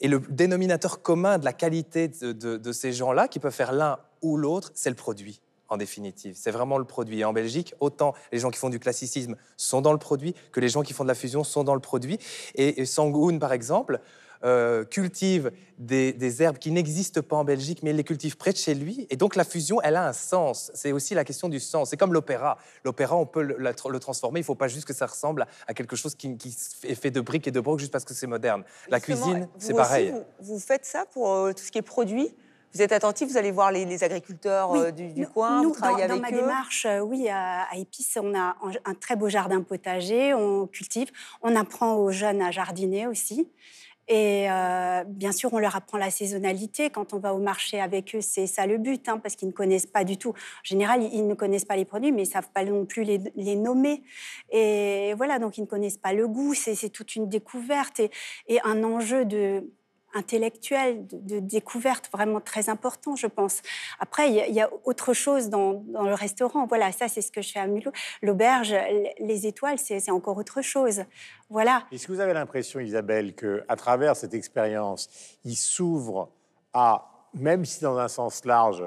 Et 0.00 0.08
le 0.08 0.20
dénominateur 0.30 1.02
commun 1.02 1.38
de 1.38 1.44
la 1.44 1.52
qualité 1.52 2.08
de, 2.08 2.72
ces 2.72 2.92
gens-là, 2.92 3.28
qui 3.28 3.38
peuvent 3.38 3.52
faire 3.52 3.72
l'un 3.72 3.98
ou 4.22 4.38
l'autre, 4.38 4.70
c'est 4.74 4.88
le 4.88 4.96
produit. 4.96 5.42
En 5.68 5.76
définitive, 5.76 6.34
c'est 6.36 6.50
vraiment 6.50 6.78
le 6.78 6.84
produit. 6.84 7.20
Et 7.20 7.24
en 7.24 7.32
Belgique, 7.32 7.74
autant 7.80 8.14
les 8.32 8.38
gens 8.38 8.50
qui 8.50 8.58
font 8.58 8.70
du 8.70 8.80
classicisme 8.80 9.36
sont 9.56 9.82
dans 9.82 9.92
le 9.92 9.98
produit 9.98 10.34
que 10.52 10.58
les 10.58 10.68
gens 10.68 10.82
qui 10.82 10.94
font 10.94 11.04
de 11.04 11.08
la 11.08 11.14
fusion 11.14 11.44
sont 11.44 11.64
dans 11.64 11.74
le 11.74 11.80
produit. 11.80 12.18
Et, 12.54 12.80
et 12.80 12.86
Sangoon, 12.86 13.38
par 13.38 13.52
exemple, 13.52 14.00
euh, 14.44 14.84
cultive 14.84 15.50
des, 15.78 16.12
des 16.12 16.42
herbes 16.42 16.58
qui 16.58 16.70
n'existent 16.70 17.20
pas 17.22 17.36
en 17.36 17.44
Belgique, 17.44 17.82
mais 17.82 17.90
il 17.90 17.96
les 17.96 18.04
cultive 18.04 18.36
près 18.36 18.52
de 18.52 18.56
chez 18.56 18.74
lui. 18.74 19.06
Et 19.10 19.16
donc 19.16 19.36
la 19.36 19.44
fusion, 19.44 19.80
elle 19.82 19.96
a 19.96 20.08
un 20.08 20.12
sens. 20.12 20.70
C'est 20.74 20.92
aussi 20.92 21.14
la 21.14 21.24
question 21.24 21.48
du 21.48 21.60
sens. 21.60 21.90
C'est 21.90 21.96
comme 21.96 22.12
l'opéra. 22.12 22.58
L'opéra, 22.84 23.16
on 23.16 23.26
peut 23.26 23.42
le, 23.42 23.56
la- 23.58 23.72
le 23.88 23.98
transformer. 23.98 24.40
Il 24.40 24.42
ne 24.42 24.46
faut 24.46 24.54
pas 24.54 24.68
juste 24.68 24.86
que 24.86 24.94
ça 24.94 25.06
ressemble 25.06 25.46
à 25.66 25.74
quelque 25.74 25.96
chose 25.96 26.14
qui, 26.14 26.36
qui 26.36 26.56
est 26.84 26.94
fait 26.94 27.10
de 27.10 27.20
briques 27.20 27.46
et 27.48 27.50
de 27.50 27.60
brocs 27.60 27.78
juste 27.80 27.92
parce 27.92 28.04
que 28.04 28.14
c'est 28.14 28.26
moderne. 28.26 28.64
La 28.88 29.00
cuisine, 29.00 29.48
c'est 29.58 29.74
pareil. 29.74 30.10
Vous, 30.40 30.54
vous 30.54 30.58
faites 30.60 30.84
ça 30.84 31.04
pour 31.12 31.30
euh, 31.32 31.52
tout 31.52 31.62
ce 31.62 31.70
qui 31.70 31.78
est 31.78 31.82
produit? 31.82 32.34
Vous 32.72 32.82
êtes 32.82 32.92
attentif, 32.92 33.28
vous 33.28 33.36
allez 33.36 33.50
voir 33.50 33.72
les, 33.72 33.84
les 33.84 34.04
agriculteurs 34.04 34.72
euh, 34.74 34.90
du, 34.92 35.08
du 35.12 35.22
Nous- 35.22 35.26
coin, 35.28 35.60
nous, 35.60 35.70
vous 35.70 35.74
travaillez 35.74 36.06
dans, 36.06 36.14
avec 36.14 36.22
dans 36.24 36.30
ma 36.30 36.36
eux? 36.36 36.40
démarche, 36.40 36.86
oui, 37.02 37.28
à, 37.28 37.62
à 37.62 37.76
Épices, 37.76 38.16
on 38.22 38.32
a 38.32 38.38
un, 38.62 38.72
un 38.84 38.94
très 38.94 39.16
beau 39.16 39.28
jardin 39.28 39.60
potager, 39.62 40.34
on 40.34 40.68
cultive, 40.68 41.10
on 41.42 41.56
apprend 41.56 41.96
aux 41.96 42.12
jeunes 42.12 42.40
à 42.42 42.52
jardiner 42.52 43.08
aussi. 43.08 43.48
Et 44.12 44.50
euh, 44.50 45.04
bien 45.06 45.30
sûr, 45.30 45.52
on 45.52 45.60
leur 45.60 45.76
apprend 45.76 45.96
la 45.96 46.10
saisonnalité. 46.10 46.90
Quand 46.90 47.14
on 47.14 47.20
va 47.20 47.32
au 47.32 47.38
marché 47.38 47.80
avec 47.80 48.16
eux, 48.16 48.20
c'est 48.20 48.48
ça 48.48 48.66
le 48.66 48.76
but, 48.76 49.08
hein, 49.08 49.18
parce 49.18 49.36
qu'ils 49.36 49.46
ne 49.46 49.52
connaissent 49.52 49.86
pas 49.86 50.02
du 50.02 50.16
tout. 50.16 50.30
En 50.30 50.64
général, 50.64 51.04
ils 51.12 51.28
ne 51.28 51.34
connaissent 51.34 51.64
pas 51.64 51.76
les 51.76 51.84
produits, 51.84 52.10
mais 52.10 52.24
ils 52.24 52.28
ne 52.28 52.32
savent 52.32 52.50
pas 52.52 52.64
non 52.64 52.86
plus 52.86 53.04
les, 53.04 53.54
nommer. 53.54 54.02
Et 54.50 55.14
voilà, 55.16 55.38
donc 55.38 55.58
ils 55.58 55.60
ne 55.60 55.66
connaissent 55.66 55.96
pas 55.96 56.12
le 56.12 56.26
goût. 56.26 56.54
C'est 56.54 56.88
toute 56.88 57.14
une 57.14 57.28
découverte 57.28 58.00
et 58.00 58.60
un 58.64 58.82
enjeu 58.82 59.24
de 59.24 59.70
intellectuel, 60.14 61.06
de, 61.06 61.38
découverte 61.40 62.10
vraiment 62.12 62.40
très 62.40 62.68
important, 62.68 63.16
je 63.16 63.26
pense. 63.26 63.62
Après, 63.98 64.30
il 64.30 64.54
y, 64.54 64.60
a- 64.60 64.70
autre 64.84 65.12
chose 65.12 65.48
dans, 65.48 65.84
le 65.92 66.14
restaurant. 66.14 66.66
Voilà, 66.66 66.92
ça, 66.92 67.08
c'est 67.08 67.22
ce 67.22 67.30
que 67.30 67.42
je 67.42 67.52
fais 67.52 67.60
à 67.60 67.66
Mulhouse. 67.66 67.92
L'auberge, 68.22 68.74
les 69.18 69.46
étoiles, 69.46 69.78
c'est 69.78 70.00
c'est 70.00 70.10
encore 70.10 70.36
autre 70.36 70.62
chose. 70.62 71.04
Voilà. 71.48 71.84
Est-ce 71.92 72.06
que 72.06 72.12
vous 72.12 72.20
avez 72.20 72.32
l'impression, 72.32 72.80
Isabelle, 72.80 73.34
que 73.34 73.64
à 73.68 73.76
travers 73.76 74.16
cette 74.16 74.34
expérience, 74.34 75.08
il 75.44 75.56
s'ouvre 75.56 76.30
à 76.72 77.19
même 77.34 77.64
si 77.64 77.82
dans 77.82 77.96
un 77.98 78.08
sens 78.08 78.44
large, 78.44 78.84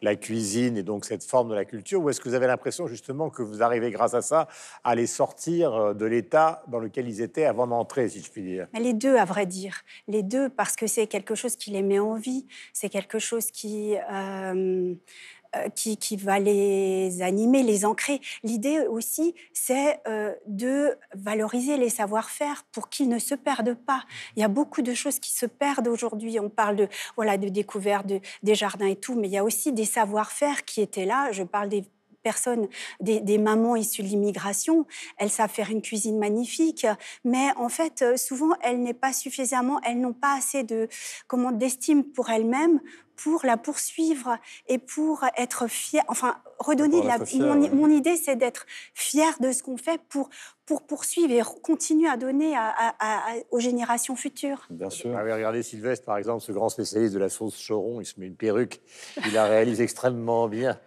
la 0.00 0.16
cuisine 0.16 0.76
et 0.76 0.82
donc 0.82 1.04
cette 1.04 1.24
forme 1.24 1.50
de 1.50 1.54
la 1.54 1.64
culture, 1.64 2.02
ou 2.02 2.10
est-ce 2.10 2.20
que 2.20 2.28
vous 2.28 2.34
avez 2.34 2.46
l'impression 2.46 2.86
justement 2.86 3.30
que 3.30 3.42
vous 3.42 3.62
arrivez 3.62 3.90
grâce 3.90 4.14
à 4.14 4.22
ça 4.22 4.48
à 4.82 4.94
les 4.94 5.06
sortir 5.06 5.74
euh, 5.74 5.94
de 5.94 6.06
l'état 6.06 6.62
dans 6.68 6.78
lequel 6.78 7.08
ils 7.08 7.20
étaient 7.20 7.44
avant 7.44 7.66
d'entrer, 7.66 8.08
si 8.08 8.20
je 8.20 8.30
puis 8.30 8.42
dire? 8.42 8.66
Les 8.74 8.94
deux, 8.94 9.16
à 9.16 9.24
vrai 9.24 9.46
dire. 9.46 9.82
Les 10.08 10.22
deux, 10.22 10.48
parce 10.48 10.74
que 10.74 10.86
c'est 10.86 11.06
quelque 11.06 11.34
chose 11.34 11.56
qui 11.56 11.70
les 11.70 11.82
met 11.82 11.98
en 11.98 12.16
vie, 12.16 12.46
c'est 12.72 12.88
quelque 12.88 13.18
chose 13.18 13.50
qui... 13.50 13.96
euh, 14.12 14.94
qui, 15.74 15.96
qui 15.96 16.16
va 16.16 16.38
les 16.38 17.22
animer, 17.22 17.62
les 17.62 17.84
ancrer. 17.84 18.20
L'idée 18.42 18.80
aussi, 18.86 19.34
c'est 19.52 20.00
euh, 20.08 20.32
de 20.46 20.96
valoriser 21.14 21.76
les 21.76 21.88
savoir-faire 21.90 22.64
pour 22.72 22.88
qu'ils 22.88 23.08
ne 23.08 23.18
se 23.18 23.34
perdent 23.34 23.74
pas. 23.74 24.04
Il 24.36 24.40
y 24.40 24.44
a 24.44 24.48
beaucoup 24.48 24.82
de 24.82 24.94
choses 24.94 25.18
qui 25.18 25.32
se 25.32 25.46
perdent 25.46 25.88
aujourd'hui. 25.88 26.38
On 26.40 26.48
parle 26.48 26.76
de, 26.76 26.88
voilà, 27.16 27.36
de- 27.38 28.20
des 28.42 28.54
jardins 28.54 28.86
et 28.86 28.96
tout, 28.96 29.14
mais 29.14 29.28
il 29.28 29.32
y 29.32 29.38
a 29.38 29.44
aussi 29.44 29.72
des 29.72 29.84
savoir-faire 29.84 30.64
qui 30.64 30.80
étaient 30.80 31.04
là. 31.06 31.30
Je 31.32 31.42
parle 31.42 31.68
des 31.68 31.84
personnes, 32.22 32.68
des, 33.00 33.20
des 33.20 33.38
mamans 33.38 33.76
issues 33.76 34.02
de 34.02 34.08
l'immigration, 34.08 34.86
elles 35.18 35.30
savent 35.30 35.50
faire 35.50 35.70
une 35.70 35.82
cuisine 35.82 36.18
magnifique, 36.18 36.86
mais 37.24 37.48
en 37.56 37.68
fait, 37.68 38.02
euh, 38.02 38.16
souvent, 38.16 38.54
elles 38.62 38.80
n'est 38.82 38.94
pas 38.94 39.12
suffisamment, 39.12 39.80
elles 39.82 40.00
n'ont 40.00 40.12
pas 40.12 40.36
assez 40.36 40.62
de, 40.62 40.88
comment, 41.26 41.52
d'estime 41.52 42.04
pour 42.04 42.30
elles-mêmes 42.30 42.80
pour 43.14 43.44
la 43.44 43.56
poursuivre 43.56 44.36
et 44.66 44.78
pour 44.78 45.24
être 45.36 45.68
fière, 45.68 46.02
enfin, 46.08 46.36
redonner 46.58 47.02
de 47.02 47.06
la... 47.06 47.24
fière, 47.24 47.54
mon, 47.54 47.60
ouais. 47.62 47.68
mon 47.70 47.88
idée, 47.88 48.16
c'est 48.16 48.34
d'être 48.34 48.66
fière 48.94 49.34
de 49.38 49.52
ce 49.52 49.62
qu'on 49.62 49.76
fait 49.76 50.00
pour, 50.08 50.28
pour 50.66 50.82
poursuivre 50.82 51.30
et 51.32 51.42
continuer 51.62 52.08
à 52.08 52.16
donner 52.16 52.56
à- 52.56 52.70
à- 52.70 52.94
à- 52.98 53.34
aux 53.52 53.60
générations 53.60 54.16
futures. 54.16 54.66
Bien 54.70 54.90
sûr. 54.90 55.14
Ah 55.16 55.22
regardez 55.22 55.62
Sylvestre, 55.62 56.06
par 56.06 56.16
exemple, 56.16 56.42
ce 56.42 56.50
grand 56.50 56.68
spécialiste 56.70 57.14
de 57.14 57.20
la 57.20 57.28
sauce 57.28 57.64
choron, 57.64 58.00
il 58.00 58.06
se 58.06 58.18
met 58.18 58.26
une 58.26 58.34
perruque, 58.34 58.80
il 59.24 59.34
la 59.34 59.44
réalise 59.44 59.80
extrêmement 59.80 60.48
bien. 60.48 60.80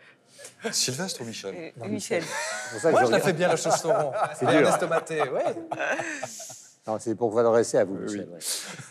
Sylvestre 0.71 1.21
ou 1.21 1.25
Michel 1.25 1.73
Michel. 1.87 2.23
Pour 2.71 2.81
ça 2.81 2.87
que 2.89 2.91
Moi, 2.93 3.01
je 3.01 3.07
je 3.07 3.11
la 3.11 3.19
fais 3.19 3.33
bien, 3.33 3.47
la 3.47 3.57
sauron. 3.57 4.11
C'est 4.39 4.45
Bien 4.45 4.59
dur. 4.59 4.69
estomaté, 4.69 5.21
ouais. 5.21 5.43
Non, 6.87 6.97
c'est 6.99 7.15
pour 7.15 7.31
vous 7.31 7.39
adresser 7.39 7.79
à 7.79 7.83
vous, 7.83 7.95
Michel. 7.95 8.27
ouais. 8.31 8.37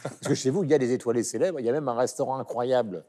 Parce 0.03 0.19
que 0.27 0.35
chez 0.35 0.51
vous, 0.51 0.65
il 0.65 0.71
y 0.71 0.75
a 0.75 0.79
des 0.79 0.93
étoilés 0.93 1.23
célèbres. 1.23 1.61
Il 1.61 1.67
y 1.67 1.69
a 1.69 1.73
même 1.73 1.87
un 1.89 1.95
restaurant 1.97 2.39
incroyable 2.41 3.05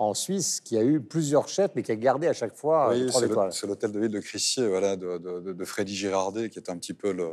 en 0.00 0.14
Suisse 0.14 0.60
qui 0.60 0.78
a 0.78 0.82
eu 0.84 1.00
plusieurs 1.00 1.48
chefs, 1.48 1.72
mais 1.74 1.82
qui 1.82 1.90
a 1.90 1.96
gardé 1.96 2.28
à 2.28 2.32
chaque 2.32 2.54
fois 2.54 2.90
euh, 2.92 3.00
Oui, 3.00 3.06
trois 3.08 3.22
étoiles. 3.24 3.52
c'est 3.52 3.66
l'hôtel 3.66 3.90
de 3.90 3.98
ville 3.98 4.12
de 4.12 4.20
Crissier, 4.20 4.68
voilà, 4.68 4.94
de, 4.94 5.18
de, 5.18 5.40
de- 5.40 5.52
de 5.52 5.64
Freddy 5.64 5.92
Girardet, 5.96 6.50
qui 6.50 6.60
est 6.60 6.70
un 6.70 6.76
petit 6.76 6.94
peu 6.94 7.10
le, 7.10 7.28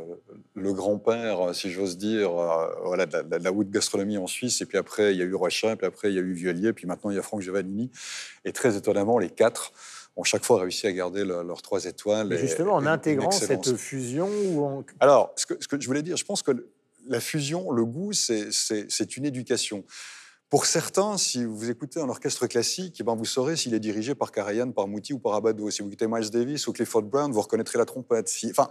le 0.56 0.72
grand-père, 0.72 1.54
si 1.54 1.70
j'ose 1.70 1.96
dire, 1.96 2.36
euh, 2.36 2.66
voilà, 2.84 3.06
de 3.06 3.12
la, 3.18 3.22
de 3.22 3.36
la 3.44 3.52
haute 3.52 3.70
gastronomie 3.70 4.18
en 4.18 4.26
Suisse. 4.26 4.60
Et 4.60 4.66
puis 4.66 4.76
après, 4.76 5.12
il 5.14 5.18
y 5.20 5.22
a 5.22 5.26
eu 5.26 5.34
Rochin, 5.36 5.76
puis 5.76 5.86
après, 5.86 6.08
il 6.10 6.16
y 6.16 6.18
a 6.18 6.22
eu 6.22 6.32
Violier, 6.32 6.72
puis 6.72 6.88
maintenant, 6.88 7.10
il 7.10 7.14
y 7.14 7.20
a 7.20 7.22
Franck 7.22 7.40
Giovannini. 7.42 7.88
Et 8.44 8.52
très 8.52 8.76
étonnamment, 8.76 9.18
les 9.20 9.30
quatre 9.30 9.70
ont 10.16 10.24
chaque 10.24 10.44
fois 10.44 10.60
réussi 10.60 10.86
à 10.86 10.92
garder 10.92 11.24
le- 11.24 11.42
leurs 11.42 11.62
trois 11.62 11.84
étoiles. 11.84 12.28
Mais 12.28 12.38
justement, 12.38 12.74
en 12.74 12.84
et 12.84 12.88
intégrant 12.88 13.30
cette 13.30 13.76
fusion 13.76 14.28
ou 14.28 14.64
en... 14.64 14.84
Alors, 15.00 15.32
ce 15.36 15.46
que, 15.46 15.54
ce 15.60 15.68
que 15.68 15.80
je 15.80 15.86
voulais 15.86 16.02
dire, 16.02 16.16
je 16.16 16.24
pense 16.24 16.42
que 16.42 16.66
la 17.06 17.20
fusion, 17.20 17.70
le 17.70 17.84
goût, 17.84 18.12
c'est 18.12 19.16
une 19.16 19.24
éducation. 19.26 19.84
Pour 20.48 20.64
certains, 20.64 21.18
si 21.18 21.44
vous 21.44 21.70
écoutez 21.70 21.98
un 21.98 22.08
orchestre 22.08 22.46
classique, 22.46 22.98
eh 23.00 23.02
ben 23.02 23.16
vous 23.16 23.24
saurez 23.24 23.56
s'il 23.56 23.74
est 23.74 23.80
dirigé 23.80 24.14
par 24.14 24.30
Karajan, 24.30 24.70
par 24.70 24.86
Mouti 24.86 25.12
ou 25.12 25.18
par 25.18 25.34
Abado. 25.34 25.68
Si 25.72 25.82
vous 25.82 25.88
écoutez 25.88 26.06
Miles 26.06 26.30
Davis 26.30 26.68
ou 26.68 26.72
Clifford 26.72 27.02
Brown, 27.02 27.32
vous 27.32 27.40
reconnaîtrez 27.40 27.78
la 27.78 27.84
trompette. 27.84 28.32
Enfin, 28.48 28.68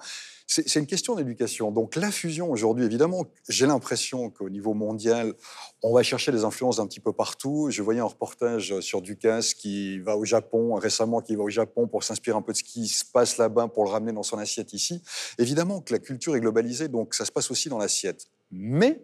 c'est 0.47 0.79
une 0.79 0.85
question 0.85 1.15
d'éducation. 1.15 1.71
Donc 1.71 1.97
la 1.97 2.11
fusion 2.11 2.49
aujourd'hui, 2.49 2.85
évidemment, 2.85 3.25
j'ai 3.49 3.65
l'impression 3.65 4.29
qu'au 4.29 4.49
niveau 4.49 4.73
mondial, 4.73 5.33
on 5.83 5.93
va 5.93 6.01
chercher 6.01 6.31
des 6.31 6.45
influences 6.45 6.77
d'un 6.77 6.87
petit 6.87 7.01
peu 7.01 7.11
partout. 7.11 7.67
Je 7.69 7.81
voyais 7.81 7.99
un 7.99 8.05
reportage 8.05 8.79
sur 8.79 9.01
Ducasse 9.01 9.53
qui 9.53 9.99
va 9.99 10.15
au 10.15 10.23
Japon, 10.23 10.75
récemment 10.75 11.19
qui 11.19 11.35
va 11.35 11.43
au 11.43 11.49
Japon 11.49 11.89
pour 11.89 12.05
s'inspirer 12.05 12.37
un 12.37 12.41
peu 12.41 12.53
de 12.53 12.57
ce 12.57 12.63
qui 12.63 12.87
se 12.87 13.03
passe 13.03 13.35
là-bas 13.35 13.67
pour 13.67 13.83
le 13.83 13.89
ramener 13.89 14.13
dans 14.13 14.23
son 14.23 14.37
assiette 14.37 14.71
ici. 14.71 15.01
Évidemment 15.39 15.81
que 15.81 15.91
la 15.91 15.99
culture 15.99 16.37
est 16.37 16.39
globalisée, 16.39 16.87
donc 16.87 17.15
ça 17.15 17.25
se 17.25 17.33
passe 17.33 17.51
aussi 17.51 17.67
dans 17.67 17.79
l'assiette. 17.79 18.27
Mais 18.49 19.03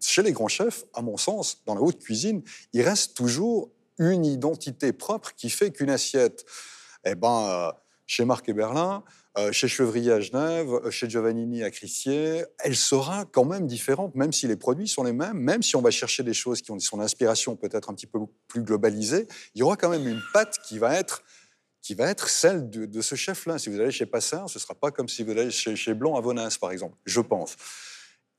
chez 0.00 0.22
les 0.22 0.32
grands 0.32 0.48
chefs, 0.48 0.84
à 0.94 1.02
mon 1.02 1.16
sens, 1.16 1.62
dans 1.66 1.74
la 1.74 1.80
haute 1.80 1.98
cuisine, 1.98 2.42
il 2.72 2.82
reste 2.82 3.16
toujours 3.16 3.70
une 3.98 4.24
identité 4.24 4.92
propre 4.92 5.34
qui 5.36 5.50
fait 5.50 5.70
qu'une 5.70 5.90
assiette, 5.90 6.44
eh 7.04 7.14
ben, 7.14 7.46
euh, 7.48 7.72
chez 8.06 8.24
Marc 8.24 8.48
et 8.48 8.52
Berlin, 8.52 9.04
euh, 9.38 9.52
chez 9.52 9.68
Chevrier 9.68 10.10
à 10.10 10.20
Genève, 10.20 10.68
euh, 10.72 10.90
chez 10.90 11.08
Giovannini 11.08 11.62
à 11.62 11.70
Crissier, 11.70 12.44
elle 12.58 12.74
sera 12.74 13.24
quand 13.26 13.44
même 13.44 13.68
différente, 13.68 14.14
même 14.16 14.32
si 14.32 14.48
les 14.48 14.56
produits 14.56 14.88
sont 14.88 15.04
les 15.04 15.12
mêmes, 15.12 15.38
même 15.38 15.62
si 15.62 15.76
on 15.76 15.82
va 15.82 15.92
chercher 15.92 16.24
des 16.24 16.34
choses 16.34 16.62
qui 16.62 16.72
ont 16.72 16.78
son 16.80 16.98
inspiration 16.98 17.54
peut-être 17.54 17.90
un 17.90 17.94
petit 17.94 18.08
peu 18.08 18.18
plus 18.48 18.62
globalisée, 18.62 19.28
il 19.54 19.60
y 19.60 19.62
aura 19.62 19.76
quand 19.76 19.88
même 19.88 20.08
une 20.08 20.20
patte 20.32 20.58
qui 20.66 20.78
va 20.78 20.94
être 20.96 21.22
qui 21.82 21.94
va 21.94 22.10
être 22.10 22.28
celle 22.28 22.68
de, 22.68 23.00
ce 23.00 23.14
chef-là. 23.14 23.58
Si 23.58 23.70
vous 23.70 23.80
allez 23.80 23.90
chez 23.90 24.04
Passin, 24.04 24.46
ce 24.48 24.58
ne 24.58 24.60
sera 24.60 24.74
pas 24.74 24.90
comme 24.90 25.08
si 25.08 25.22
vous 25.22 25.30
allez 25.30 25.50
chez, 25.50 25.76
chez 25.76 25.94
Blanc 25.94 26.14
à 26.14 26.20
Vonas, 26.20 26.58
par 26.60 26.72
exemple, 26.72 26.96
je 27.06 27.22
pense. 27.22 27.56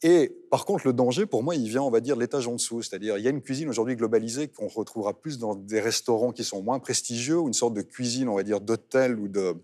Et 0.04 0.36
par 0.50 0.66
contre, 0.66 0.88
le 0.88 0.94
danger, 0.94 1.26
pour 1.26 1.44
moi, 1.44 1.56
il 1.56 1.68
vient, 1.70 1.84
on 1.84 1.92
va 1.92 2.00
dire, 2.00 2.16
de 2.16 2.22
l'étage 2.22 2.48
en 2.48 2.54
dessous. 2.54 2.82
C'est-à-dire, 2.82 3.18
il 3.18 3.24
y 3.24 3.28
a 3.28 3.30
une 3.30 3.42
cuisine 3.42 3.70
aujourd'hui 3.70 3.96
globalisée 3.96 4.48
qu'on 4.48 4.68
retrouvera 4.68 5.14
plus 5.14 5.38
dans 5.38 5.54
des 5.56 5.80
restaurants 5.80 6.32
qui 6.32 6.44
sont 6.44 6.64
moins 6.64 6.80
prestigieux, 6.80 7.38
ou 7.40 7.48
une 7.48 7.54
sorte 7.54 7.76
de 7.76 7.82
cuisine, 7.82 8.28
on 8.28 8.36
va 8.36 8.44
dire, 8.44 8.62
d'hôtel 8.62 9.20
ou 9.20 9.28
de, 9.28 9.56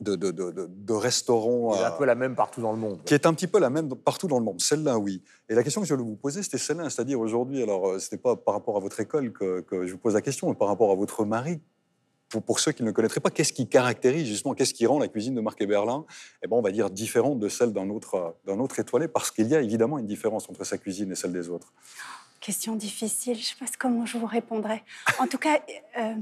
de, 0.00 0.14
de, 0.14 0.30
de, 0.30 0.68
de- 0.68 0.92
restaurants. 0.92 1.74
Il 1.74 1.80
est 1.80 1.84
un 1.84 1.92
euh, 1.92 1.98
peu 1.98 2.04
la 2.04 2.14
même 2.14 2.36
partout 2.36 2.60
dans 2.62 2.72
le 2.72 2.78
monde. 2.78 3.02
qui 3.04 3.14
est 3.14 3.26
un 3.26 3.34
petit 3.34 3.48
peu 3.48 3.58
la 3.58 3.70
même 3.70 3.88
partout 3.88 4.28
dans 4.28 4.38
le 4.38 4.44
monde. 4.44 4.60
Celle-là, 4.60 4.98
oui. 4.98 5.20
Et 5.48 5.54
la 5.54 5.64
question 5.64 5.80
que 5.80 5.86
je 5.86 5.94
voulais 5.94 6.06
vous 6.06 6.16
poser, 6.16 6.42
c'était 6.44 6.58
celle-là. 6.58 6.88
C'est-à-dire, 6.88 7.18
aujourd'hui, 7.18 7.62
alors, 7.62 7.88
euh, 7.88 7.98
ce 7.98 8.14
n'est 8.14 8.20
pas 8.20 8.36
par 8.36 8.54
rapport 8.54 8.76
à 8.76 8.80
votre 8.80 9.00
école 9.00 9.32
que, 9.32 9.60
que 9.62 9.86
je 9.86 9.92
vous 9.92 9.98
pose 9.98 10.14
la 10.14 10.22
question, 10.22 10.48
mais 10.48 10.54
par 10.54 10.68
rapport 10.68 10.92
à 10.92 10.94
votre 10.94 11.24
mari. 11.24 11.60
Pour, 12.32 12.42
pour 12.42 12.60
ceux 12.60 12.72
qui 12.72 12.82
ne 12.82 12.88
le 12.88 12.94
connaîtraient 12.94 13.20
pas, 13.20 13.30
qu'est-ce 13.30 13.52
qui 13.52 13.68
caractérise 13.68 14.26
justement, 14.26 14.54
qu'est-ce 14.54 14.72
qui 14.72 14.86
rend 14.86 14.98
la 14.98 15.08
cuisine 15.08 15.34
de 15.34 15.42
Marc 15.42 15.60
et 15.60 15.66
Berlin, 15.66 16.06
eh 16.42 16.48
ben, 16.48 16.56
on 16.56 16.62
va 16.62 16.72
dire, 16.72 16.88
différente 16.88 17.38
de 17.38 17.48
celle 17.48 17.74
d'un 17.74 17.90
autre, 17.90 18.36
d'un 18.46 18.58
autre 18.58 18.78
étoilé? 18.78 19.06
Parce 19.06 19.30
qu'il 19.30 19.48
y 19.48 19.54
a 19.54 19.60
évidemment 19.60 19.98
une 19.98 20.06
différence 20.06 20.48
entre 20.48 20.64
sa 20.64 20.78
cuisine 20.78 21.12
et 21.12 21.14
celle 21.14 21.32
des 21.32 21.50
autres. 21.50 21.74
Question 22.40 22.74
difficile, 22.74 23.34
je 23.34 23.40
ne 23.40 23.44
sais 23.44 23.54
pas 23.60 23.66
comment 23.78 24.06
je 24.06 24.16
vous 24.16 24.26
répondrai. 24.26 24.82
En 25.18 25.26
tout 25.26 25.36
cas, 25.36 25.60
euh, 25.98 26.14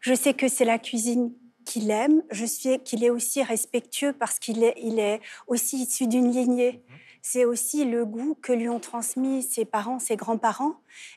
je 0.00 0.14
sais 0.14 0.32
que 0.32 0.48
c'est 0.48 0.64
la 0.64 0.78
cuisine 0.78 1.32
qu'il 1.66 1.90
aime, 1.90 2.22
je 2.30 2.46
sais 2.46 2.78
qu'il 2.78 3.04
est 3.04 3.10
aussi 3.10 3.42
respectueux 3.42 4.12
parce 4.12 4.38
qu'il 4.38 4.64
est, 4.64 4.74
il 4.82 4.98
est 4.98 5.20
aussi 5.46 5.82
issu 5.82 6.06
d'une 6.06 6.32
lignée. 6.32 6.82
C'est 7.22 7.44
aussi 7.44 7.84
le 7.84 8.04
goût 8.04 8.34
que 8.34 8.52
lui 8.52 8.68
ont 8.68 8.80
transmis 8.80 9.42
ses 9.42 9.64
parents, 9.64 9.98
ses 9.98 10.16
grands-parents, 10.16 10.74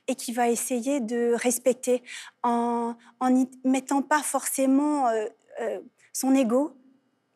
et 0.08 0.16
qui 0.16 0.32
va 0.32 0.50
essayer 0.50 1.02
de 1.02 1.34
respecter 1.34 2.04
en 2.44 2.96
n'y 3.30 3.50
mettant 3.64 4.02
pas 4.02 4.22
forcément 4.22 5.08
euh, 5.08 5.26
euh, 5.62 5.80
son 6.14 6.36
ego, 6.36 6.78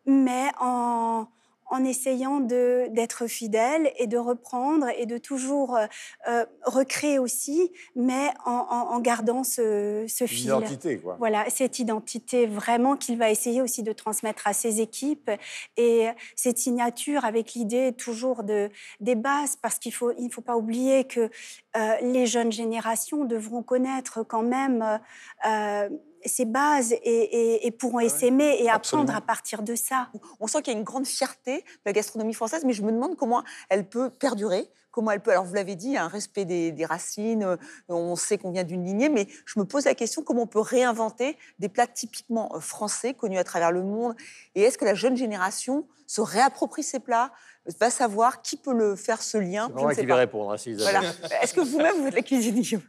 mais 0.05 0.49
en, 0.59 1.27
en 1.69 1.83
essayant 1.83 2.39
d'être 2.39 3.27
fidèle 3.27 3.91
et 3.97 4.07
de 4.07 4.17
reprendre 4.17 4.87
et 4.97 5.05
de 5.05 5.17
toujours 5.17 5.75
euh, 5.77 5.85
euh, 6.27 6.45
recréer 6.65 7.19
aussi, 7.19 7.71
mais 7.95 8.29
en, 8.45 8.51
en- 8.69 8.95
en 8.95 8.99
gardant 8.99 9.43
ce, 9.43 10.05
ce 10.07 10.25
fil. 10.25 10.45
identité, 10.45 10.97
quoi. 10.97 11.15
Voilà, 11.19 11.45
cette 11.49 11.79
identité 11.79 12.47
vraiment 12.47 12.95
qu'il 12.97 13.17
va 13.17 13.29
essayer 13.29 13.61
aussi 13.61 13.83
de 13.83 13.93
transmettre 13.93 14.47
à 14.47 14.53
ses 14.53 14.81
équipes 14.81 15.31
et 15.77 16.07
cette 16.35 16.57
signature 16.57 17.25
avec 17.25 17.53
l'idée 17.53 17.93
toujours 17.93 18.43
de, 18.43 18.69
des 18.99 19.15
bases, 19.15 19.55
parce 19.61 19.79
qu'il 19.79 19.93
faut, 19.93 20.11
il 20.17 20.25
ne 20.25 20.31
faut 20.31 20.41
pas 20.41 20.57
oublier 20.57 21.05
que 21.05 21.29
euh, 21.77 21.95
les 22.01 22.25
jeunes 22.25 22.51
générations 22.51 23.25
devront 23.25 23.63
connaître 23.63 24.23
quand 24.23 24.43
même 24.43 24.99
euh, 25.47 25.89
euh, 26.25 26.29
ces 26.29 26.45
bases 26.45 26.91
et, 26.91 26.97
et- 27.03 27.67
et 27.67 27.71
pourront 27.71 28.07
s'aimer 28.09 28.57
et 28.59 28.69
apprendre 28.69 29.03
Absolument. 29.03 29.17
à 29.17 29.21
partir 29.21 29.61
de 29.63 29.75
ça. 29.75 30.09
On 30.39 30.47
sent 30.47 30.61
qu'il 30.61 30.73
y 30.73 30.75
a 30.75 30.79
une 30.79 30.85
grande 30.85 31.07
fierté 31.07 31.57
de 31.57 31.63
la 31.85 31.93
gastronomie 31.93 32.33
française, 32.33 32.63
mais 32.65 32.73
je 32.73 32.81
me 32.83 32.91
demande 32.91 33.15
comment 33.15 33.43
elle 33.69 33.87
peut 33.87 34.09
perdurer. 34.09 34.69
Comment 34.91 35.11
elle 35.11 35.21
peut. 35.21 35.29
Alors, 35.31 35.45
vous 35.45 35.53
l'avez 35.53 35.75
dit, 35.75 35.97
un 35.97 36.07
respect 36.07 36.45
des, 36.45 36.71
des 36.71 36.83
racines, 36.83 37.43
euh, 37.43 37.57
on 37.89 38.15
sait 38.15 38.39
qu'on 38.39 38.49
vient 38.51 38.63
d'une 38.63 38.83
lignée, 38.83 39.07
mais 39.07 39.27
je 39.45 39.59
me 39.59 39.63
pose 39.63 39.85
la 39.85 39.93
question 39.93 40.23
comment 40.23 40.41
on 40.41 40.47
peut 40.47 40.59
réinventer 40.59 41.37
des 41.59 41.69
plats 41.69 41.85
typiquement 41.85 42.51
euh, 42.55 42.59
français, 42.59 43.13
connus 43.13 43.37
à 43.37 43.43
travers 43.43 43.71
le 43.71 43.83
monde 43.83 44.15
Et 44.55 44.63
est-ce 44.63 44.79
que 44.79 44.85
la 44.85 44.95
jeune 44.95 45.15
génération 45.15 45.87
se 46.07 46.21
réapproprie 46.21 46.81
ces 46.81 46.99
plats 46.99 47.31
Va 47.79 47.91
savoir 47.91 48.41
qui 48.41 48.57
peut 48.57 48.73
le 48.73 48.95
faire 48.95 49.21
ce 49.21 49.37
lien 49.37 49.67
C'est 49.67 49.73
je 49.77 49.79
moi 49.83 49.93
ne 49.93 49.99
qui 49.99 50.07
pas. 50.07 50.15
répondre, 50.15 50.51
hein, 50.53 50.57
si 50.57 50.71
Isabelle. 50.71 51.13
Voilà. 51.19 51.43
Est-ce 51.43 51.53
que 51.53 51.61
vous-même, 51.61 51.95
vous 51.97 52.05
faites 52.05 52.15
la 52.15 52.21
cuisine, 52.23 52.55
Guillaume 52.59 52.81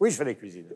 Oui, 0.00 0.10
je 0.10 0.16
fais 0.16 0.24
la 0.24 0.34
cuisine. 0.34 0.68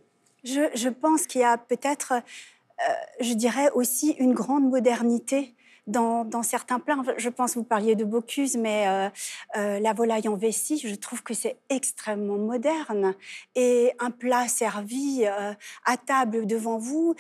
Je, 0.47 0.88
pense 0.88 1.26
qu'il 1.26 1.40
y 1.40 1.44
a 1.44 1.59
peut-être, 1.59 2.12
euh, 2.12 2.92
je 3.20 3.34
dirais 3.34 3.68
aussi, 3.74 4.12
une 4.12 4.32
grande 4.32 4.70
modernité 4.70 5.55
dans, 5.88 6.42
certains 6.44 6.78
plats. 6.78 6.99
Je 7.16 7.28
pense, 7.28 7.57
vous 7.57 7.64
parliez 7.64 7.97
de 7.97 8.05
Bocuse, 8.05 8.57
mais 8.57 8.86
euh, 8.86 9.09
euh, 9.57 9.80
la 9.80 9.92
volaille 9.92 10.28
en 10.28 10.36
vessie, 10.36 10.78
je 10.78 10.94
trouve 10.94 11.24
que 11.24 11.34
c'est 11.34 11.57
extrêmement 11.68 12.38
moderne. 12.38 13.14
Et 13.57 13.92
un 13.99 14.12
plat 14.12 14.47
servi 14.47 15.24
à 15.26 15.97
table 15.97 16.47
devant 16.47 16.78
vous, 16.78 17.16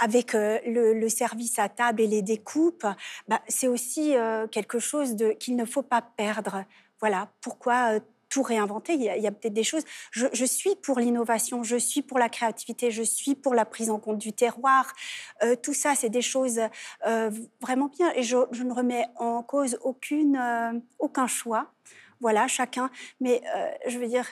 avec 0.00 0.32
le, 0.34 1.08
service 1.08 1.58
à 1.58 1.68
table 1.68 2.02
et 2.02 2.06
les 2.06 2.22
découpes, 2.22 2.86
bah, 3.26 3.42
c'est 3.48 3.68
aussi 3.68 4.14
quelque 4.52 4.78
chose 4.78 5.16
qu'il 5.40 5.56
ne 5.56 5.64
faut 5.64 5.82
pas 5.82 6.02
perdre. 6.02 6.64
Voilà 7.00 7.28
pourquoi 7.40 7.98
tout 8.32 8.42
réinventer. 8.42 8.94
Il 8.94 9.02
y 9.02 9.26
a, 9.26 9.30
peut-être 9.30 9.52
des 9.52 9.62
choses. 9.62 9.84
Je, 10.10 10.44
suis 10.46 10.74
pour 10.76 10.98
l'innovation, 10.98 11.62
je 11.62 11.76
suis 11.76 12.00
pour 12.00 12.18
la 12.18 12.30
créativité, 12.30 12.90
je 12.90 13.02
suis 13.02 13.34
pour 13.34 13.54
la 13.54 13.66
prise 13.66 13.90
en 13.90 13.98
compte 13.98 14.16
du 14.16 14.32
terroir. 14.32 14.94
Euh, 15.42 15.54
tout 15.54 15.74
ça, 15.74 15.94
c'est 15.94 16.08
des 16.08 16.22
choses 16.22 16.58
euh, 17.06 17.30
vraiment 17.60 17.88
bien. 17.88 18.10
Et 18.14 18.22
je, 18.22 18.36
ne 18.36 18.72
remets 18.72 19.04
en 19.16 19.42
cause 19.42 19.78
aucune, 19.82 20.36
euh, 20.36 20.72
aucun 20.98 21.26
choix. 21.26 21.74
Voilà, 22.20 22.46
chacun. 22.48 22.88
Mais 23.20 23.42
je 23.88 23.98
veux 23.98 24.06
dire, 24.06 24.24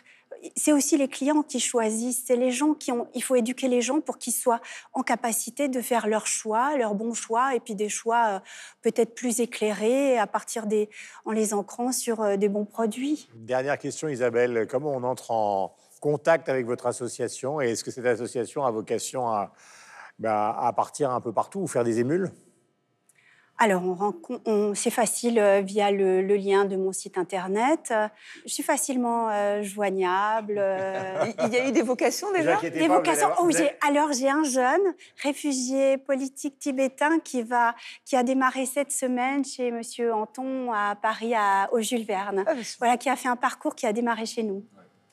c'est 0.57 0.73
aussi 0.73 0.97
les 0.97 1.09
clients 1.09 1.43
qui 1.43 1.61
choisissent, 1.61 2.25
c'est 2.27 2.37
les 2.37 2.51
gens 2.51 2.75
qui 2.75 2.93
ont. 2.93 3.09
Il 3.15 3.23
faut 3.23 3.37
éduquer 3.37 3.69
les 3.69 3.83
gens 3.83 4.01
pour 4.01 4.19
qu'ils 4.19 4.33
soient 4.33 4.61
en 4.93 5.03
capacité 5.03 5.69
de 5.69 5.81
faire 5.81 6.07
leurs 6.07 6.27
choix, 6.27 6.77
leurs 6.77 6.95
bons 6.95 7.15
choix, 7.15 7.55
et 7.55 7.61
puis 7.61 7.75
des 7.75 7.89
choix 7.89 8.27
euh, 8.29 8.41
peut-être 8.83 9.15
plus 9.15 9.41
éclairés 9.41 10.19
à 10.19 10.27
partir 10.27 10.67
des, 10.67 10.89
en 11.25 11.33
les 11.33 11.55
ancrant 11.55 11.93
sur 11.93 12.21
euh, 12.21 12.37
des 12.37 12.49
bons 12.49 12.65
produits. 12.65 13.29
Dernière 13.35 13.79
question, 13.79 14.09
Isabelle. 14.09 14.67
Comment 14.69 14.93
on 14.93 15.03
entre 15.03 15.31
en 15.31 15.75
contact 16.01 16.49
avec 16.49 16.67
votre 16.67 16.87
association? 16.87 17.61
Et 17.61 17.71
est-ce 17.71 17.85
que 17.85 17.91
cette 17.91 18.07
association 18.07 18.65
a 18.65 18.71
vocation 18.71 19.29
à, 19.29 19.53
bah, 20.19 20.57
à 20.59 20.73
partir 20.73 21.11
un 21.11 21.21
peu 21.21 21.33
partout 21.33 21.61
ou 21.61 21.67
faire 21.67 21.85
des 21.85 22.01
émules? 22.01 22.31
Alors, 23.63 24.15
on, 24.47 24.75
c'est 24.75 24.91
facile 24.91 25.39
euh, 25.39 25.61
via 25.61 25.91
le, 25.91 26.23
lien 26.23 26.65
de 26.65 26.77
mon 26.77 26.93
site 26.93 27.19
internet. 27.19 27.93
Je 28.47 28.55
suis 28.55 28.63
facilement 28.63 29.29
euh, 29.29 29.63
joignable. 29.63 30.55
Euh. 30.57 31.27
Il 31.47 31.53
y 31.53 31.59
a 31.59 31.69
eu 31.69 31.71
des 31.71 31.83
vocations 31.83 32.33
déjà 32.33 32.57
Des 32.57 32.89
vocations. 32.89 33.29
Oh, 33.39 33.51
alors, 33.87 34.15
j'ai 34.15 34.31
un 34.31 34.45
jeune 34.45 34.95
réfugié 35.23 35.99
politique 35.99 36.59
tibétain 36.59 37.19
qui, 37.21 37.43
va, 37.43 37.75
qui 38.07 38.17
a 38.17 38.23
démarré 38.23 38.65
cette 38.65 38.93
semaine 38.93 39.45
chez 39.45 39.71
Monsieur 39.71 40.15
Anton 40.15 40.73
à 40.73 40.97
Paris, 40.97 41.35
à, 41.35 41.69
au 41.73 41.81
Jules 41.81 42.07
Verne. 42.07 42.45
Ah, 42.47 42.55
voilà, 42.79 42.97
qui 42.97 43.11
a 43.11 43.17
fait 43.17 43.29
un 43.29 43.37
parcours 43.37 43.75
qui 43.75 43.85
a 43.85 43.93
démarré 43.93 44.25
chez 44.25 44.43
nous. 44.43 44.65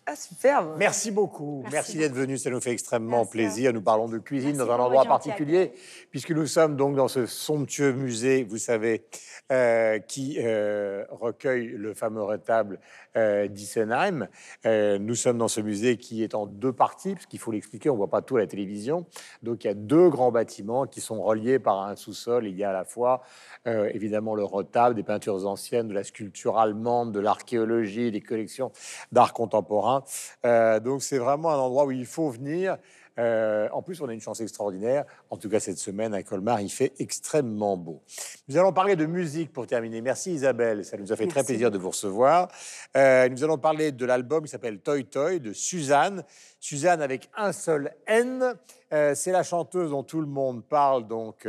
Ah, 0.10 0.16
superbe. 0.16 0.76
Merci 0.78 1.12
beaucoup. 1.12 1.66
Merci, 1.70 1.98
d'être 1.98 2.14
venu. 2.14 2.38
Ça 2.38 2.50
nous 2.50 2.62
fait 2.62 2.72
extrêmement 2.72 3.26
plaisir. 3.26 3.74
Nous 3.74 3.82
parlons 3.82 4.08
de 4.08 4.18
cuisine 4.20 4.56
dans 4.56 4.72
un 4.72 4.80
endroit 4.80 5.04
particulier, 5.04 5.74
puisque 6.12 6.32
nous 6.32 6.48
sommes 6.48 6.78
donc 6.78 6.96
dans 6.96 7.10
ce 7.10 7.26
somptueux 7.26 7.92
musée, 7.92 8.46
vous 8.46 8.58
savez, 8.58 9.04
euh, 9.52 10.00
qui 10.00 10.38
euh, 10.40 11.04
recueille 11.10 11.68
le 11.68 11.94
fameux 11.94 12.24
retable 12.24 12.80
euh, 13.18 13.50
d'Issenheim. 13.50 14.30
nous 14.66 15.16
sommes 15.16 15.40
dans 15.40 15.50
ce 15.50 15.60
musée 15.60 15.98
qui 15.98 16.24
est 16.24 16.36
en 16.36 16.46
deux 16.46 16.72
parties, 16.72 17.14
parce 17.16 17.26
qu'il 17.26 17.40
faut 17.40 17.52
l'expliquer, 17.52 17.90
on 17.90 17.94
ne 17.94 17.98
voit 17.98 18.10
pas 18.10 18.22
tout 18.22 18.38
à 18.38 18.40
la 18.40 18.48
télévision. 18.48 19.06
Donc 19.44 19.66
il 19.66 19.68
y 19.68 19.70
a 19.70 19.74
deux 19.74 20.08
grands 20.08 20.32
bâtiments 20.32 20.86
qui 20.86 21.02
sont 21.02 21.22
reliés 21.22 21.60
par 21.60 21.82
un 21.82 21.98
sous-sol. 21.98 22.48
Il 22.48 22.56
y 22.56 22.64
a 22.64 22.70
à 22.70 22.74
la 22.74 22.86
fois 22.86 23.24
évidemment 23.66 24.36
le 24.36 24.46
retable, 24.46 24.96
des 24.96 25.04
peintures 25.04 25.46
anciennes, 25.46 25.90
de 25.90 25.94
la 25.94 26.06
sculpture 26.06 26.58
allemande, 26.58 27.12
de 27.12 27.20
l'archéologie, 27.20 28.10
des 28.12 28.22
collections 28.22 28.72
d'art 29.12 29.34
contemporain. 29.34 29.97
Euh, 30.46 30.80
donc 30.80 31.02
c'est 31.04 31.18
vraiment 31.18 31.52
un 31.52 31.58
endroit 31.58 31.86
où 31.86 31.92
il 31.92 32.06
faut 32.06 32.30
venir. 32.30 32.78
Euh, 33.20 33.68
en 33.72 33.82
plus, 33.82 34.00
on 34.02 34.08
a 34.08 34.14
une 34.14 34.22
chance 34.22 34.42
extraordinaire. 34.42 35.06
En 35.30 35.38
tout 35.38 35.50
cas, 35.50 35.60
cette 35.60 35.80
semaine 35.80 36.14
à 36.14 36.22
Colmar, 36.22 36.62
il 36.62 36.70
fait 36.70 36.94
extrêmement 37.00 37.76
beau. 37.76 38.04
Nous 38.48 38.58
allons 38.58 38.74
parler 38.74 38.96
de 38.96 39.06
musique 39.06 39.52
pour 39.52 39.66
terminer. 39.66 40.02
Merci 40.02 40.34
Isabelle, 40.34 40.86
ça 40.86 40.98
nous 40.98 41.12
a 41.12 41.16
fait 41.16 41.28
très 41.28 41.44
plaisir 41.44 41.72
de 41.72 41.78
vous 41.78 41.90
recevoir. 41.90 42.50
Euh, 42.96 43.28
nous 43.30 43.44
allons 43.44 43.58
parler 43.58 43.92
de 43.92 44.06
l'album 44.06 44.44
qui 44.44 44.50
s'appelle 44.50 44.80
Toy 44.80 45.06
Toy 45.06 45.40
de 45.40 45.52
Suzanne. 45.52 46.24
Suzanne 46.60 47.02
avec 47.02 47.30
un 47.36 47.52
seul 47.52 47.92
N. 48.06 48.54
c'est 48.90 49.32
la 49.32 49.44
chanteuse 49.44 49.92
dont 49.92 50.04
tout 50.04 50.22
le 50.22 50.28
monde 50.28 50.64
parle, 50.64 51.08
donc, 51.08 51.48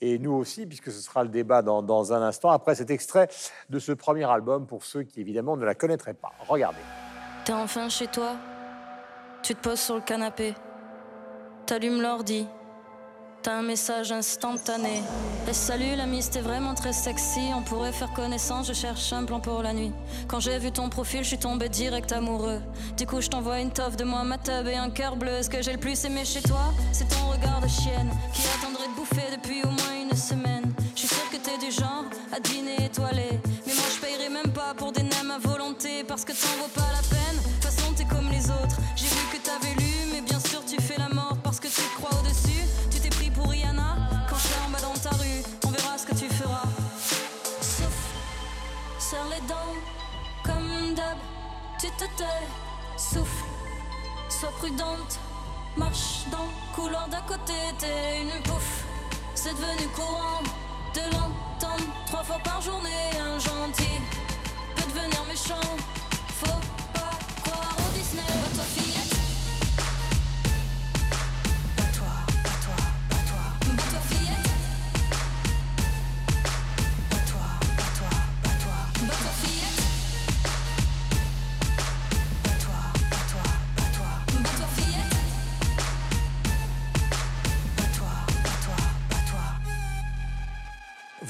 et 0.00 0.18
nous 0.18 0.32
aussi, 0.32 0.66
puisque 0.66 0.90
ce 0.90 1.00
sera 1.00 1.22
le 1.22 1.28
débat 1.28 1.62
dans, 1.62 1.82
dans 1.82 2.12
un 2.12 2.22
instant, 2.22 2.50
après 2.50 2.74
cet 2.74 2.90
extrait 2.90 3.28
de 3.68 3.78
ce 3.78 3.92
premier 3.92 4.28
album 4.28 4.66
pour 4.66 4.84
ceux 4.84 5.02
qui 5.02 5.20
évidemment 5.20 5.56
ne 5.56 5.64
la 5.64 5.74
connaîtraient 5.74 6.14
pas. 6.14 6.32
Regardez. 6.48 6.80
T'es 7.44 7.52
enfin 7.52 7.88
chez 7.88 8.06
toi, 8.06 8.36
tu 9.42 9.56
te 9.56 9.60
poses 9.60 9.80
sur 9.80 9.96
le 9.96 10.00
canapé, 10.00 10.54
t'allumes 11.66 12.00
l'ordi, 12.00 12.46
t'as 13.42 13.54
un 13.54 13.62
message 13.62 14.12
instantané. 14.12 15.02
Et 15.48 15.52
salut 15.52 15.96
l'ami, 15.96 16.22
c'était 16.22 16.40
vraiment 16.40 16.74
très 16.74 16.92
sexy, 16.92 17.50
on 17.52 17.62
pourrait 17.62 17.90
faire 17.90 18.12
connaissance, 18.12 18.68
je 18.68 18.72
cherche 18.72 19.12
un 19.12 19.24
plan 19.24 19.40
pour 19.40 19.60
la 19.60 19.72
nuit. 19.72 19.92
Quand 20.28 20.38
j'ai 20.38 20.56
vu 20.60 20.70
ton 20.70 20.88
profil, 20.88 21.24
je 21.24 21.28
suis 21.30 21.38
tombé 21.38 21.68
direct 21.68 22.12
amoureux. 22.12 22.60
Du 22.96 23.08
coup, 23.08 23.20
je 23.20 23.26
t'envoie 23.26 23.58
une 23.58 23.72
toffe 23.72 23.96
de 23.96 24.04
moi, 24.04 24.22
ma 24.22 24.38
tub 24.38 24.68
et 24.68 24.76
un 24.76 24.90
cœur 24.90 25.16
bleu. 25.16 25.42
Ce 25.42 25.50
que 25.50 25.62
j'ai 25.62 25.72
le 25.72 25.80
plus 25.80 26.04
aimé 26.04 26.24
chez 26.24 26.42
toi, 26.42 26.72
c'est 26.92 27.08
ton 27.08 27.26
regard 27.26 27.60
de 27.60 27.66
chienne 27.66 28.10
qui 28.32 28.42
attendrait 28.56 28.86
de 28.86 28.94
bouffer 28.94 29.36
depuis 29.36 29.64
au 29.64 29.70
moins 29.70 30.00
une 30.00 30.16
semaine. 30.16 30.72
Je 30.94 31.00
suis 31.00 31.08
sûr 31.08 31.28
que 31.28 31.38
t'es 31.38 31.58
du 31.58 31.72
genre 31.72 32.04
à 32.32 32.38
dîner 32.38 32.84
étoilé, 32.84 33.40
mais 33.66 33.74
moi 33.74 33.84
je 33.92 34.00
payerai 34.00 34.28
même 34.28 34.52
pas 34.52 34.74
pour 34.76 34.92
des 34.92 35.02
nems 35.02 35.32
à 35.32 35.38
volonté 35.38 36.04
parce 36.04 36.24
que 36.24 36.30
t'en 36.30 36.68
pas 36.72 36.81
souffle, 52.96 53.44
sois 54.28 54.52
prudente. 54.58 55.18
Marche 55.76 56.24
dans 56.30 56.44
le 56.44 56.74
couloir 56.74 57.08
d'à 57.08 57.20
côté, 57.22 57.54
t'es 57.78 58.22
une 58.22 58.42
pouffe. 58.42 58.84
C'est 59.34 59.54
devenu 59.54 59.88
courant 59.94 60.42
de 60.94 61.00
l'entendre 61.14 61.92
trois 62.06 62.22
fois 62.22 62.38
par 62.44 62.60
journée. 62.60 63.10
Un 63.18 63.38
gentil 63.38 64.00
peut 64.76 64.82
devenir 64.82 65.24
méchant. 65.28 65.76
Faut 66.40 66.60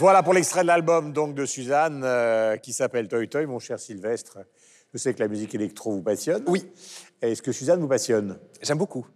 Voilà 0.03 0.25
pour 0.25 0.35
l'extrait 0.35 0.63
de 0.63 0.67
l'album 0.67 1.13
donc 1.13 1.37
de 1.37 1.47
Suzanne 1.47 2.03
euh, 2.05 2.57
qui 2.57 2.73
s'appelle 2.73 3.07
Toy 3.07 3.29
Toy, 3.29 3.47
mon 3.47 3.61
cher 3.61 3.79
Sylvestre. 3.79 4.39
Je 4.93 4.99
sais 4.99 5.15
que 5.15 5.21
la 5.21 5.29
musique 5.29 5.55
électro 5.55 5.93
vous 5.93 6.03
passionne. 6.03 6.43
Oui. 6.49 6.69
Est-ce 7.21 7.41
que 7.41 7.53
Suzanne 7.53 7.79
vous 7.79 7.87
passionne? 7.87 8.37
J'aime 8.61 8.79
beaucoup. 8.79 9.07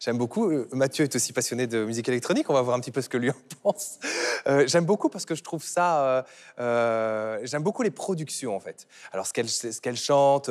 J'aime 0.00 0.18
beaucoup. 0.18 0.50
Euh, 0.50 0.68
Mathieu 0.72 1.04
est 1.04 1.16
aussi 1.16 1.32
passionné 1.32 1.66
de 1.66 1.84
musique 1.84 2.08
électronique. 2.08 2.50
On 2.50 2.54
va 2.54 2.62
voir 2.62 2.76
un 2.76 2.80
petit 2.80 2.90
peu 2.90 3.00
ce 3.00 3.08
que 3.08 3.16
lui 3.16 3.30
en 3.30 3.34
pense. 3.62 3.98
Euh, 4.46 4.64
j'aime 4.66 4.84
beaucoup 4.84 5.08
parce 5.08 5.24
que 5.24 5.34
je 5.34 5.42
trouve 5.42 5.62
ça. 5.62 6.24
Euh, 6.58 7.38
j'aime 7.44 7.62
beaucoup 7.62 7.82
les 7.82 7.90
productions 7.90 8.54
en 8.54 8.60
fait. 8.60 8.86
Alors 9.12 9.26
ce 9.26 9.32
qu'elle 9.32 9.48
ce 9.48 9.80
qu'elle 9.80 9.96
chante, 9.96 10.50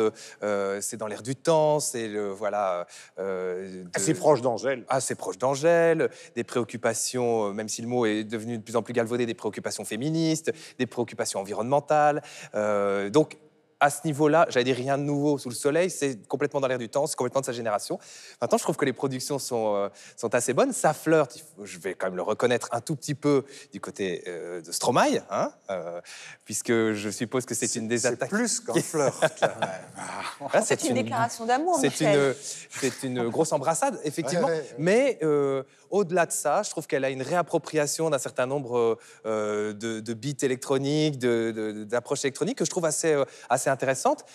c'est 0.81 0.97
dans 0.97 1.07
l'air 1.07 1.21
du 1.21 1.35
temps. 1.35 1.79
C'est 1.79 2.07
le 2.07 2.29
voilà. 2.29 2.87
assez 3.93 4.13
proche 4.13 4.41
d'Angèle. 4.41 4.83
Assez 4.89 5.15
proche 5.15 5.37
d'Angèle. 5.37 6.09
Des 6.35 6.43
préoccupations, 6.43 7.53
même 7.53 7.69
si 7.69 7.81
le 7.81 7.87
mot 7.87 8.05
est 8.05 8.23
devenu 8.23 8.57
de 8.57 8.63
plus 8.63 8.75
en 8.75 8.83
plus 8.83 8.93
galvaudé, 8.93 9.25
des 9.25 9.33
préoccupations 9.33 9.85
féministes, 9.85 10.51
des 10.79 10.85
préoccupations 10.85 11.39
environnementales. 11.39 12.21
donc 13.11 13.37
à 13.85 13.89
ce 13.89 13.99
niveau-là, 14.05 14.47
j'allais 14.49 14.63
dire 14.63 14.75
rien 14.75 14.97
de 14.97 15.03
nouveau 15.03 15.37
sous 15.37 15.49
le 15.49 15.55
soleil, 15.55 15.89
c'est 15.89 16.27
complètement 16.27 16.59
dans 16.59 16.67
l'air 16.67 16.79
du 16.79 16.89
temps, 16.89 17.05
c'est 17.05 17.15
complètement 17.15 17.41
de 17.41 17.45
sa 17.45 17.51
génération. 17.51 17.99
Maintenant, 18.41 18.57
je 18.57 18.63
trouve 18.63 18.75
que 18.77 18.85
les 18.85 18.93
productions 18.93 19.37
sont, 19.37 19.75
euh, 19.75 19.89
sont 20.17 20.33
assez 20.33 20.53
bonnes. 20.53 20.73
Ça 20.73 20.93
flirte, 20.93 21.43
je 21.63 21.77
vais 21.77 21.93
quand 21.93 22.07
même 22.07 22.15
le 22.15 22.23
reconnaître 22.23 22.67
un 22.71 22.81
tout 22.81 22.95
petit 22.95 23.15
peu 23.15 23.45
du 23.71 23.79
côté 23.79 24.23
euh, 24.27 24.61
de 24.61 24.71
Stromae, 24.71 25.23
hein, 25.29 25.51
euh, 25.69 26.01
puisque 26.45 26.71
je 26.71 27.09
suppose 27.11 27.45
que 27.45 27.53
c'est 27.53 27.75
une 27.75 27.87
des 27.87 28.07
attaques. 28.07 28.29
C'est 28.31 28.35
plus 28.35 28.59
qu'un 28.59 28.81
flirt. 28.81 29.23
Ah, 30.53 30.61
c'est 30.61 30.83
une, 30.83 30.95
déclaration 30.95 31.45
d'amour, 31.45 31.79
C'est 31.79 32.01
une, 32.01 32.35
c'est 32.69 33.03
une 33.03 33.29
grosse 33.29 33.51
embrassade, 33.51 33.99
effectivement. 34.03 34.49
Mais 34.77 35.19
au-delà 35.89 36.25
de 36.25 36.31
ça, 36.31 36.63
je 36.63 36.69
trouve 36.69 36.87
qu'elle 36.87 37.05
a 37.05 37.09
une 37.09 37.21
réappropriation 37.21 38.09
d'un 38.09 38.19
certain 38.19 38.45
nombre 38.45 38.97
de, 39.25 39.71
de, 39.99 40.13
beats 40.13 40.43
électroniques, 40.43 41.19
d'approches 41.19 42.25
électroniques 42.25 42.57
que 42.57 42.65
je 42.65 42.69
trouve 42.69 42.85
assez, 42.85 43.15
assez 43.49 43.69
intéressante. 43.69 44.25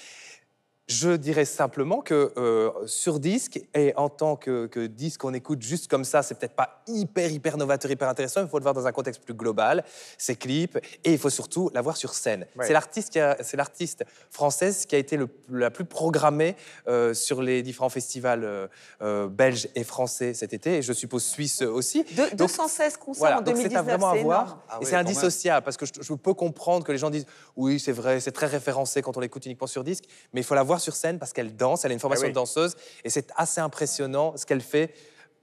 Je 0.89 1.11
dirais 1.11 1.45
simplement 1.45 2.01
que 2.01 2.33
euh, 2.37 2.71
sur 2.87 3.21
disque, 3.21 3.61
et 3.75 3.93
en 3.97 4.09
tant 4.09 4.35
que, 4.35 4.67
que 4.67 4.87
disque 4.89 5.21
qu'on 5.21 5.35
écoute 5.35 5.63
juste 5.63 5.87
comme 5.89 6.03
ça, 6.05 6.23
c'est 6.25 6.35
peut-être 6.37 6.57
pas 6.57 6.83
hyper, 6.89 7.31
hyper 7.31 7.57
novateur, 7.57 7.89
hyper 7.93 8.09
intéressant. 8.09 8.43
Il 8.43 8.49
faut 8.49 8.59
le 8.59 8.65
voir 8.65 8.75
dans 8.75 8.89
un 8.89 8.93
contexte 8.93 9.23
plus 9.23 9.35
global, 9.35 9.85
ses 10.19 10.35
clips, 10.35 10.77
et 11.05 11.13
il 11.13 11.19
faut 11.19 11.31
surtout 11.31 11.71
la 11.75 11.81
voir 11.81 11.97
sur 11.97 12.13
scène. 12.13 12.45
Ouais. 12.57 12.67
C'est 12.67 12.73
l'artiste 12.73 13.11
qui 13.11 13.21
a- 13.21 13.37
c'est 13.41 13.57
l'artiste 13.57 14.05
française 14.33 14.85
qui 14.85 14.97
a 14.97 14.99
été 14.99 15.17
le, 15.17 15.29
la 15.49 15.71
plus 15.71 15.85
programmée 15.85 16.57
euh, 16.89 17.15
sur 17.15 17.41
les 17.41 17.63
différents 17.63 17.89
festivals 17.89 18.69
euh, 19.01 19.29
belges 19.29 19.69
et 19.77 19.85
français 19.85 20.35
cet 20.35 20.53
été, 20.55 20.79
et 20.79 20.83
je 20.83 20.93
suppose 20.93 21.23
suisse 21.23 21.63
aussi. 21.63 22.03
De- 22.03 22.31
Donc, 22.31 22.35
216 22.37 22.97
concerts 22.97 23.19
voilà, 23.21 23.37
en 23.39 23.43
donc 23.43 23.55
2019, 23.55 23.71
c'est 23.73 23.79
à 23.79 23.83
vraiment 23.97 24.13
c'est 24.13 24.19
à 24.19 24.23
voir. 24.25 24.43
énorme. 24.43 24.61
Ah 24.69 24.75
et 24.75 24.79
oui, 24.81 24.87
c'est 24.87 24.93
même. 24.97 25.07
indissociable, 25.07 25.65
parce 25.65 25.77
que 25.77 25.87
je, 25.87 25.93
je 26.01 26.15
peux 26.15 26.35
comprendre 26.35 26.85
que 26.85 26.91
les 26.91 26.99
gens 26.99 27.11
disent 27.11 27.27
oui, 27.55 27.79
c'est 27.79 27.93
vrai, 27.93 28.19
c'est 28.19 28.33
très 28.33 28.47
référencé 28.47 29.03
quand 29.03 29.17
on 29.17 29.21
l'écoute 29.21 29.47
uniquement 29.47 29.69
sur 29.69 29.85
disque, 29.85 30.05
mais 30.33 30.41
il 30.41 30.45
faut 30.45 30.57
la 30.57 30.65
voir 30.65 30.80
sur 30.81 30.95
scène 30.97 31.19
parce 31.19 31.33
qu'elle 31.33 31.55
danse, 31.55 31.85
elle 31.85 31.93
a 31.93 31.95
une 31.95 32.01
formation 32.01 32.25
Ah 32.25 32.29
oui. 32.29 32.33
de 32.33 32.35
danseuse, 32.35 32.75
et 33.05 33.11
c'est 33.11 33.31
assez 33.37 33.61
impressionnant 33.61 34.37
ce 34.37 34.45
qu'elle 34.47 34.61
fait 34.61 34.93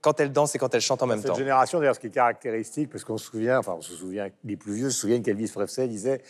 quand 0.00 0.20
elle 0.20 0.30
danse 0.32 0.54
et 0.54 0.58
quand 0.58 0.72
elle 0.74 0.80
chante 0.80 1.02
en 1.02 1.06
même 1.06 1.18
Cette 1.18 1.28
temps. 1.28 1.34
génération, 1.36 1.78
d'ailleurs, 1.80 1.94
ce 1.96 2.00
qui 2.00 2.06
est 2.08 2.10
caractéristique, 2.10 2.90
parce 2.90 3.02
qu'on 3.04 3.18
se 3.18 3.26
souvient, 3.30 3.58
enfin, 3.58 3.74
on 3.78 3.82
se 3.82 3.94
souvient, 3.94 4.28
les 4.44 4.56
plus 4.56 4.74
vieux 4.74 4.90
se 4.90 4.98
souviennent 5.00 5.22
qu'Elvis 5.22 5.50
Presley 5.50 5.88
disait 5.88 6.20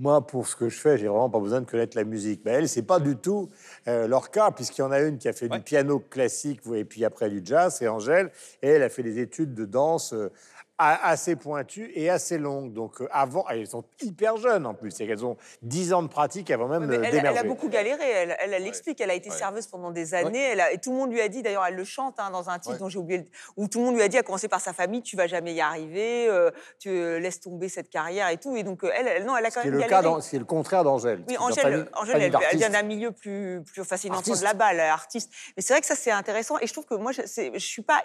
moi, 0.00 0.26
pour 0.26 0.48
ce 0.48 0.56
que 0.56 0.68
je 0.68 0.76
fais, 0.76 0.98
j'ai 0.98 1.06
vraiment 1.06 1.30
pas 1.30 1.38
besoin 1.38 1.60
de 1.60 1.70
connaître 1.70 1.96
la 1.96 2.02
musique. 2.02 2.40
Mais 2.44 2.50
elle, 2.50 2.68
c'est 2.68 2.82
pas 2.82 2.98
du 2.98 3.16
tout 3.16 3.48
euh, 3.86 4.08
leur 4.08 4.32
cas, 4.32 4.50
puisqu'il 4.50 4.80
y 4.80 4.84
en 4.84 4.90
a 4.90 5.00
une 5.00 5.18
qui 5.18 5.28
a 5.28 5.32
fait 5.32 5.48
du 5.48 5.60
piano 5.60 6.00
classique 6.00 6.62
et 6.74 6.84
puis 6.84 7.04
après 7.04 7.30
du 7.30 7.40
jazz, 7.44 7.76
c'est 7.78 7.86
Angèle, 7.86 8.32
et 8.60 8.70
elle 8.70 8.82
a 8.82 8.88
fait 8.88 9.04
des 9.04 9.20
études 9.20 9.54
de 9.54 9.64
danse 9.64 10.12
euh, 10.12 10.32
assez 10.78 11.36
pointues 11.36 11.92
et 11.94 12.10
assez 12.10 12.36
longues. 12.36 12.72
Donc 12.72 13.00
euh, 13.00 13.08
avant, 13.12 13.46
elles 13.48 13.66
sont 13.66 13.84
hyper 14.02 14.36
jeunes 14.36 14.66
en 14.66 14.74
plus, 14.74 14.90
c'est 14.90 15.06
qu'elles 15.06 15.24
ont 15.24 15.36
10 15.62 15.92
ans 15.92 16.02
de 16.02 16.08
pratique 16.08 16.50
avant 16.50 16.66
même 16.68 16.90
euh, 16.90 17.02
elle, 17.04 17.14
elle 17.14 17.38
a 17.38 17.42
beaucoup 17.44 17.68
galéré, 17.68 18.02
elle, 18.10 18.36
elle, 18.40 18.54
elle 18.54 18.62
l'explique, 18.64 19.00
elle 19.00 19.10
a 19.10 19.14
été 19.14 19.30
serveuse 19.30 19.66
pendant 19.68 19.90
des 19.92 20.14
années, 20.14 20.42
elle 20.42 20.60
a- 20.60 20.72
et 20.72 20.78
tout 20.78 20.90
le 20.90 20.96
monde 20.96 21.12
lui 21.12 21.20
a 21.20 21.28
dit, 21.28 21.42
d'ailleurs 21.42 21.64
elle 21.66 21.76
le 21.76 21.84
chante 21.84 22.18
hein, 22.18 22.30
dans 22.30 22.50
un 22.50 22.58
titre 22.58 22.78
dont 22.78 22.88
j'ai 22.88 22.98
oublié, 22.98 23.18
le- 23.20 23.26
où 23.56 23.68
tout 23.68 23.78
le 23.78 23.84
monde 23.86 23.94
lui 23.94 24.02
a 24.02 24.08
dit, 24.08 24.18
à 24.18 24.22
commencer 24.24 24.48
par 24.48 24.60
sa 24.60 24.72
famille, 24.72 25.02
tu 25.02 25.16
vas 25.16 25.26
jamais 25.28 25.54
y 25.54 25.60
arriver, 25.60 26.26
euh, 26.28 26.50
tu 26.80 26.88
euh, 26.90 27.20
laisses 27.20 27.40
tomber 27.40 27.68
cette 27.68 27.88
carrière 27.88 28.28
et 28.30 28.38
tout, 28.38 28.56
et 28.56 28.64
donc 28.64 28.80
elle, 28.82 29.06
elle- 29.06 29.24
non, 29.24 29.36
elle 29.36 29.46
a 29.46 29.50
quand 29.52 29.62
même 29.62 29.72
le, 29.72 29.78
galéré. 29.78 29.90
cas 29.90 30.02
d'An- 30.02 30.20
ce 30.20 30.30
qui 30.30 30.36
est 30.36 30.40
le 30.40 30.44
contraire 30.44 30.82
d'Angèle. 30.82 31.22
Oui, 31.28 31.36
Angèle, 31.38 31.88
Angèle 31.94 32.20
elle, 32.22 32.36
elle 32.50 32.58
vient 32.58 32.70
d'un 32.70 32.82
milieu 32.82 33.12
plus, 33.12 33.62
plus 33.64 33.82
Artiste. 34.10 34.40
de 34.40 34.44
la 34.44 34.54
balle, 34.54 34.80
artiste. 34.80 35.30
Mais 35.56 35.62
c'est 35.62 35.72
vrai 35.72 35.80
que 35.80 35.86
ça, 35.86 35.94
c'est 35.94 36.10
intéressant. 36.10 36.58
Et 36.60 36.66
je 36.66 36.72
trouve 36.72 36.84
que 36.86 36.94
moi, 36.94 37.12
je 37.12 37.22
ne 37.22 37.58
suis 37.58 37.82
pas. 37.82 38.02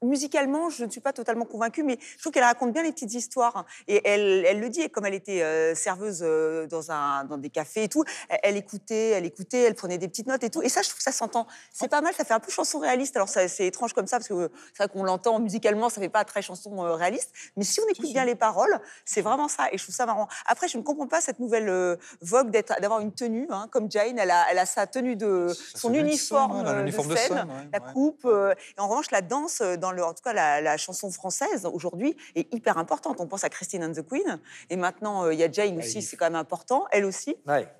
Musicalement, 0.00 0.70
je 0.70 0.84
ne 0.84 0.90
suis 0.90 1.00
pas 1.00 1.12
totalement 1.12 1.44
convaincue, 1.44 1.82
mais 1.82 1.98
je 2.00 2.18
trouve 2.20 2.32
qu'elle 2.32 2.42
raconte 2.44 2.72
bien 2.72 2.82
les 2.82 2.92
petites 2.92 3.14
histoires. 3.14 3.64
Et 3.88 4.00
elle, 4.04 4.44
elle 4.46 4.60
le 4.60 4.68
dit, 4.68 4.80
et 4.80 4.88
comme 4.88 5.06
elle 5.06 5.14
était 5.14 5.42
euh, 5.42 5.74
serveuse 5.74 6.20
euh, 6.22 6.66
dans, 6.66 6.90
un, 6.90 7.24
dans 7.24 7.38
des 7.38 7.50
cafés 7.50 7.84
et 7.84 7.88
tout, 7.88 8.04
elle, 8.28 8.38
elle 8.42 8.56
écoutait, 8.56 9.10
elle 9.10 9.24
écoutait, 9.26 9.62
elle 9.62 9.74
prenait 9.74 9.98
des 9.98 10.08
petites 10.08 10.26
notes 10.26 10.42
et 10.44 10.50
tout. 10.50 10.62
Et 10.62 10.68
ça, 10.68 10.82
je 10.82 10.88
trouve 10.88 10.98
que 10.98 11.02
ça 11.04 11.12
s'entend. 11.12 11.46
C'est 11.72 11.88
pas 11.88 12.00
mal, 12.00 12.14
ça 12.14 12.24
fait 12.24 12.34
un 12.34 12.40
peu 12.40 12.50
chanson 12.50 12.78
réaliste. 12.78 13.16
Alors, 13.16 13.28
ça- 13.28 13.46
c'est 13.48 13.66
étrange 13.66 13.92
comme 13.92 14.06
ça, 14.06 14.16
parce 14.18 14.28
que 14.28 14.50
c'est 14.74 14.82
vrai 14.84 14.88
qu'on 14.92 15.04
l'entend 15.04 15.38
musicalement, 15.38 15.88
ça 15.88 16.00
fait 16.00 16.08
pas 16.08 16.24
très 16.24 16.42
chanson 16.42 16.84
euh, 16.84 16.94
réaliste. 16.94 17.30
Mais 17.56 17.64
si 17.64 17.80
on 17.80 17.88
écoute 17.88 18.12
bien 18.12 18.24
les 18.24 18.34
paroles, 18.34 18.80
c'est 19.04 19.22
vraiment 19.22 19.48
ça. 19.48 19.68
Et 19.72 19.78
je 19.78 19.82
trouve 19.84 19.94
ça 19.94 20.06
marrant. 20.06 20.26
Après, 20.46 20.68
je 20.68 20.78
ne 20.78 20.82
comprends 20.82 21.06
pas 21.06 21.20
cette 21.20 21.38
nouvelle 21.38 21.68
euh, 21.68 21.96
vogue 22.20 22.50
d'avoir 22.50 23.00
une 23.00 23.12
tenue, 23.12 23.46
hein, 23.50 23.68
comme 23.70 23.90
Jane. 23.90 24.18
Elle 24.18 24.30
a, 24.30 24.46
elle 24.50 24.58
a 24.58 24.66
sa 24.66 24.86
tenue 24.86 25.16
de 25.16 25.46
son 25.74 25.92
uniforme, 25.94 26.62
ouais, 26.62 26.68
euh, 26.68 26.82
de 26.82 26.86
de 26.86 27.16
scène, 27.16 27.16
scène, 27.28 27.36
ouais, 27.48 27.68
la 27.72 27.80
coupe. 27.80 28.24
euh, 28.24 28.54
et 28.76 28.80
en 28.80 28.88
revanche, 28.88 29.10
la 29.10 29.20
danse, 29.22 29.60
euh, 29.60 29.76
dans 29.82 29.90
le, 29.92 30.02
en 30.04 30.14
tout 30.14 30.22
cas 30.22 30.32
la, 30.32 30.60
la 30.60 30.76
chanson 30.76 31.10
française 31.10 31.66
aujourd'hui, 31.70 32.16
est 32.36 32.52
hyper 32.54 32.78
importante. 32.78 33.16
On 33.20 33.26
pense 33.26 33.42
à 33.44 33.48
Christine 33.50 33.82
and 33.84 33.92
the 33.92 34.06
Queen. 34.08 34.38
Et 34.70 34.76
maintenant, 34.76 35.24
euh, 35.26 35.34
il 35.34 35.40
y 35.40 35.44
a 35.44 35.50
Jane 35.50 35.76
aussi, 35.78 36.00
c'est 36.00 36.16
quand 36.16 36.26
même 36.26 36.36
important. 36.36 36.86
Elle 36.92 37.04
aussi. 37.04 37.36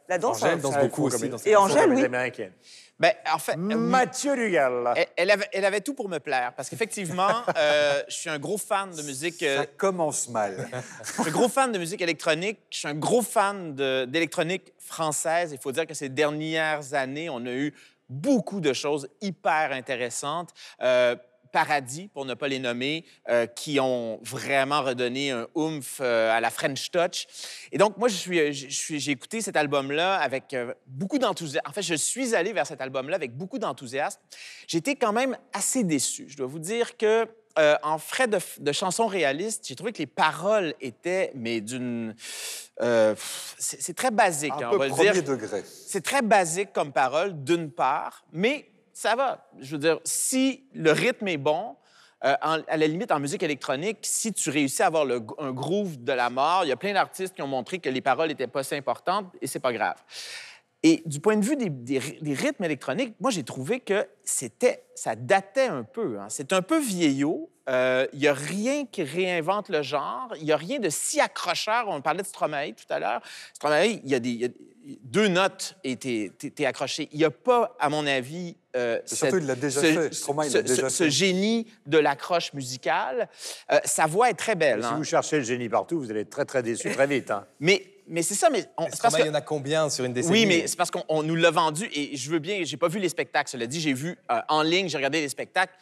La 0.08 0.18
danse. 0.18 0.42
Angèle 0.42 0.58
euh, 0.58 0.60
danse 0.62 0.78
beaucoup 0.78 1.04
aussi. 1.06 1.30
comme- 1.30 1.38
Et 1.46 1.56
Angèle, 1.56 1.90
oui. 1.92 2.04
américaine. 2.04 2.52
Ben, 2.98 3.12
en 3.32 3.38
fait, 3.38 3.56
Mathieu 3.56 4.36
Dugal. 4.36 4.92
Elle, 4.96 5.06
elle 5.16 5.30
avait, 5.30 5.48
elle 5.52 5.64
avait 5.64 5.80
tout 5.80 5.94
pour 5.94 6.08
me 6.08 6.18
plaire, 6.18 6.52
parce 6.56 6.68
qu'effectivement, 6.68 7.28
euh, 7.56 8.02
je 8.08 8.14
suis 8.14 8.30
un 8.30 8.38
gros 8.38 8.58
fan 8.58 8.90
de 8.94 9.02
musique. 9.02 9.42
euh, 9.42 9.58
Ça 9.60 9.66
commence 9.66 10.28
mal. 10.28 10.68
je 11.04 11.12
suis 11.12 11.22
un 11.28 11.32
gros 11.32 11.48
fan 11.48 11.72
de 11.72 11.78
musique 11.78 12.00
électronique. 12.02 12.58
Je 12.70 12.78
suis 12.78 12.88
un 12.88 12.94
gros 12.94 13.22
fan 13.22 13.74
d'électronique 13.74 14.72
française. 14.78 15.52
Il 15.52 15.58
faut 15.58 15.72
dire 15.72 15.86
que 15.86 15.94
ces 15.94 16.08
dernières 16.08 16.94
années, 16.94 17.28
on 17.30 17.44
a 17.46 17.50
eu 17.50 17.74
beaucoup 18.08 18.60
de 18.60 18.72
choses 18.72 19.08
hyper 19.20 19.72
intéressantes. 19.72 20.50
Euh, 20.82 21.16
Paradis, 21.52 22.08
pour 22.08 22.24
ne 22.24 22.34
pas 22.34 22.48
les 22.48 22.58
nommer, 22.58 23.04
euh, 23.28 23.46
qui 23.46 23.78
ont 23.78 24.18
vraiment 24.22 24.82
redonné 24.82 25.30
un 25.30 25.46
oomph 25.54 25.98
euh, 26.00 26.30
à 26.36 26.40
la 26.40 26.50
French 26.50 26.90
Touch. 26.90 27.26
Et 27.70 27.78
donc, 27.78 27.96
moi, 27.98 28.08
je 28.08 28.16
suis, 28.16 28.52
je 28.52 28.68
suis- 28.70 28.98
j'ai 28.98 29.12
écouté 29.12 29.40
cet 29.42 29.56
album-là 29.56 30.16
avec 30.16 30.54
euh, 30.54 30.72
beaucoup 30.86 31.18
d'enthousiasme. 31.18 31.68
En 31.68 31.72
fait, 31.72 31.82
je 31.82 31.94
suis 31.94 32.34
allé 32.34 32.52
vers 32.52 32.66
cet 32.66 32.80
album-là 32.80 33.14
avec 33.16 33.36
beaucoup 33.36 33.58
d'enthousiasme. 33.58 34.18
J'étais 34.66 34.96
quand 34.96 35.12
même 35.12 35.36
assez 35.52 35.84
déçu. 35.84 36.24
Je 36.28 36.36
dois 36.36 36.46
vous 36.46 36.58
dire 36.58 36.96
que 36.96 37.26
euh, 37.58 37.76
en 37.82 37.98
frais 37.98 38.28
de, 38.28 38.38
de 38.60 38.72
chansons 38.72 39.06
réalistes, 39.06 39.66
j'ai 39.68 39.76
trouvé 39.76 39.92
que 39.92 39.98
les 39.98 40.06
paroles 40.06 40.72
étaient, 40.80 41.32
mais 41.34 41.60
d'une... 41.60 42.14
euh, 42.80 43.14
c'est 43.58 43.94
très 43.94 44.10
basique, 44.10 44.52
Un 44.52 44.68
hein, 44.68 44.70
peu 44.70 44.76
on 44.76 44.78
va 44.78 44.86
le 44.86 44.92
premier 44.94 45.12
dire. 45.12 45.22
degré. 45.22 45.62
C'est 45.66 46.00
très 46.02 46.22
basique 46.22 46.72
comme 46.72 46.92
parole, 46.92 47.44
d'une 47.44 47.70
part, 47.70 48.24
mais 48.32 48.70
ça 48.92 49.14
va. 49.16 49.48
Je 49.60 49.72
veux 49.72 49.78
dire, 49.78 49.98
si 50.04 50.64
le 50.74 50.92
rythme 50.92 51.28
est 51.28 51.36
bon, 51.36 51.76
euh, 52.24 52.34
à 52.40 52.76
la 52.76 52.86
limite, 52.86 53.10
en 53.10 53.18
musique 53.18 53.42
électronique, 53.42 53.98
si 54.02 54.32
tu 54.32 54.50
réussis 54.50 54.82
à 54.82 54.86
avoir 54.86 55.04
un 55.38 55.50
groove 55.52 56.02
de 56.04 56.12
la 56.12 56.30
mort, 56.30 56.64
il 56.64 56.68
y 56.68 56.72
a 56.72 56.76
plein 56.76 56.92
d'artistes 56.92 57.34
qui 57.34 57.42
ont 57.42 57.48
montré 57.48 57.80
que 57.80 57.88
les 57.88 58.00
paroles 58.00 58.28
n'étaient 58.28 58.46
pas 58.46 58.62
si 58.62 58.74
importantes 58.76 59.26
et 59.40 59.46
c'est 59.48 59.58
pas 59.58 59.72
grave. 59.72 59.96
Et 60.84 61.02
du 61.06 61.20
point 61.20 61.36
de 61.36 61.44
vue 61.44 61.56
des, 61.56 61.68
des 61.70 61.98
ry- 61.98 62.18
des 62.20 62.34
rythmes 62.34 62.64
électroniques, 62.64 63.14
moi, 63.20 63.30
j'ai 63.30 63.44
trouvé 63.44 63.80
que 63.80 64.06
c'était, 64.24 64.84
ça 64.94 65.14
datait 65.16 65.66
un 65.68 65.84
peu. 65.84 66.18
hein. 66.20 66.26
C'est 66.28 66.52
un 66.52 66.62
peu 66.62 66.78
vieillot. 66.80 67.50
Euh, 67.68 68.06
Il 68.12 68.18
n'y 68.18 68.26
a 68.26 68.34
rien 68.34 68.84
qui 68.86 69.04
réinvente 69.04 69.68
le 69.68 69.82
genre. 69.82 70.32
Il 70.38 70.44
n'y 70.44 70.50
a 70.52 70.56
rien 70.56 70.80
de 70.80 70.88
si 70.90 71.20
accrocheur. 71.20 71.84
On 71.86 72.00
parlait 72.00 72.22
de 72.22 72.26
Stromae 72.26 72.72
tout 72.72 72.92
à 72.92 72.98
l'heure. 72.98 73.20
Stromae, 73.54 74.00
il 74.02 74.08
y 74.10 74.14
a 74.16 74.18
des 74.18 74.52
deux 75.02 75.28
notes 75.28 75.76
et 75.84 75.96
t'es 75.96 76.32
t'es- 76.38 76.50
t'es 76.50 76.66
accroché. 76.66 77.08
Il 77.12 77.18
n'y 77.18 77.24
a 77.24 77.30
pas, 77.30 77.76
à 77.78 77.88
mon 77.88 78.06
avis... 78.06 78.56
euh, 78.74 78.98
Et 79.04 79.08
surtout, 79.14 79.34
cette- 79.36 79.42
il 79.42 79.46
l'a 79.46 79.54
déjà 79.54 79.80
ce- 79.80 80.60
déjà 80.62 81.08
génie 81.08 81.66
de 81.86 81.98
l'accroche 81.98 82.52
musicale. 82.52 83.28
Euh, 83.70 83.78
sa 83.84 84.06
voix 84.06 84.28
est 84.30 84.34
très 84.34 84.54
belle. 84.54 84.82
Si 84.82 84.88
hein. 84.88 84.96
vous 84.96 85.04
cherchez 85.04 85.38
le 85.38 85.44
génie 85.44 85.68
partout, 85.68 86.00
vous 86.00 86.10
allez 86.10 86.20
être 86.20 86.30
très 86.30 86.44
très 86.44 86.62
déçu 86.62 86.90
très 86.90 87.06
vite. 87.06 87.30
hein. 87.30 87.46
Mais, 87.60 87.84
mais 88.08 88.22
c'est 88.22 88.34
ça, 88.34 88.50
mais... 88.50 88.64
on- 88.76 88.86
parce 88.86 89.14
que- 89.14 89.20
il 89.22 89.26
y 89.26 89.30
en 89.30 89.34
a 89.34 89.40
combien 89.40 89.88
sur 89.88 90.04
une 90.04 90.12
décennie? 90.12 90.32
Oui, 90.32 90.46
mais 90.46 90.66
c'est 90.66 90.76
parce 90.76 90.90
qu'on 90.90 91.04
on 91.08 91.22
nous 91.22 91.36
l'a 91.36 91.50
vendu 91.52 91.88
et 91.92 92.16
je 92.16 92.30
veux 92.30 92.38
bien, 92.40 92.62
j'ai 92.64 92.76
pas 92.76 92.88
vu 92.88 92.98
les 92.98 93.08
spectacles, 93.08 93.50
cela 93.50 93.66
dit, 93.66 93.80
j'ai 93.80 93.92
vu 93.92 94.18
euh, 94.30 94.40
en 94.48 94.62
ligne, 94.62 94.88
j'ai 94.88 94.96
regardé 94.96 95.20
les 95.20 95.28
spectacles. 95.28 95.74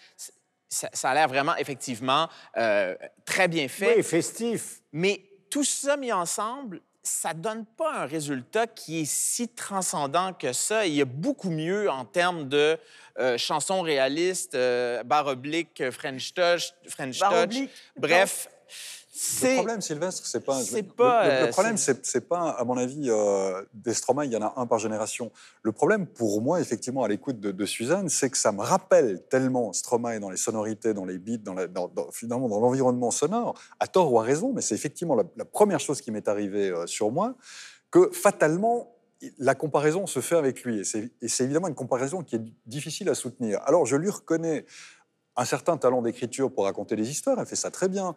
Ça, 0.69 0.89
ça 0.93 1.11
a 1.11 1.15
l'air 1.15 1.27
vraiment, 1.27 1.57
effectivement, 1.57 2.29
euh, 2.57 2.95
très 3.25 3.49
bien 3.49 3.67
fait. 3.67 3.97
Oui, 3.97 4.03
festif. 4.05 4.83
Mais 4.93 5.23
tout 5.49 5.65
ça 5.65 5.97
mis 5.97 6.13
ensemble, 6.13 6.81
ça 7.03 7.35
donne 7.35 7.65
pas 7.65 8.03
un 8.03 8.07
résultat 8.07 8.67
qui 8.67 9.01
est 9.01 9.11
si 9.11 9.49
transcendant 9.49 10.33
que 10.33 10.53
ça. 10.53 10.87
Il 10.87 10.95
y 10.95 11.01
a 11.01 11.07
beaucoup 11.07 11.51
mieux 11.51 11.91
en 11.91 12.05
termes 12.05 12.49
de 12.49 12.79
euh, 13.19 13.39
chansons 13.39 13.83
réalistes, 13.83 14.55
euh, 14.55 15.03
barre 15.03 15.29
oblique, 15.29 15.91
French 15.91 16.35
Touch, 16.35 16.73
French 16.89 17.19
Touch. 17.19 17.69
Bref, 17.97 18.49
Le 19.43 19.57
problème, 19.57 19.81
Sylvestre, 19.83 20.25
c'est 20.27 20.41
pas. 20.45 20.59
le- 20.61 20.65
pas, 20.83 21.25
Le, 21.25 21.31
le 21.31 21.49
euh, 21.49 21.51
problème, 21.53 21.77
c'est 21.77 22.21
pas, 22.29 22.51
à 22.51 22.65
mon 22.65 22.77
avis, 22.79 23.11
euh, 23.11 23.63
des 23.75 23.93
Stromae, 23.93 24.25
il 24.25 24.33
y 24.33 24.37
en 24.37 24.41
a 24.43 24.55
un 24.57 24.67
par 24.67 24.79
génération. 24.79 25.31
Le 25.63 25.73
problème, 25.73 26.07
pour 26.07 26.41
moi, 26.41 26.61
effectivement, 26.61 27.05
à 27.05 27.09
l'écoute 27.09 27.39
de, 27.39 27.51
de 27.53 27.67
Suzanne, 27.67 28.09
c'est 28.09 28.31
que 28.31 28.39
ça 28.39 28.51
me 28.53 28.63
rappelle 28.63 29.23
tellement 29.29 29.73
Stromae 29.75 30.19
dans 30.21 30.31
les 30.31 30.39
sonorités, 30.39 30.95
dans 30.95 31.05
les 31.05 31.19
beats, 31.19 31.37
dans 31.39 31.55
la- 31.55 31.67
dans- 31.67 31.89
dans- 31.89 32.11
finalement 32.11 32.49
dans 32.49 32.61
l'environnement 32.61 33.11
sonore, 33.11 33.55
à 33.79 33.87
tort 33.87 34.11
ou 34.13 34.19
à 34.19 34.23
raison, 34.23 34.53
mais 34.55 34.63
c'est 34.63 34.75
effectivement 34.75 35.15
la, 35.15 35.25
la 35.37 35.45
première 35.45 35.81
chose 35.81 36.01
qui 36.01 36.11
m'est 36.11 36.27
arrivée 36.29 36.71
euh, 36.71 36.87
sur 36.87 37.11
moi, 37.11 37.35
que 37.91 38.11
fatalement, 38.13 38.95
la 39.39 39.55
comparaison 39.55 40.07
se 40.07 40.21
fait 40.21 40.37
avec 40.37 40.63
lui. 40.65 40.81
Et 40.81 41.29
c'est 41.29 41.45
évidemment 41.45 41.69
une 41.69 41.75
comparaison 41.75 42.23
qui 42.23 42.37
est 42.37 42.43
difficile 42.65 43.09
à 43.11 43.15
soutenir. 43.15 43.61
Alors, 43.67 43.85
je 43.85 43.97
lui 43.97 44.09
reconnais 44.09 44.65
un 45.37 45.45
certain 45.45 45.77
talent 45.77 46.03
d'écriture 46.03 46.53
pour 46.53 46.65
raconter 46.65 46.97
des 46.97 47.09
histoires, 47.11 47.39
elle 47.39 47.47
fait 47.47 47.57
ça 47.57 47.71
très 47.71 47.89
bien, 47.89 48.17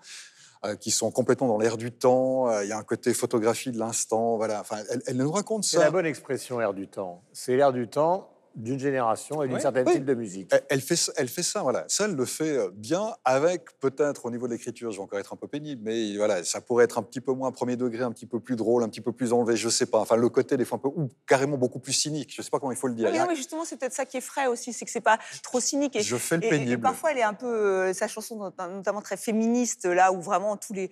qui 0.79 0.91
sont 0.91 1.11
complètement 1.11 1.47
dans 1.47 1.57
l'air 1.57 1.77
du 1.77 1.91
temps, 1.91 2.49
euh, 2.49 2.63
il 2.63 2.69
y 2.69 2.71
a 2.71 2.77
un 2.77 2.83
côté 2.83 3.13
photographie 3.13 3.71
de 3.71 3.77
l'instant, 3.79 4.37
voilà. 4.37 4.61
Enfin, 4.61 4.77
elle, 4.89 5.01
elle 5.07 5.17
nous 5.17 5.31
raconte 5.31 5.63
C'est 5.65 5.77
ça. 5.77 5.83
la 5.83 5.91
bonne 5.91 6.05
expression, 6.05 6.59
air 6.61 6.73
du 6.73 6.87
temps. 6.87 7.23
C'est 7.33 7.55
l'air 7.55 7.73
du 7.73 7.87
temps 7.87 8.29
d'une 8.55 8.79
génération 8.79 9.41
et 9.41 9.47
d'une 9.47 9.55
Ouais. 9.55 9.61
certaine 9.61 9.87
Oui. 9.87 9.93
type 9.95 10.05
de 10.05 10.13
musique. 10.13 10.49
Elle, 10.51 10.63
elle 10.69 10.81
fait, 10.81 10.95
ça- 10.95 11.11
elle 11.17 11.27
fait 11.27 11.41
ça, 11.43 11.61
voilà. 11.63 11.85
Ça, 11.87 12.05
elle 12.05 12.15
le 12.15 12.25
fait 12.25 12.55
euh, 12.57 12.69
bien, 12.73 13.15
avec 13.25 13.79
peut-être 13.79 14.25
au 14.25 14.31
niveau 14.31 14.47
de 14.47 14.53
l'écriture, 14.53 14.91
je 14.91 14.97
vais 14.97 15.03
encore 15.03 15.17
être 15.19 15.33
un 15.33 15.37
peu 15.37 15.47
pénible, 15.47 15.81
mais 15.83 16.15
voilà, 16.17 16.43
ça 16.43 16.61
pourrait 16.61 16.83
être 16.85 16.97
un 16.99 17.03
petit 17.03 17.19
peu 17.21 17.33
moins 17.33 17.51
premier 17.51 17.75
degré, 17.77 18.03
un 18.03 18.11
petit 18.11 18.27
peu 18.27 18.39
plus 18.39 18.55
drôle, 18.55 18.83
un 18.83 18.89
petit 18.89 19.01
peu 19.01 19.11
plus 19.11 19.33
enlevé, 19.33 19.55
je 19.55 19.69
sais 19.69 19.85
pas. 19.87 19.99
Enfin, 19.99 20.15
le 20.17 20.29
côté 20.29 20.55
des 20.55 20.65
fois 20.65 20.77
un 20.77 20.81
peu, 20.81 20.89
ou 20.89 21.09
carrément 21.25 21.57
beaucoup 21.57 21.79
plus 21.79 21.93
cynique, 21.93 22.33
je 22.35 22.41
sais 22.41 22.49
pas 22.51 22.59
comment 22.59 22.71
il 22.71 22.77
faut 22.77 22.87
le 22.87 22.93
dire. 22.95 23.09
Oui, 23.11 23.17
non, 23.17 23.25
mais 23.27 23.35
justement, 23.35 23.65
c'est 23.65 23.77
peut-être 23.77 23.93
ça 23.93 24.05
qui 24.05 24.17
est 24.17 24.21
frais 24.21 24.47
aussi, 24.47 24.71
c'est 24.73 24.85
que 24.85 24.91
c'est 24.91 25.01
pas 25.01 25.17
trop 25.41 25.59
cynique. 25.59 25.95
Et, 25.95 26.01
Je 26.01 26.15
fais 26.17 26.37
le 26.37 26.43
et- 26.43 26.47
et 26.47 26.49
pénible. 26.51 26.81
parfois, 26.81 27.11
elle 27.11 27.17
est 27.17 27.23
un 27.23 27.33
peu, 27.33 27.47
euh, 27.47 27.93
sa 27.93 28.07
chanson, 28.07 28.35
not- 28.35 28.67
notamment 28.69 29.01
très 29.01 29.17
féministe, 29.17 29.85
là 29.85 30.11
où 30.13 30.21
vraiment 30.21 30.57
tous 30.57 30.73
les, 30.73 30.91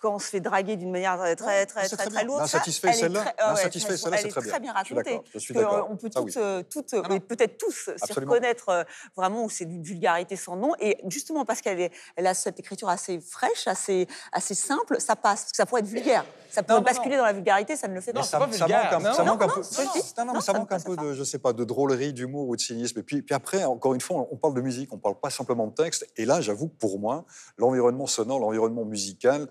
quand 0.00 0.14
on 0.14 0.18
se 0.18 0.26
fait 0.28 0.40
draguer 0.40 0.76
d'une 0.76 0.90
manière 0.90 1.16
très 1.18 1.34
très 1.36 1.64
très 1.66 1.66
très, 1.66 1.88
très 1.88 1.96
très 1.96 2.10
bien. 2.10 2.24
lourde. 2.24 2.38
ça, 2.46 2.58
L'insatisfait, 2.58 2.92
celle-là, 2.92 3.24
ah 3.38 3.50
l'insatisfait, 3.50 3.88
très- 3.88 3.96
celle-là, 3.96 4.16
elle 4.16 4.22
c'est 4.22 4.28
est 4.28 4.30
très 4.30 4.60
bien. 4.60 4.72
bien 4.72 4.74
Je 4.82 4.84
suis 4.86 4.94
racontée. 4.94 5.22
je 5.32 5.38
suis 5.38 5.54
d'accord. 5.54 5.88
On 5.90 5.96
peut 5.96 6.10
Ça, 6.12 6.62
toutes, 6.68 6.92
oui. 6.92 7.00
euh, 7.16 7.20
peut-être 7.20 7.58
tous 7.58 7.72
s'y 7.84 7.90
Absolument. 8.02 8.32
reconnaître 8.32 8.68
euh, 8.68 8.84
vraiment 9.16 9.44
où 9.44 9.50
c'est 9.50 9.64
d'une 9.64 9.82
vulgarité 9.82 10.36
sans 10.36 10.56
nom. 10.56 10.72
Et 10.80 10.98
justement 11.08 11.44
parce 11.44 11.60
qu'elle 11.60 11.90
elle 12.16 12.26
a 12.26 12.34
cette 12.34 12.58
écriture 12.60 12.88
assez 12.88 13.20
fraîche, 13.20 13.66
assez 13.66 14.06
assez 14.32 14.54
simple, 14.54 15.00
ça 15.00 15.16
passe. 15.16 15.42
Parce 15.42 15.50
que 15.52 15.56
ça 15.56 15.66
pourrait 15.66 15.80
être 15.80 15.86
vulgaire. 15.88 16.24
Ça 16.50 16.62
pourrait 16.62 16.80
non, 16.80 16.84
basculer 16.84 17.16
dans 17.16 17.24
la 17.24 17.32
vulgarité, 17.32 17.76
ça 17.76 17.88
ne 17.88 17.94
le 17.94 18.02
fait 18.02 18.12
pas. 18.12 18.22
ça, 18.22 18.38
manque 18.38 18.52
un, 18.52 18.58
ça 18.58 18.66
Non, 18.68 19.30
manque 19.32 19.42
un 19.42 19.46
non, 19.46 19.54
peu, 19.54 19.62
ça, 19.62 19.82
non, 20.24 20.32
mais 20.34 20.58
manque 20.58 20.72
un 20.72 20.80
peu 20.80 20.96
de, 20.96 21.14
je 21.14 21.24
sais 21.24 21.38
pas, 21.38 21.54
de 21.54 21.64
drôlerie, 21.64 22.12
d'humour 22.12 22.46
ou 22.48 22.56
de 22.56 22.60
cynisme. 22.60 22.98
Et 22.98 23.02
puis, 23.02 23.24
après, 23.30 23.64
encore 23.64 23.94
une 23.94 24.02
fois, 24.02 24.28
on 24.30 24.36
parle 24.36 24.52
de 24.52 24.60
musique, 24.60 24.92
on 24.92 24.98
parle 24.98 25.18
pas 25.18 25.30
simplement 25.30 25.66
de 25.66 25.72
texte. 25.72 26.06
Et 26.18 26.26
là, 26.26 26.42
j'avoue 26.42 26.68
que 26.68 26.74
pour 26.76 26.98
moi, 26.98 27.24
l'environnement 27.56 28.06
sonore, 28.06 28.38
l'environnement 28.38 28.84
musical, 28.84 29.48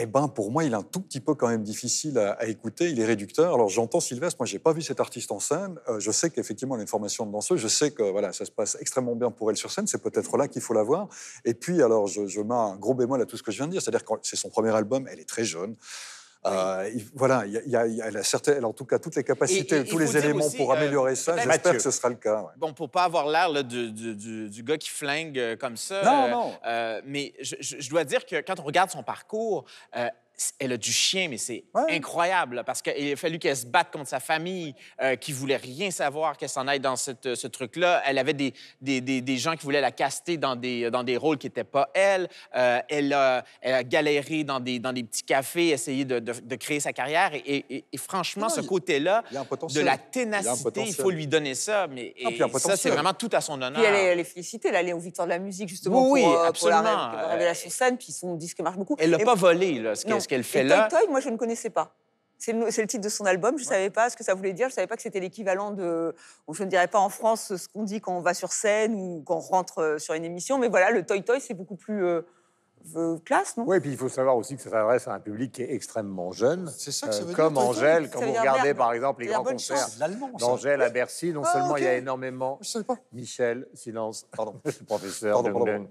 eh 0.00 0.06
ben, 0.06 0.28
pour 0.28 0.50
moi, 0.50 0.64
il 0.64 0.72
est 0.72 0.76
un 0.76 0.82
tout 0.82 1.00
petit 1.00 1.20
peu 1.20 1.34
quand 1.34 1.48
même 1.48 1.62
difficile 1.62 2.18
à, 2.18 2.46
écouter. 2.46 2.90
Il 2.90 3.00
est 3.00 3.04
réducteur. 3.04 3.54
Alors, 3.54 3.68
j'entends 3.68 4.00
Sylvestre. 4.00 4.36
Moi, 4.40 4.46
j'ai 4.46 4.58
pas 4.58 4.72
vu 4.72 4.82
cet 4.82 5.00
artiste 5.00 5.32
en 5.32 5.40
scène. 5.40 5.78
Euh, 5.88 5.98
je 5.98 6.10
sais 6.10 6.30
qu'effectivement, 6.30 6.74
elle 6.74 6.80
a 6.80 6.82
une 6.82 6.88
formation 6.88 7.26
de 7.26 7.32
danseuse. 7.32 7.60
Je 7.60 7.68
sais 7.68 7.90
que 7.90 8.02
voilà, 8.02 8.32
ça 8.32 8.44
se 8.44 8.50
passe 8.50 8.76
extrêmement 8.80 9.16
bien 9.16 9.30
pour 9.30 9.50
elle 9.50 9.56
sur 9.56 9.70
scène. 9.70 9.86
C'est 9.86 10.02
peut-être 10.02 10.36
là 10.36 10.48
qu'il 10.48 10.62
faut 10.62 10.74
la 10.74 10.82
voir. 10.82 11.08
Et 11.44 11.54
puis, 11.54 11.82
alors, 11.82 12.06
je, 12.06 12.26
je 12.26 12.40
mets 12.40 12.54
un 12.54 12.76
gros 12.76 12.94
bémol 12.94 13.20
à 13.20 13.26
tout 13.26 13.36
ce 13.36 13.42
que 13.42 13.50
je 13.50 13.58
viens 13.58 13.66
de 13.66 13.72
dire. 13.72 13.82
C'est-à-dire 13.82 14.04
que 14.04 14.12
c'est 14.22 14.36
son 14.36 14.48
premier 14.48 14.74
album. 14.74 15.08
Elle 15.10 15.20
est 15.20 15.28
très 15.28 15.44
jeune. 15.44 15.76
Euh, 16.46 16.88
il- 16.94 17.04
voilà, 17.14 17.44
il 17.46 17.52
y 17.52 17.76
a- 17.76 17.86
il 17.86 17.94
y 17.96 18.00
elle 18.00 18.16
a 18.16 18.22
certaines, 18.22 18.58
elle 18.58 18.64
a 18.64 18.68
en 18.68 18.72
tout 18.72 18.84
cas 18.84 18.98
toutes 18.98 19.16
les 19.16 19.24
capacités, 19.24 19.78
Et- 19.78 19.80
et- 19.80 19.84
tous 19.84 19.98
les 19.98 20.16
éléments 20.16 20.44
aussi, 20.46 20.56
pour 20.56 20.72
euh, 20.72 20.76
améliorer 20.76 21.16
ça. 21.16 21.36
J'espère 21.36 21.72
que 21.72 21.78
ce 21.80 21.90
sera 21.90 22.08
le 22.08 22.14
cas. 22.14 22.42
ouais. 22.42 22.52
Bon, 22.56 22.72
pour 22.72 22.88
pas 22.90 23.04
avoir 23.04 23.26
l'air 23.28 23.64
du, 23.64 23.90
du- 23.92 24.62
gars 24.62 24.78
qui 24.78 24.88
flingue 24.88 25.38
euh, 25.38 25.56
comme 25.56 25.76
ça. 25.76 26.02
Non, 26.04 26.24
euh, 26.64 26.96
non. 27.00 27.02
mais 27.06 27.34
je, 27.40 27.90
dois 27.90 28.04
dire 28.04 28.24
que 28.24 28.40
quand 28.40 28.60
on 28.60 28.62
regarde 28.62 28.90
son 28.90 29.02
parcours, 29.02 29.64
elle 30.58 30.72
a 30.72 30.76
du 30.76 30.92
chien, 30.92 31.28
mais 31.28 31.38
c'est 31.38 31.64
incroyable 31.88 32.56
là, 32.56 32.64
parce 32.64 32.82
qu'il 32.82 33.12
a 33.12 33.16
fallu 33.16 33.38
qu'elle 33.38 33.56
se 33.56 33.66
batte 33.66 33.90
contre 33.92 34.08
sa 34.08 34.20
famille, 34.20 34.74
euh, 35.02 35.16
qui 35.16 35.32
voulait 35.32 35.56
rien 35.56 35.90
savoir 35.90 36.36
qu'elle 36.36 36.48
s'en 36.48 36.68
aille 36.68 36.80
dans 36.80 36.96
cette- 36.96 37.34
ce 37.34 37.46
truc-là. 37.46 38.02
Elle 38.06 38.18
avait 38.18 38.34
des, 38.34 38.54
des, 38.80 39.00
des- 39.00 39.20
des 39.20 39.36
gens 39.36 39.56
qui 39.56 39.64
voulaient 39.64 39.80
la 39.80 39.90
caster 39.92 40.36
dans 40.36 40.54
des, 40.56 40.90
dans 40.90 41.02
des 41.02 41.16
rôles 41.16 41.38
qui 41.38 41.46
n'étaient 41.46 41.64
pas 41.64 41.90
elle. 41.94 42.28
Euh, 42.54 42.80
elle, 42.88 43.12
a, 43.12 43.44
elle 43.60 43.74
a 43.74 43.82
galéré 43.84 44.44
dans 44.44 44.60
des, 44.60 44.78
dans 44.78 44.92
des 44.92 45.02
petits 45.02 45.24
cafés, 45.24 45.68
essayé 45.68 46.04
de, 46.04 46.18
de- 46.20 46.32
de 46.32 46.54
créer 46.56 46.80
sa 46.80 46.92
carrière. 46.92 47.30
Et, 47.34 47.64
et- 47.68 47.84
et 47.92 47.96
franchement, 47.98 48.46
Non, 48.48 48.48
ce 48.48 48.60
côté-là, 48.60 49.24
de 49.74 49.80
la 49.80 49.98
ténacité, 49.98 50.82
il 50.86 50.94
faut 50.94 51.10
lui 51.10 51.26
donner 51.26 51.54
ça. 51.54 51.86
Mais 51.88 52.14
et 52.16 52.38
ça, 52.58 52.76
c'est 52.76 52.90
vraiment 52.90 53.14
tout 53.14 53.30
à 53.32 53.40
son 53.40 53.60
honneur. 53.60 53.72
Puis 53.82 53.84
elle 53.84 53.94
est, 53.94 54.04
elle 54.04 54.20
est 54.20 54.24
félicitée, 54.24 54.70
là, 54.70 54.80
elle 54.80 54.88
est 54.90 54.92
aux 54.92 54.98
Victoires 54.98 55.26
de 55.26 55.32
la 55.32 55.38
musique, 55.38 55.68
justement, 55.68 56.08
Oui, 56.10 56.22
pour, 56.22 56.30
oui, 56.32 56.36
absolument. 56.46 56.82
pour 57.10 57.18
la 57.18 57.26
révélation 57.28 57.70
scène, 57.70 57.96
puis 57.98 58.12
son 58.12 58.34
disque 58.36 58.60
marche 58.60 58.76
beaucoup. 58.76 58.94
Elle 58.98 59.10
l'a 59.10 59.18
pas 59.18 59.34
volé, 59.34 59.78
là, 59.80 59.94
ce 59.94 60.06
qu'elle- 60.28 60.40
Non. 60.40 60.44
ce 60.44 60.52
qu'elle 60.52 60.60
fait 60.60 60.60
Et 60.60 60.64
là. 60.64 60.88
Toy 60.88 61.00
Toy, 61.00 61.08
moi, 61.10 61.20
je 61.20 61.30
ne 61.30 61.36
connaissais 61.36 61.70
pas. 61.70 61.94
C'est 62.38 62.52
le, 62.52 62.68
titre 62.86 63.02
de 63.02 63.08
son 63.08 63.26
album, 63.26 63.58
je 63.58 63.64
ne 63.64 63.68
savais 63.68 63.90
pas 63.90 64.10
ce 64.10 64.16
que 64.16 64.22
ça 64.22 64.32
voulait 64.32 64.52
dire, 64.52 64.68
je 64.68 64.72
ne 64.72 64.74
savais 64.76 64.86
pas 64.86 64.94
que 64.94 65.02
c'était 65.02 65.18
l'équivalent 65.18 65.72
de, 65.72 66.14
je 66.52 66.62
ne 66.62 66.68
dirais 66.68 66.86
pas 66.86 67.00
en 67.00 67.08
France 67.08 67.56
ce 67.56 67.68
qu'on 67.68 67.82
dit 67.82 68.00
quand 68.00 68.16
on 68.16 68.20
va 68.20 68.32
sur 68.32 68.52
scène 68.52 68.94
ou 68.94 69.24
quand 69.26 69.38
on 69.38 69.40
rentre 69.40 69.78
euh, 69.78 69.98
sur 69.98 70.14
une 70.14 70.24
émission, 70.24 70.56
mais 70.56 70.68
voilà, 70.68 70.92
le 70.92 71.04
Toy 71.04 71.24
Toy, 71.24 71.40
c'est 71.40 71.54
beaucoup 71.54 71.74
plus 71.74 72.04
euh, 72.04 72.22
euh, 72.94 73.18
classe, 73.24 73.56
non? 73.56 73.64
Oui, 73.66 73.80
puis 73.80 73.90
il 73.90 73.96
faut 73.96 74.08
savoir 74.08 74.36
aussi 74.36 74.54
que 74.56 74.62
ça 74.62 74.70
s'adresse 74.70 75.08
à 75.08 75.14
un 75.14 75.18
public 75.18 75.50
qui 75.50 75.62
est 75.62 75.74
extrêmement 75.74 76.30
jeune. 76.30 76.72
C'est 76.78 76.92
ça 76.92 77.08
que 77.08 77.12
ça 77.12 77.20
veut 77.22 77.26
dire, 77.26 77.36
Comme 77.36 77.58
Angèle, 77.58 78.04
Ça 78.04 78.10
quand 78.12 78.20
vous 78.20 78.32
regardez 78.32 78.62
merde. 78.62 78.78
par 78.78 78.92
exemple 78.92 79.22
les 79.22 79.26
grands 79.26 79.42
concerts 79.42 79.88
d'Angèle 80.38 80.80
à 80.82 80.90
Bercy, 80.90 81.32
non 81.32 81.42
Ah, 81.44 81.52
seulement 81.52 81.76
il 81.76 81.82
y 81.82 81.88
a 81.88 81.94
énormément. 81.96 82.58
Je 82.62 82.68
savais 82.68 82.84
pas. 82.84 82.98
Michel, 83.12 83.66
silence. 83.74 84.28
Pardon. 84.36 84.60
Professeur. 84.86 85.34
Pardon, 85.42 85.50
Dung 85.58 85.66
pardon. 85.66 85.88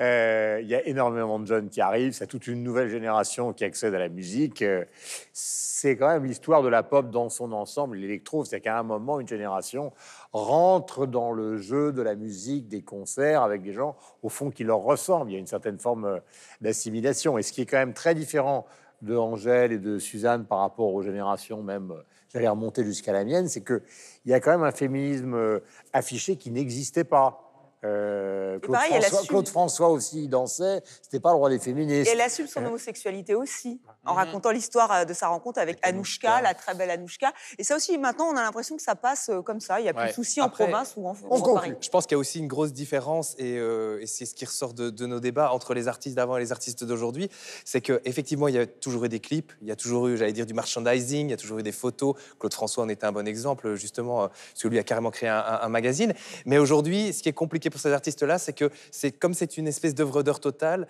Euh, 0.00 0.58
il 0.62 0.68
y 0.68 0.74
a 0.74 0.84
énormément 0.86 1.38
de 1.38 1.46
jeunes 1.46 1.68
qui 1.68 1.80
arrivent, 1.80 2.12
c'est 2.12 2.26
toute 2.26 2.46
une 2.46 2.62
nouvelle 2.62 2.88
génération 2.88 3.52
qui 3.52 3.64
accède 3.64 3.94
à 3.94 3.98
la 3.98 4.08
musique. 4.08 4.62
Euh, 4.62 4.84
C'est 5.32 5.96
quand 5.96 6.08
même 6.08 6.24
l'histoire 6.24 6.62
de 6.62 6.68
la 6.68 6.82
pop 6.82 7.10
dans 7.10 7.28
son 7.28 7.52
ensemble, 7.52 7.96
l'électro. 7.96 8.44
C'est 8.44 8.60
qu'à 8.60 8.78
un 8.78 8.82
moment, 8.82 9.20
une 9.20 9.28
génération 9.28 9.92
rentre 10.32 11.06
dans 11.06 11.32
le 11.32 11.56
jeu 11.58 11.92
de 11.92 12.02
la 12.02 12.14
musique, 12.14 12.68
des 12.68 12.82
concerts, 12.82 13.42
avec 13.42 13.62
des 13.62 13.72
gens, 13.72 13.96
au 14.22 14.28
fond, 14.28 14.50
qui 14.50 14.64
leur 14.64 14.78
ressemblent. 14.78 15.30
Il 15.30 15.34
y 15.34 15.36
a 15.36 15.40
une 15.40 15.46
certaine 15.46 15.78
forme 15.78 16.04
euh, 16.06 16.20
d'assimilation. 16.60 17.36
Et 17.36 17.42
ce 17.42 17.52
qui 17.52 17.60
est 17.60 17.66
quand 17.66 17.78
même 17.78 17.94
très 17.94 18.14
différent 18.14 18.66
de 19.02 19.16
Angèle 19.16 19.72
et 19.72 19.78
de 19.78 19.98
Suzanne 19.98 20.46
par 20.46 20.60
rapport 20.60 20.94
aux 20.94 21.02
générations 21.02 21.62
même, 21.62 21.92
j'allais 22.32 22.48
remonter 22.48 22.84
jusqu'à 22.84 23.12
la 23.12 23.24
mienne, 23.24 23.48
c'est 23.48 23.64
qu'il 23.64 23.82
y 24.26 24.32
a 24.32 24.40
quand 24.40 24.52
même 24.52 24.62
un 24.62 24.72
féminisme 24.72 25.60
affiché 25.92 26.36
qui 26.36 26.52
n'existait 26.52 27.02
pas. 27.02 27.51
Euh, 27.84 28.58
Claude, 28.60 28.72
pareil, 28.76 28.90
François, 28.92 29.18
assume. 29.18 29.28
Claude 29.28 29.48
François 29.48 29.88
aussi, 29.88 30.24
il 30.24 30.28
dansait, 30.28 30.82
c'était 31.02 31.18
pas 31.20 31.30
le 31.30 31.36
roi 31.36 31.50
des 31.50 31.58
féministes. 31.58 32.08
Et 32.08 32.12
elle 32.12 32.20
assume 32.20 32.46
son 32.46 32.64
homosexualité 32.64 33.34
aussi, 33.34 33.80
en 34.06 34.14
racontant 34.14 34.50
l'histoire 34.50 34.92
euh, 34.92 35.04
de 35.04 35.12
sa 35.14 35.28
rencontre 35.28 35.58
avec 35.58 35.78
Anouchka, 35.82 36.40
la 36.42 36.54
très 36.54 36.74
belle 36.74 36.90
Anouchka. 36.90 37.32
Et 37.58 37.64
ça 37.64 37.74
aussi, 37.76 37.98
maintenant, 37.98 38.26
on 38.32 38.36
a 38.36 38.42
l'impression 38.42 38.76
que 38.76 38.82
ça 38.82 38.94
passe 38.94 39.30
euh, 39.30 39.42
comme 39.42 39.60
ça. 39.60 39.80
Il 39.80 39.84
n'y 39.84 39.88
a 39.88 39.94
plus 39.94 40.02
Ouais. 40.02 40.08
de 40.08 40.14
soucis 40.14 40.40
en 40.40 40.48
province 40.48 40.94
ou 40.96 41.06
en, 41.08 41.12
ou 41.28 41.34
en 41.34 41.54
Paris. 41.54 41.74
Je 41.80 41.88
pense 41.88 42.06
qu'il 42.06 42.14
y 42.14 42.16
a 42.16 42.18
aussi 42.18 42.38
une 42.38 42.46
grosse 42.48 42.72
différence, 42.72 43.34
et, 43.38 43.56
euh, 43.58 44.00
et 44.00 44.06
c'est 44.06 44.26
ce 44.26 44.34
qui 44.34 44.44
ressort 44.44 44.74
de, 44.74 44.90
de 44.90 45.06
nos 45.06 45.20
débats 45.20 45.52
entre 45.52 45.74
les 45.74 45.86
artistes 45.88 46.16
d'avant 46.16 46.36
et 46.36 46.40
les 46.40 46.52
artistes 46.52 46.84
d'aujourd'hui, 46.84 47.28
c'est 47.64 47.80
qu'effectivement, 47.80 48.48
il 48.48 48.54
y 48.54 48.58
a 48.58 48.66
toujours 48.66 49.04
eu 49.04 49.08
des 49.08 49.20
clips, 49.20 49.52
il 49.60 49.68
y 49.68 49.72
a 49.72 49.76
toujours 49.76 50.08
eu, 50.08 50.16
j'allais 50.16 50.32
dire, 50.32 50.46
du 50.46 50.54
merchandising, 50.54 51.26
il 51.28 51.30
y 51.30 51.34
a 51.34 51.36
toujours 51.36 51.58
eu 51.58 51.62
des 51.62 51.72
photos. 51.72 52.14
Claude 52.38 52.54
François 52.54 52.84
en 52.84 52.88
était 52.88 53.06
un 53.06 53.12
bon 53.12 53.26
exemple, 53.26 53.74
justement, 53.74 54.28
parce 54.28 54.62
que 54.62 54.68
lui 54.68 54.78
a 54.78 54.82
carrément 54.84 55.10
créé 55.10 55.28
un, 55.28 55.36
un- 55.38 55.60
un 55.62 55.68
magazine. 55.68 56.14
Mais 56.46 56.58
aujourd'hui, 56.58 57.12
ce 57.12 57.22
qui 57.22 57.28
est 57.28 57.32
compliqué 57.32 57.70
pour 57.72 57.80
ces 57.80 57.92
artistes-là, 57.92 58.38
c'est 58.38 58.52
que 58.52 58.70
c'est 58.90 59.10
comme 59.10 59.34
c'est 59.34 59.56
une 59.56 59.66
espèce 59.66 59.94
d'œuvre 59.94 60.22
d'art 60.22 60.38
totale, 60.40 60.86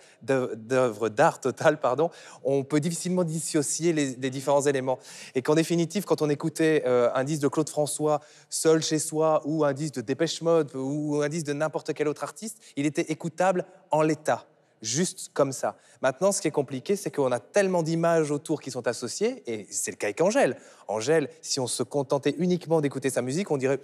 pardon, 1.80 2.10
on 2.44 2.64
peut 2.64 2.80
difficilement 2.80 3.24
dissocier 3.24 3.92
les, 3.92 4.16
les 4.16 4.30
différents 4.30 4.62
éléments. 4.62 4.98
Et 5.34 5.42
qu'en 5.42 5.54
définitive, 5.54 6.04
quand 6.04 6.20
on 6.20 6.28
écoutait 6.28 6.82
euh, 6.86 7.10
un 7.14 7.24
disque 7.24 7.42
de 7.42 7.48
Claude 7.48 7.68
François 7.68 8.20
seul 8.50 8.82
chez 8.82 8.98
soi, 8.98 9.40
ou 9.44 9.64
un 9.64 9.72
disque 9.72 9.94
de 9.94 10.00
Dépêche 10.00 10.42
Mode, 10.42 10.74
ou 10.74 11.22
un 11.22 11.28
disque 11.28 11.46
de 11.46 11.52
n'importe 11.52 11.94
quel 11.94 12.08
autre 12.08 12.24
artiste, 12.24 12.58
il 12.76 12.84
était 12.84 13.12
écoutable 13.12 13.64
en 13.90 14.02
l'état. 14.02 14.46
Juste 14.82 15.30
comme 15.32 15.52
ça. 15.52 15.76
Maintenant, 16.00 16.32
ce 16.32 16.40
qui 16.42 16.48
est 16.48 16.52
compliqué, 16.52 16.96
c'est 16.96 17.12
qu'on 17.12 17.30
a 17.30 17.38
tellement 17.38 17.84
d'images 17.84 18.32
autour 18.32 18.60
qui 18.60 18.72
sont 18.72 18.88
associées, 18.88 19.44
et 19.46 19.68
c'est 19.70 19.92
le 19.92 19.96
cas 19.96 20.08
avec 20.08 20.20
Angèle. 20.20 20.56
Angèle, 20.88 21.30
si 21.40 21.60
on 21.60 21.68
se 21.68 21.84
contentait 21.84 22.34
uniquement 22.38 22.80
d'écouter 22.80 23.08
sa 23.08 23.22
musique, 23.22 23.52
on 23.52 23.58
dirait 23.58 23.78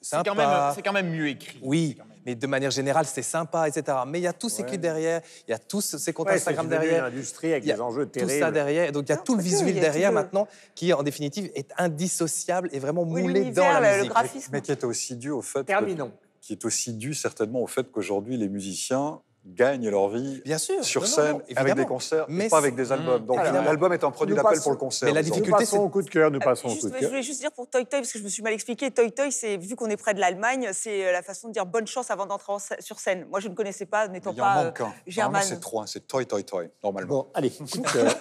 C'est 0.00 0.22
quand, 0.24 0.34
même, 0.34 0.48
c'est 0.74 0.82
quand 0.82 0.92
même 0.92 1.10
mieux 1.10 1.28
écrit. 1.28 1.58
oui, 1.62 1.98
mais 2.24 2.34
de 2.34 2.46
manière 2.46 2.70
générale, 2.70 3.04
c'est 3.06 3.22
sympa, 3.22 3.68
etc. 3.68 3.98
Mais 4.06 4.20
il 4.20 4.22
y 4.22 4.26
a 4.28 4.32
tous 4.32 4.48
ces 4.48 4.62
clips 4.64 4.80
derrière, 4.80 5.22
il 5.46 5.50
y 5.50 5.54
a 5.54 5.58
tous 5.58 5.80
ces 5.80 6.12
comptes 6.12 6.28
Ouais, 6.28 6.34
Instagram 6.34 6.68
derrière. 6.68 7.06
une 7.06 7.12
industrie 7.14 7.50
avec 7.52 7.64
Il 7.64 7.68
y 7.68 7.72
a 7.72 7.74
des 7.74 7.80
enjeux 7.80 8.06
Tout 8.06 8.20
ça 8.20 8.26
terribles. 8.26 8.52
derrière. 8.52 8.92
Donc 8.92 9.08
il 9.08 9.10
y 9.10 9.14
a 9.14 9.16
tout 9.16 9.34
le 9.34 9.42
visuel 9.42 9.74
derrière 9.74 10.12
maintenant 10.12 10.46
qui, 10.74 10.92
en 10.92 11.02
définitive, 11.02 11.50
est 11.54 11.70
indissociable 11.78 12.68
et 12.72 12.78
vraiment 12.78 13.02
Oui, 13.02 13.22
moulé 13.22 13.50
dans 13.50 13.64
la 13.64 13.80
le- 13.80 13.86
le 13.88 13.96
musique. 13.98 14.10
graphisme. 14.12 14.50
Mais 14.52 14.60
qui 14.60 14.70
est 14.72 14.84
aussi 14.84 15.16
dû 15.16 15.30
au 15.30 15.42
fait. 15.42 15.60
que- 15.60 15.66
Terminons. 15.66 16.12
qui 16.40 16.52
est 16.52 16.64
aussi 16.64 16.92
dû 16.94 17.12
certainement 17.14 17.60
au 17.62 17.66
fait 17.66 17.90
qu'aujourd'hui, 17.90 18.36
les 18.36 18.48
musiciens 18.48 19.20
gagnent 19.54 19.88
leur 19.88 20.08
vie 20.08 20.40
Bien 20.44 20.58
sûr, 20.58 20.82
sur 20.84 21.02
non, 21.02 21.06
scène 21.06 21.32
non, 21.32 21.42
avec 21.56 21.74
des 21.74 21.84
concerts 21.86 22.26
Mais 22.28 22.46
et 22.46 22.48
pas 22.48 22.58
avec 22.58 22.74
des 22.74 22.92
albums. 22.92 23.22
Mmh. 23.22 23.26
Donc 23.26 23.36
l'album 23.38 23.92
est 23.92 24.04
un 24.04 24.10
produit 24.10 24.34
d'appel 24.34 24.52
passons- 24.52 24.62
pour 24.62 24.72
le 24.72 24.78
concert. 24.78 25.08
Mais 25.08 25.14
la 25.14 25.22
disons. 25.22 25.36
Nous 25.36 25.40
difficulté, 25.42 25.64
passons 25.64 25.78
au 25.78 25.88
coup 25.88 26.02
de 26.02 26.10
cœur, 26.10 26.30
nous 26.30 26.38
passons 26.40 26.68
au 26.68 26.70
Juste, 26.70 26.82
coup 26.82 26.88
de 26.88 26.92
cœur. 26.92 27.02
je 27.02 27.06
voulais 27.08 27.22
juste 27.22 27.40
dire 27.40 27.52
pour 27.52 27.68
Toy 27.68 27.84
Toy, 27.86 28.00
parce 28.00 28.12
que 28.12 28.18
je 28.18 28.24
me 28.24 28.28
suis 28.28 28.42
mal 28.42 28.52
expliqué, 28.52 28.90
Toy 28.90 29.12
Toy, 29.12 29.30
c'est 29.32 29.56
vu 29.56 29.76
qu'on 29.76 29.88
est 29.90 29.96
près 29.96 30.14
de 30.14 30.20
l'Allemagne, 30.20 30.70
c'est 30.72 31.06
euh, 31.06 31.12
la 31.12 31.22
façon 31.22 31.48
de 31.48 31.52
dire 31.52 31.66
bonne 31.66 31.86
chance 31.86 32.10
avant 32.10 32.26
d'entrer 32.26 32.52
sur 32.80 32.98
scène. 32.98 33.26
Moi, 33.30 33.40
je 33.40 33.48
ne 33.48 33.54
connaissais 33.54 33.86
pas, 33.86 34.08
n'étant 34.08 34.32
pas 34.34 34.64
euh, 34.66 34.72
germane. 35.06 35.42
c'est 35.42 35.60
trois. 35.60 35.86
C'est 35.86 36.06
Toy 36.06 36.26
Toy 36.26 36.44
Toy, 36.44 36.70
normalement. 36.82 37.08
Bon, 37.08 37.26
allez, 37.34 37.50
coup 37.50 37.64
de 37.64 37.90
cœur. 37.90 38.14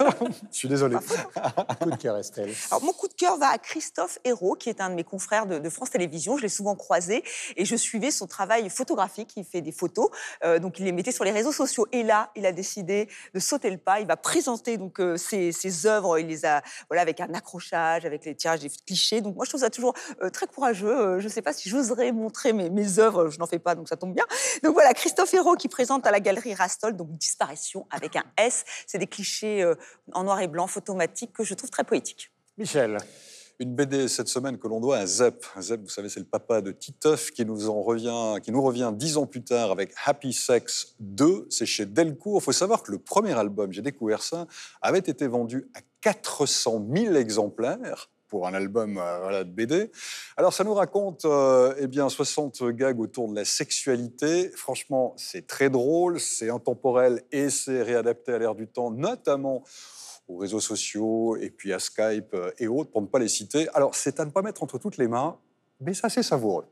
Je 0.51 0.57
suis 0.57 0.67
désolé. 0.67 0.95
coup 1.81 1.89
de 1.89 1.95
cœur, 1.95 2.17
Estelle. 2.17 2.51
Alors, 2.71 2.83
mon 2.83 2.93
coup 2.93 3.07
de 3.07 3.13
cœur 3.13 3.37
va 3.37 3.49
à 3.49 3.57
Christophe 3.57 4.19
Hérault, 4.23 4.55
qui 4.55 4.69
est 4.69 4.81
un 4.81 4.89
de 4.89 4.95
mes 4.95 5.03
confrères 5.03 5.45
de, 5.45 5.59
de 5.59 5.69
France 5.69 5.91
Télévisions. 5.91 6.37
Je 6.37 6.43
l'ai 6.43 6.49
souvent 6.49 6.75
croisé 6.75 7.23
et 7.55 7.65
je 7.65 7.75
suivais 7.75 8.11
son 8.11 8.27
travail 8.27 8.69
photographique. 8.69 9.31
Il 9.35 9.45
fait 9.45 9.61
des 9.61 9.71
photos, 9.71 10.09
euh, 10.43 10.59
donc 10.59 10.79
il 10.79 10.85
les 10.85 10.91
mettait 10.91 11.11
sur 11.17 11.23
les 11.23 11.31
réseaux 11.31 11.51
sociaux. 11.51 11.87
Et 11.91 12.03
là, 12.03 12.29
il 12.35 12.45
a 12.45 12.51
décidé 12.51 13.09
de 13.33 13.39
sauter 13.39 13.71
le 13.71 13.79
pas. 13.79 13.99
Il 13.99 14.07
va 14.07 14.17
présenter 14.17 14.77
donc 14.77 14.99
euh, 14.99 15.17
ses, 15.17 15.87
œuvres. 15.87 16.19
Il 16.19 16.27
les 16.27 16.45
a 16.45 16.61
voilà 16.89 17.01
avec 17.01 17.19
un 17.19 17.33
accrochage, 17.33 18.05
avec 18.05 18.23
les 18.23 18.35
tirages 18.35 18.59
des 18.59 18.69
clichés. 18.69 19.21
Donc 19.21 19.35
moi, 19.35 19.45
je 19.45 19.49
trouve 19.49 19.61
ça 19.61 19.71
toujours 19.71 19.95
euh, 20.21 20.29
très 20.29 20.45
courageux. 20.45 20.87
Euh, 20.87 21.19
je 21.19 21.23
ne 21.23 21.29
sais 21.29 21.41
pas 21.41 21.53
si 21.53 21.69
j'oserais 21.69 22.11
montrer 22.11 22.53
mes, 22.53 22.69
mes 22.69 22.99
œuvres. 22.99 23.29
Je 23.29 23.39
n'en 23.39 23.47
fais 23.47 23.57
pas, 23.57 23.73
donc 23.73 23.89
ça 23.89 23.97
tombe 23.97 24.13
bien. 24.13 24.25
Donc 24.63 24.73
voilà, 24.73 24.93
Christophe 24.93 25.33
Hérault 25.33 25.55
qui 25.55 25.69
présente 25.69 26.05
à 26.05 26.11
la 26.11 26.19
galerie 26.19 26.53
Rastol, 26.53 26.95
donc 26.95 27.09
Disparition 27.17 27.87
avec 27.89 28.15
un 28.15 28.23
S. 28.37 28.63
C'est 28.85 28.99
des 28.99 29.07
clichés 29.07 29.65
en 30.13 30.23
noir 30.23 30.39
et 30.39 30.47
blanc, 30.47 30.67
photomatiques, 30.67 31.33
que 31.33 31.43
je 31.43 31.55
trouve 31.55 31.71
très 31.71 31.83
poétiques. 31.83 32.31
Michel. 32.59 32.99
Une 33.59 33.73
BD 33.73 34.07
cette 34.07 34.27
semaine 34.27 34.59
que 34.59 34.67
l'on 34.67 34.79
doit 34.79 34.97
à 34.97 35.07
Zep. 35.07 35.43
Zep, 35.59 35.81
vous 35.81 35.89
savez, 35.89 36.09
c'est 36.09 36.19
le 36.19 36.27
papa 36.27 36.61
de 36.61 36.71
Titeuf 36.71 37.31
qui 37.31 37.43
nous 37.43 37.69
en 37.69 37.81
revient, 37.81 38.35
qui 38.43 38.51
nous 38.51 38.61
revient 38.61 38.91
dix 38.93 39.17
ans 39.17 39.25
plus 39.25 39.43
tard 39.43 39.71
avec 39.71 39.95
Happy 40.05 40.31
Sex 40.31 40.93
2. 40.99 41.47
C'est 41.49 41.65
chez 41.65 41.87
Delcourt. 41.87 42.39
Il 42.39 42.43
faut 42.43 42.51
savoir 42.51 42.83
que 42.83 42.91
le 42.91 42.99
premier 42.99 43.33
album, 43.33 43.71
j'ai 43.71 43.81
découvert 43.81 44.21
ça, 44.21 44.45
avait 44.79 44.99
été 44.99 45.25
vendu 45.25 45.67
à 45.73 45.79
400 46.01 46.85
000 46.95 47.15
exemplaires 47.15 48.11
pour 48.27 48.45
un 48.45 48.53
album 48.53 48.99
euh, 48.99 49.43
de 49.43 49.49
BD. 49.49 49.89
Alors, 50.35 50.53
ça 50.53 50.63
nous 50.63 50.75
raconte 50.75 51.25
euh, 51.25 51.73
eh 51.79 51.87
bien, 51.87 52.09
60 52.09 52.63
gags 52.65 52.99
autour 52.99 53.27
de 53.27 53.35
la 53.35 53.45
sexualité. 53.45 54.51
Franchement, 54.55 55.15
c'est 55.17 55.47
très 55.47 55.71
drôle, 55.71 56.19
c'est 56.19 56.51
intemporel 56.51 57.23
et 57.31 57.49
c'est 57.49 57.81
réadapté 57.81 58.33
à 58.33 58.37
l'ère 58.37 58.53
du 58.53 58.67
temps, 58.67 58.91
notamment 58.91 59.63
aux 60.27 60.37
réseaux 60.37 60.59
sociaux 60.59 61.37
et 61.37 61.49
puis 61.49 61.73
à 61.73 61.79
Skype 61.79 62.33
euh, 62.33 62.51
et 62.57 62.67
autres, 62.67 62.91
pour 62.91 63.01
ne 63.01 63.07
pas 63.07 63.19
les 63.19 63.27
citer. 63.27 63.67
Alors, 63.73 63.95
c'est 63.95 64.19
à 64.19 64.25
ne 64.25 64.31
pas 64.31 64.41
mettre 64.41 64.63
entre 64.63 64.77
toutes 64.77 64.97
les 64.97 65.07
mains, 65.07 65.37
mais 65.79 65.93
ça, 65.93 66.09
c'est 66.09 66.23
savoureux. 66.23 66.65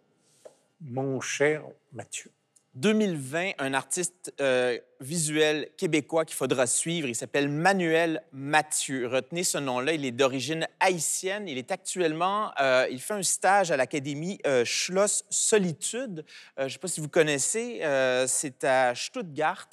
Mon 0.82 1.22
cher 1.22 1.64
Mathieu. 1.93 2.32
2020, 2.76 3.51
un 3.58 3.74
artiste 3.74 4.34
euh, 4.41 4.78
visuel 5.00 5.70
québécois 5.78 6.26
qu'il 6.26 6.36
faudra 6.36 6.68
suivre. 6.68 7.08
Il 7.08 7.16
s'appelle 7.16 7.50
Manuel 7.50 8.24
Mathieu. 8.32 9.08
Retenez 9.08 9.43
ce 9.43 9.58
nom-là. 9.58 9.93
Il 9.93 10.06
est 10.06 10.12
d'origine 10.12 10.68
haïtienne. 10.80 11.48
Il 11.48 11.58
est 11.58 11.72
actuellement, 11.72 12.52
euh, 12.60 12.88
il 12.91 13.00
fait 13.00 13.14
un 13.14 13.24
stage 13.24 13.72
à 13.72 13.78
l'Académie 13.78 14.39
euh, 14.46 14.64
Schloss 14.66 15.24
Solitude. 15.30 16.26
je 16.58 16.64
ne 16.64 16.70
sais 16.70 16.78
pas 16.78 16.88
si 16.88 17.02
vous 17.02 17.10
connaissez. 17.10 17.82
c'est 18.28 18.64
à 18.64 18.93
Stuttgart. 18.96 19.70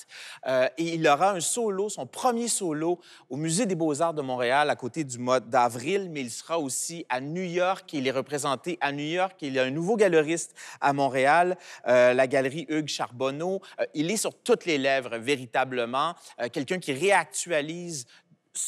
et 0.46 0.94
il 0.94 1.06
aura 1.06 1.32
un 1.32 1.40
solo, 1.40 1.88
son 1.88 2.06
premier 2.06 2.48
solo, 2.48 3.00
au 3.28 3.36
Musée 3.36 3.66
des 3.66 3.74
Beaux-Arts 3.74 4.14
de 4.14 4.22
Montréal 4.22 4.70
à 4.70 4.76
côté 4.76 5.04
du 5.04 5.18
mois 5.18 5.40
d'avril. 5.40 6.08
Mais 6.10 6.20
il 6.20 6.30
sera 6.30 6.58
aussi 6.58 7.04
à 7.08 7.20
New 7.20 7.42
York. 7.42 7.92
Il 7.92 8.06
est 8.06 8.12
représenté 8.12 8.78
à 8.80 8.92
New 8.92 9.04
York. 9.04 9.36
Il 9.42 9.54
y 9.54 9.58
a 9.58 9.64
un 9.64 9.70
nouveau 9.70 9.96
galeriste 9.96 10.54
à 10.80 10.92
Montréal, 10.92 11.56
la 11.84 12.26
galerie 12.26 12.66
Hugues 12.68 12.88
Charbonneau. 12.88 13.60
Euh, 13.80 13.86
il 13.94 14.10
est 14.10 14.16
sur 14.16 14.34
toutes 14.34 14.64
les 14.64 14.78
lèvres, 14.78 15.11
véritablement. 15.18 16.14
Euh, 16.40 16.48
quelqu'un 16.48 16.78
qui 16.78 16.92
réactualise 16.92 18.06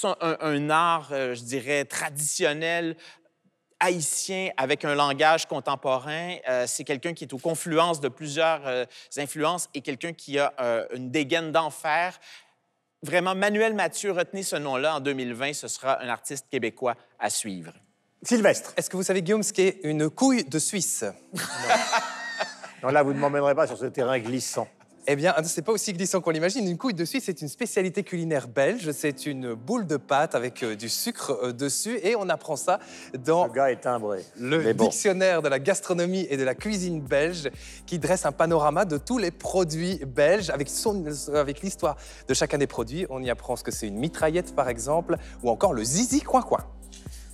un, 0.02 0.70
art, 0.70 1.08
euh, 1.12 1.34
je 1.34 1.42
dirais, 1.42 1.84
traditionnel, 1.84 2.96
haïtien 3.80 4.50
avec 4.56 4.84
un 4.84 4.94
langage 4.94 5.46
contemporain. 5.46 6.36
c'est 6.66 6.84
quelqu'un 6.84 7.12
qui 7.12 7.24
est 7.24 7.34
aux 7.34 7.38
confluences 7.38 8.00
de 8.00 8.08
plusieurs 8.08 8.86
influences 9.18 9.68
et 9.74 9.82
quelqu'un 9.82 10.14
qui 10.14 10.38
a 10.38 10.54
une 10.94 11.10
dégaine 11.10 11.52
d'enfer. 11.52 12.18
Vraiment, 13.02 13.34
Manuel 13.34 13.74
Mathieu, 13.74 14.12
retenez 14.12 14.42
ce 14.42 14.56
nom-là 14.56 14.96
en 14.96 15.00
2020, 15.00 15.52
ce 15.52 15.68
sera 15.68 16.00
un 16.00 16.08
artiste 16.08 16.46
québécois 16.50 16.94
à 17.18 17.28
suivre. 17.28 17.74
Sylvestre. 18.22 18.72
Est-ce 18.78 18.88
que 18.88 18.96
vous 18.96 19.02
savez, 19.02 19.20
Guillaume, 19.20 19.42
ce 19.42 19.52
qu'est 19.52 19.80
une 19.82 20.08
couille 20.08 20.44
de 20.44 20.58
Suisse? 20.58 21.04
Non, 22.84 22.90
là, 22.90 23.02
vous 23.02 23.14
ne 23.14 23.18
m'emmènerez 23.18 23.54
pas 23.54 23.66
sur 23.66 23.78
ce 23.78 23.86
terrain 23.86 24.18
glissant. 24.18 24.68
Eh 25.06 25.16
bien, 25.16 25.34
c'est 25.44 25.62
pas 25.62 25.72
aussi 25.72 25.92
glissant 25.92 26.20
qu'on 26.22 26.30
l'imagine. 26.30 26.66
Une 26.66 26.78
couille 26.78 26.94
de 26.94 27.04
Suisse, 27.04 27.24
c'est 27.26 27.42
une 27.42 27.48
spécialité 27.48 28.02
culinaire 28.02 28.48
belge. 28.48 28.90
C'est 28.92 29.26
une 29.26 29.52
boule 29.52 29.86
de 29.86 29.98
pâte 29.98 30.34
avec 30.34 30.62
euh, 30.62 30.76
du 30.76 30.88
sucre 30.88 31.38
euh, 31.42 31.52
dessus. 31.52 31.98
Et 32.02 32.16
on 32.16 32.28
apprend 32.30 32.56
ça 32.56 32.78
dans 33.22 33.46
le, 33.46 33.52
gars 33.52 33.70
est 33.70 33.82
timbré. 33.82 34.24
le 34.40 34.72
dictionnaire 34.72 35.42
de 35.42 35.48
la 35.48 35.58
gastronomie 35.58 36.26
et 36.30 36.38
de 36.38 36.44
la 36.44 36.54
cuisine 36.54 37.02
belge 37.02 37.50
qui 37.84 37.98
dresse 37.98 38.24
un 38.24 38.32
panorama 38.32 38.86
de 38.86 38.96
tous 38.96 39.18
les 39.18 39.30
produits 39.30 40.00
belges 40.06 40.48
avec, 40.48 40.70
son, 40.70 41.04
avec 41.34 41.60
l'histoire 41.60 41.96
de 42.26 42.32
chacun 42.32 42.56
des 42.56 42.66
produits. 42.66 43.06
On 43.10 43.22
y 43.22 43.28
apprend 43.28 43.56
ce 43.56 43.64
que 43.64 43.70
c'est 43.70 43.88
une 43.88 43.98
mitraillette, 43.98 44.54
par 44.54 44.70
exemple, 44.70 45.16
ou 45.42 45.50
encore 45.50 45.74
le 45.74 45.84
zizi 45.84 46.22
coin-coin. 46.22 46.64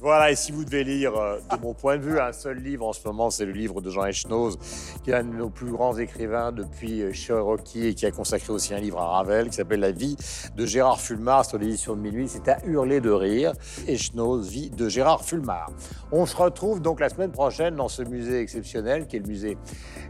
Voilà, 0.03 0.31
et 0.31 0.35
si 0.35 0.51
vous 0.51 0.65
devez 0.65 0.83
lire, 0.83 1.15
euh, 1.15 1.37
de 1.55 1.61
mon 1.61 1.75
point 1.75 1.99
de 1.99 2.03
vue, 2.03 2.19
un 2.19 2.33
seul 2.33 2.57
livre 2.57 2.87
en 2.87 2.95
ce 2.95 3.07
moment, 3.07 3.29
c'est 3.29 3.45
le 3.45 3.53
livre 3.53 3.83
de 3.83 3.91
Jean 3.91 4.07
Echnoz, 4.07 4.57
qui 5.05 5.11
est 5.11 5.15
un 5.15 5.25
de 5.25 5.35
nos 5.35 5.51
plus 5.51 5.71
grands 5.71 5.95
écrivains 5.99 6.53
depuis 6.53 7.03
euh, 7.03 7.13
Cherokee 7.13 7.89
et 7.89 7.95
qui 7.95 8.07
a 8.07 8.11
consacré 8.11 8.51
aussi 8.51 8.73
un 8.73 8.79
livre 8.79 8.99
à 8.99 9.19
Ravel 9.19 9.51
qui 9.51 9.57
s'appelle 9.57 9.81
La 9.81 9.91
vie 9.91 10.17
de 10.57 10.65
Gérard 10.65 11.03
Fulmar, 11.03 11.45
sur 11.45 11.59
l'édition 11.59 11.97
de 11.97 12.01
minuit. 12.01 12.29
C'est 12.29 12.49
à 12.49 12.65
hurler 12.65 13.03
de 13.03 13.11
rire. 13.11 13.53
Echnoz, 13.87 14.49
vie 14.49 14.71
de 14.71 14.89
Gérard 14.89 15.23
Fulmar. 15.23 15.71
On 16.13 16.25
se 16.25 16.35
retrouve 16.35 16.81
donc 16.81 16.99
la 16.99 17.11
semaine 17.11 17.33
prochaine 17.33 17.77
dans 17.77 17.89
ce 17.89 18.01
musée 18.01 18.41
exceptionnel 18.41 19.07
qui 19.07 19.17
est 19.17 19.21
le 19.21 19.29
musée 19.29 19.59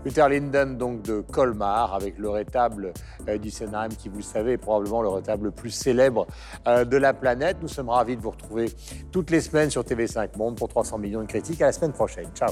Luther 0.05 0.29
Linden 0.29 0.79
donc 0.79 1.03
de 1.03 1.21
Colmar 1.21 1.95
avec 1.95 2.17
le 2.17 2.31
rétable 2.31 2.93
euh, 3.29 3.39
d'Issenheim 3.39 3.89
qui, 3.89 4.09
vous 4.09 4.19
le 4.19 4.23
savez, 4.23 4.53
est 4.53 4.59
probablement 4.59 5.03
le 5.03 5.09
rétable 5.09 5.47
le 5.47 5.51
plus 5.51 5.71
célèbre 5.71 6.29
de 6.65 6.97
la 6.97 7.13
planète. 7.13 7.57
Nous 7.61 7.69
sommes 7.69 7.89
ravis 7.89 8.17
de 8.17 8.23
vous 8.23 8.31
retrouver 8.31 8.71
toutes 9.11 9.31
les 9.31 9.41
semaines 9.41 9.71
sur 9.81 9.97
TV5 9.97 10.37
Monde 10.37 10.57
pour 10.57 10.69
300 10.69 10.99
millions 10.99 11.23
de 11.23 11.27
critiques. 11.27 11.63
À 11.63 11.67
la 11.67 11.73
semaine 11.73 11.93
prochaine. 11.93 12.29
Ciao. 12.35 12.51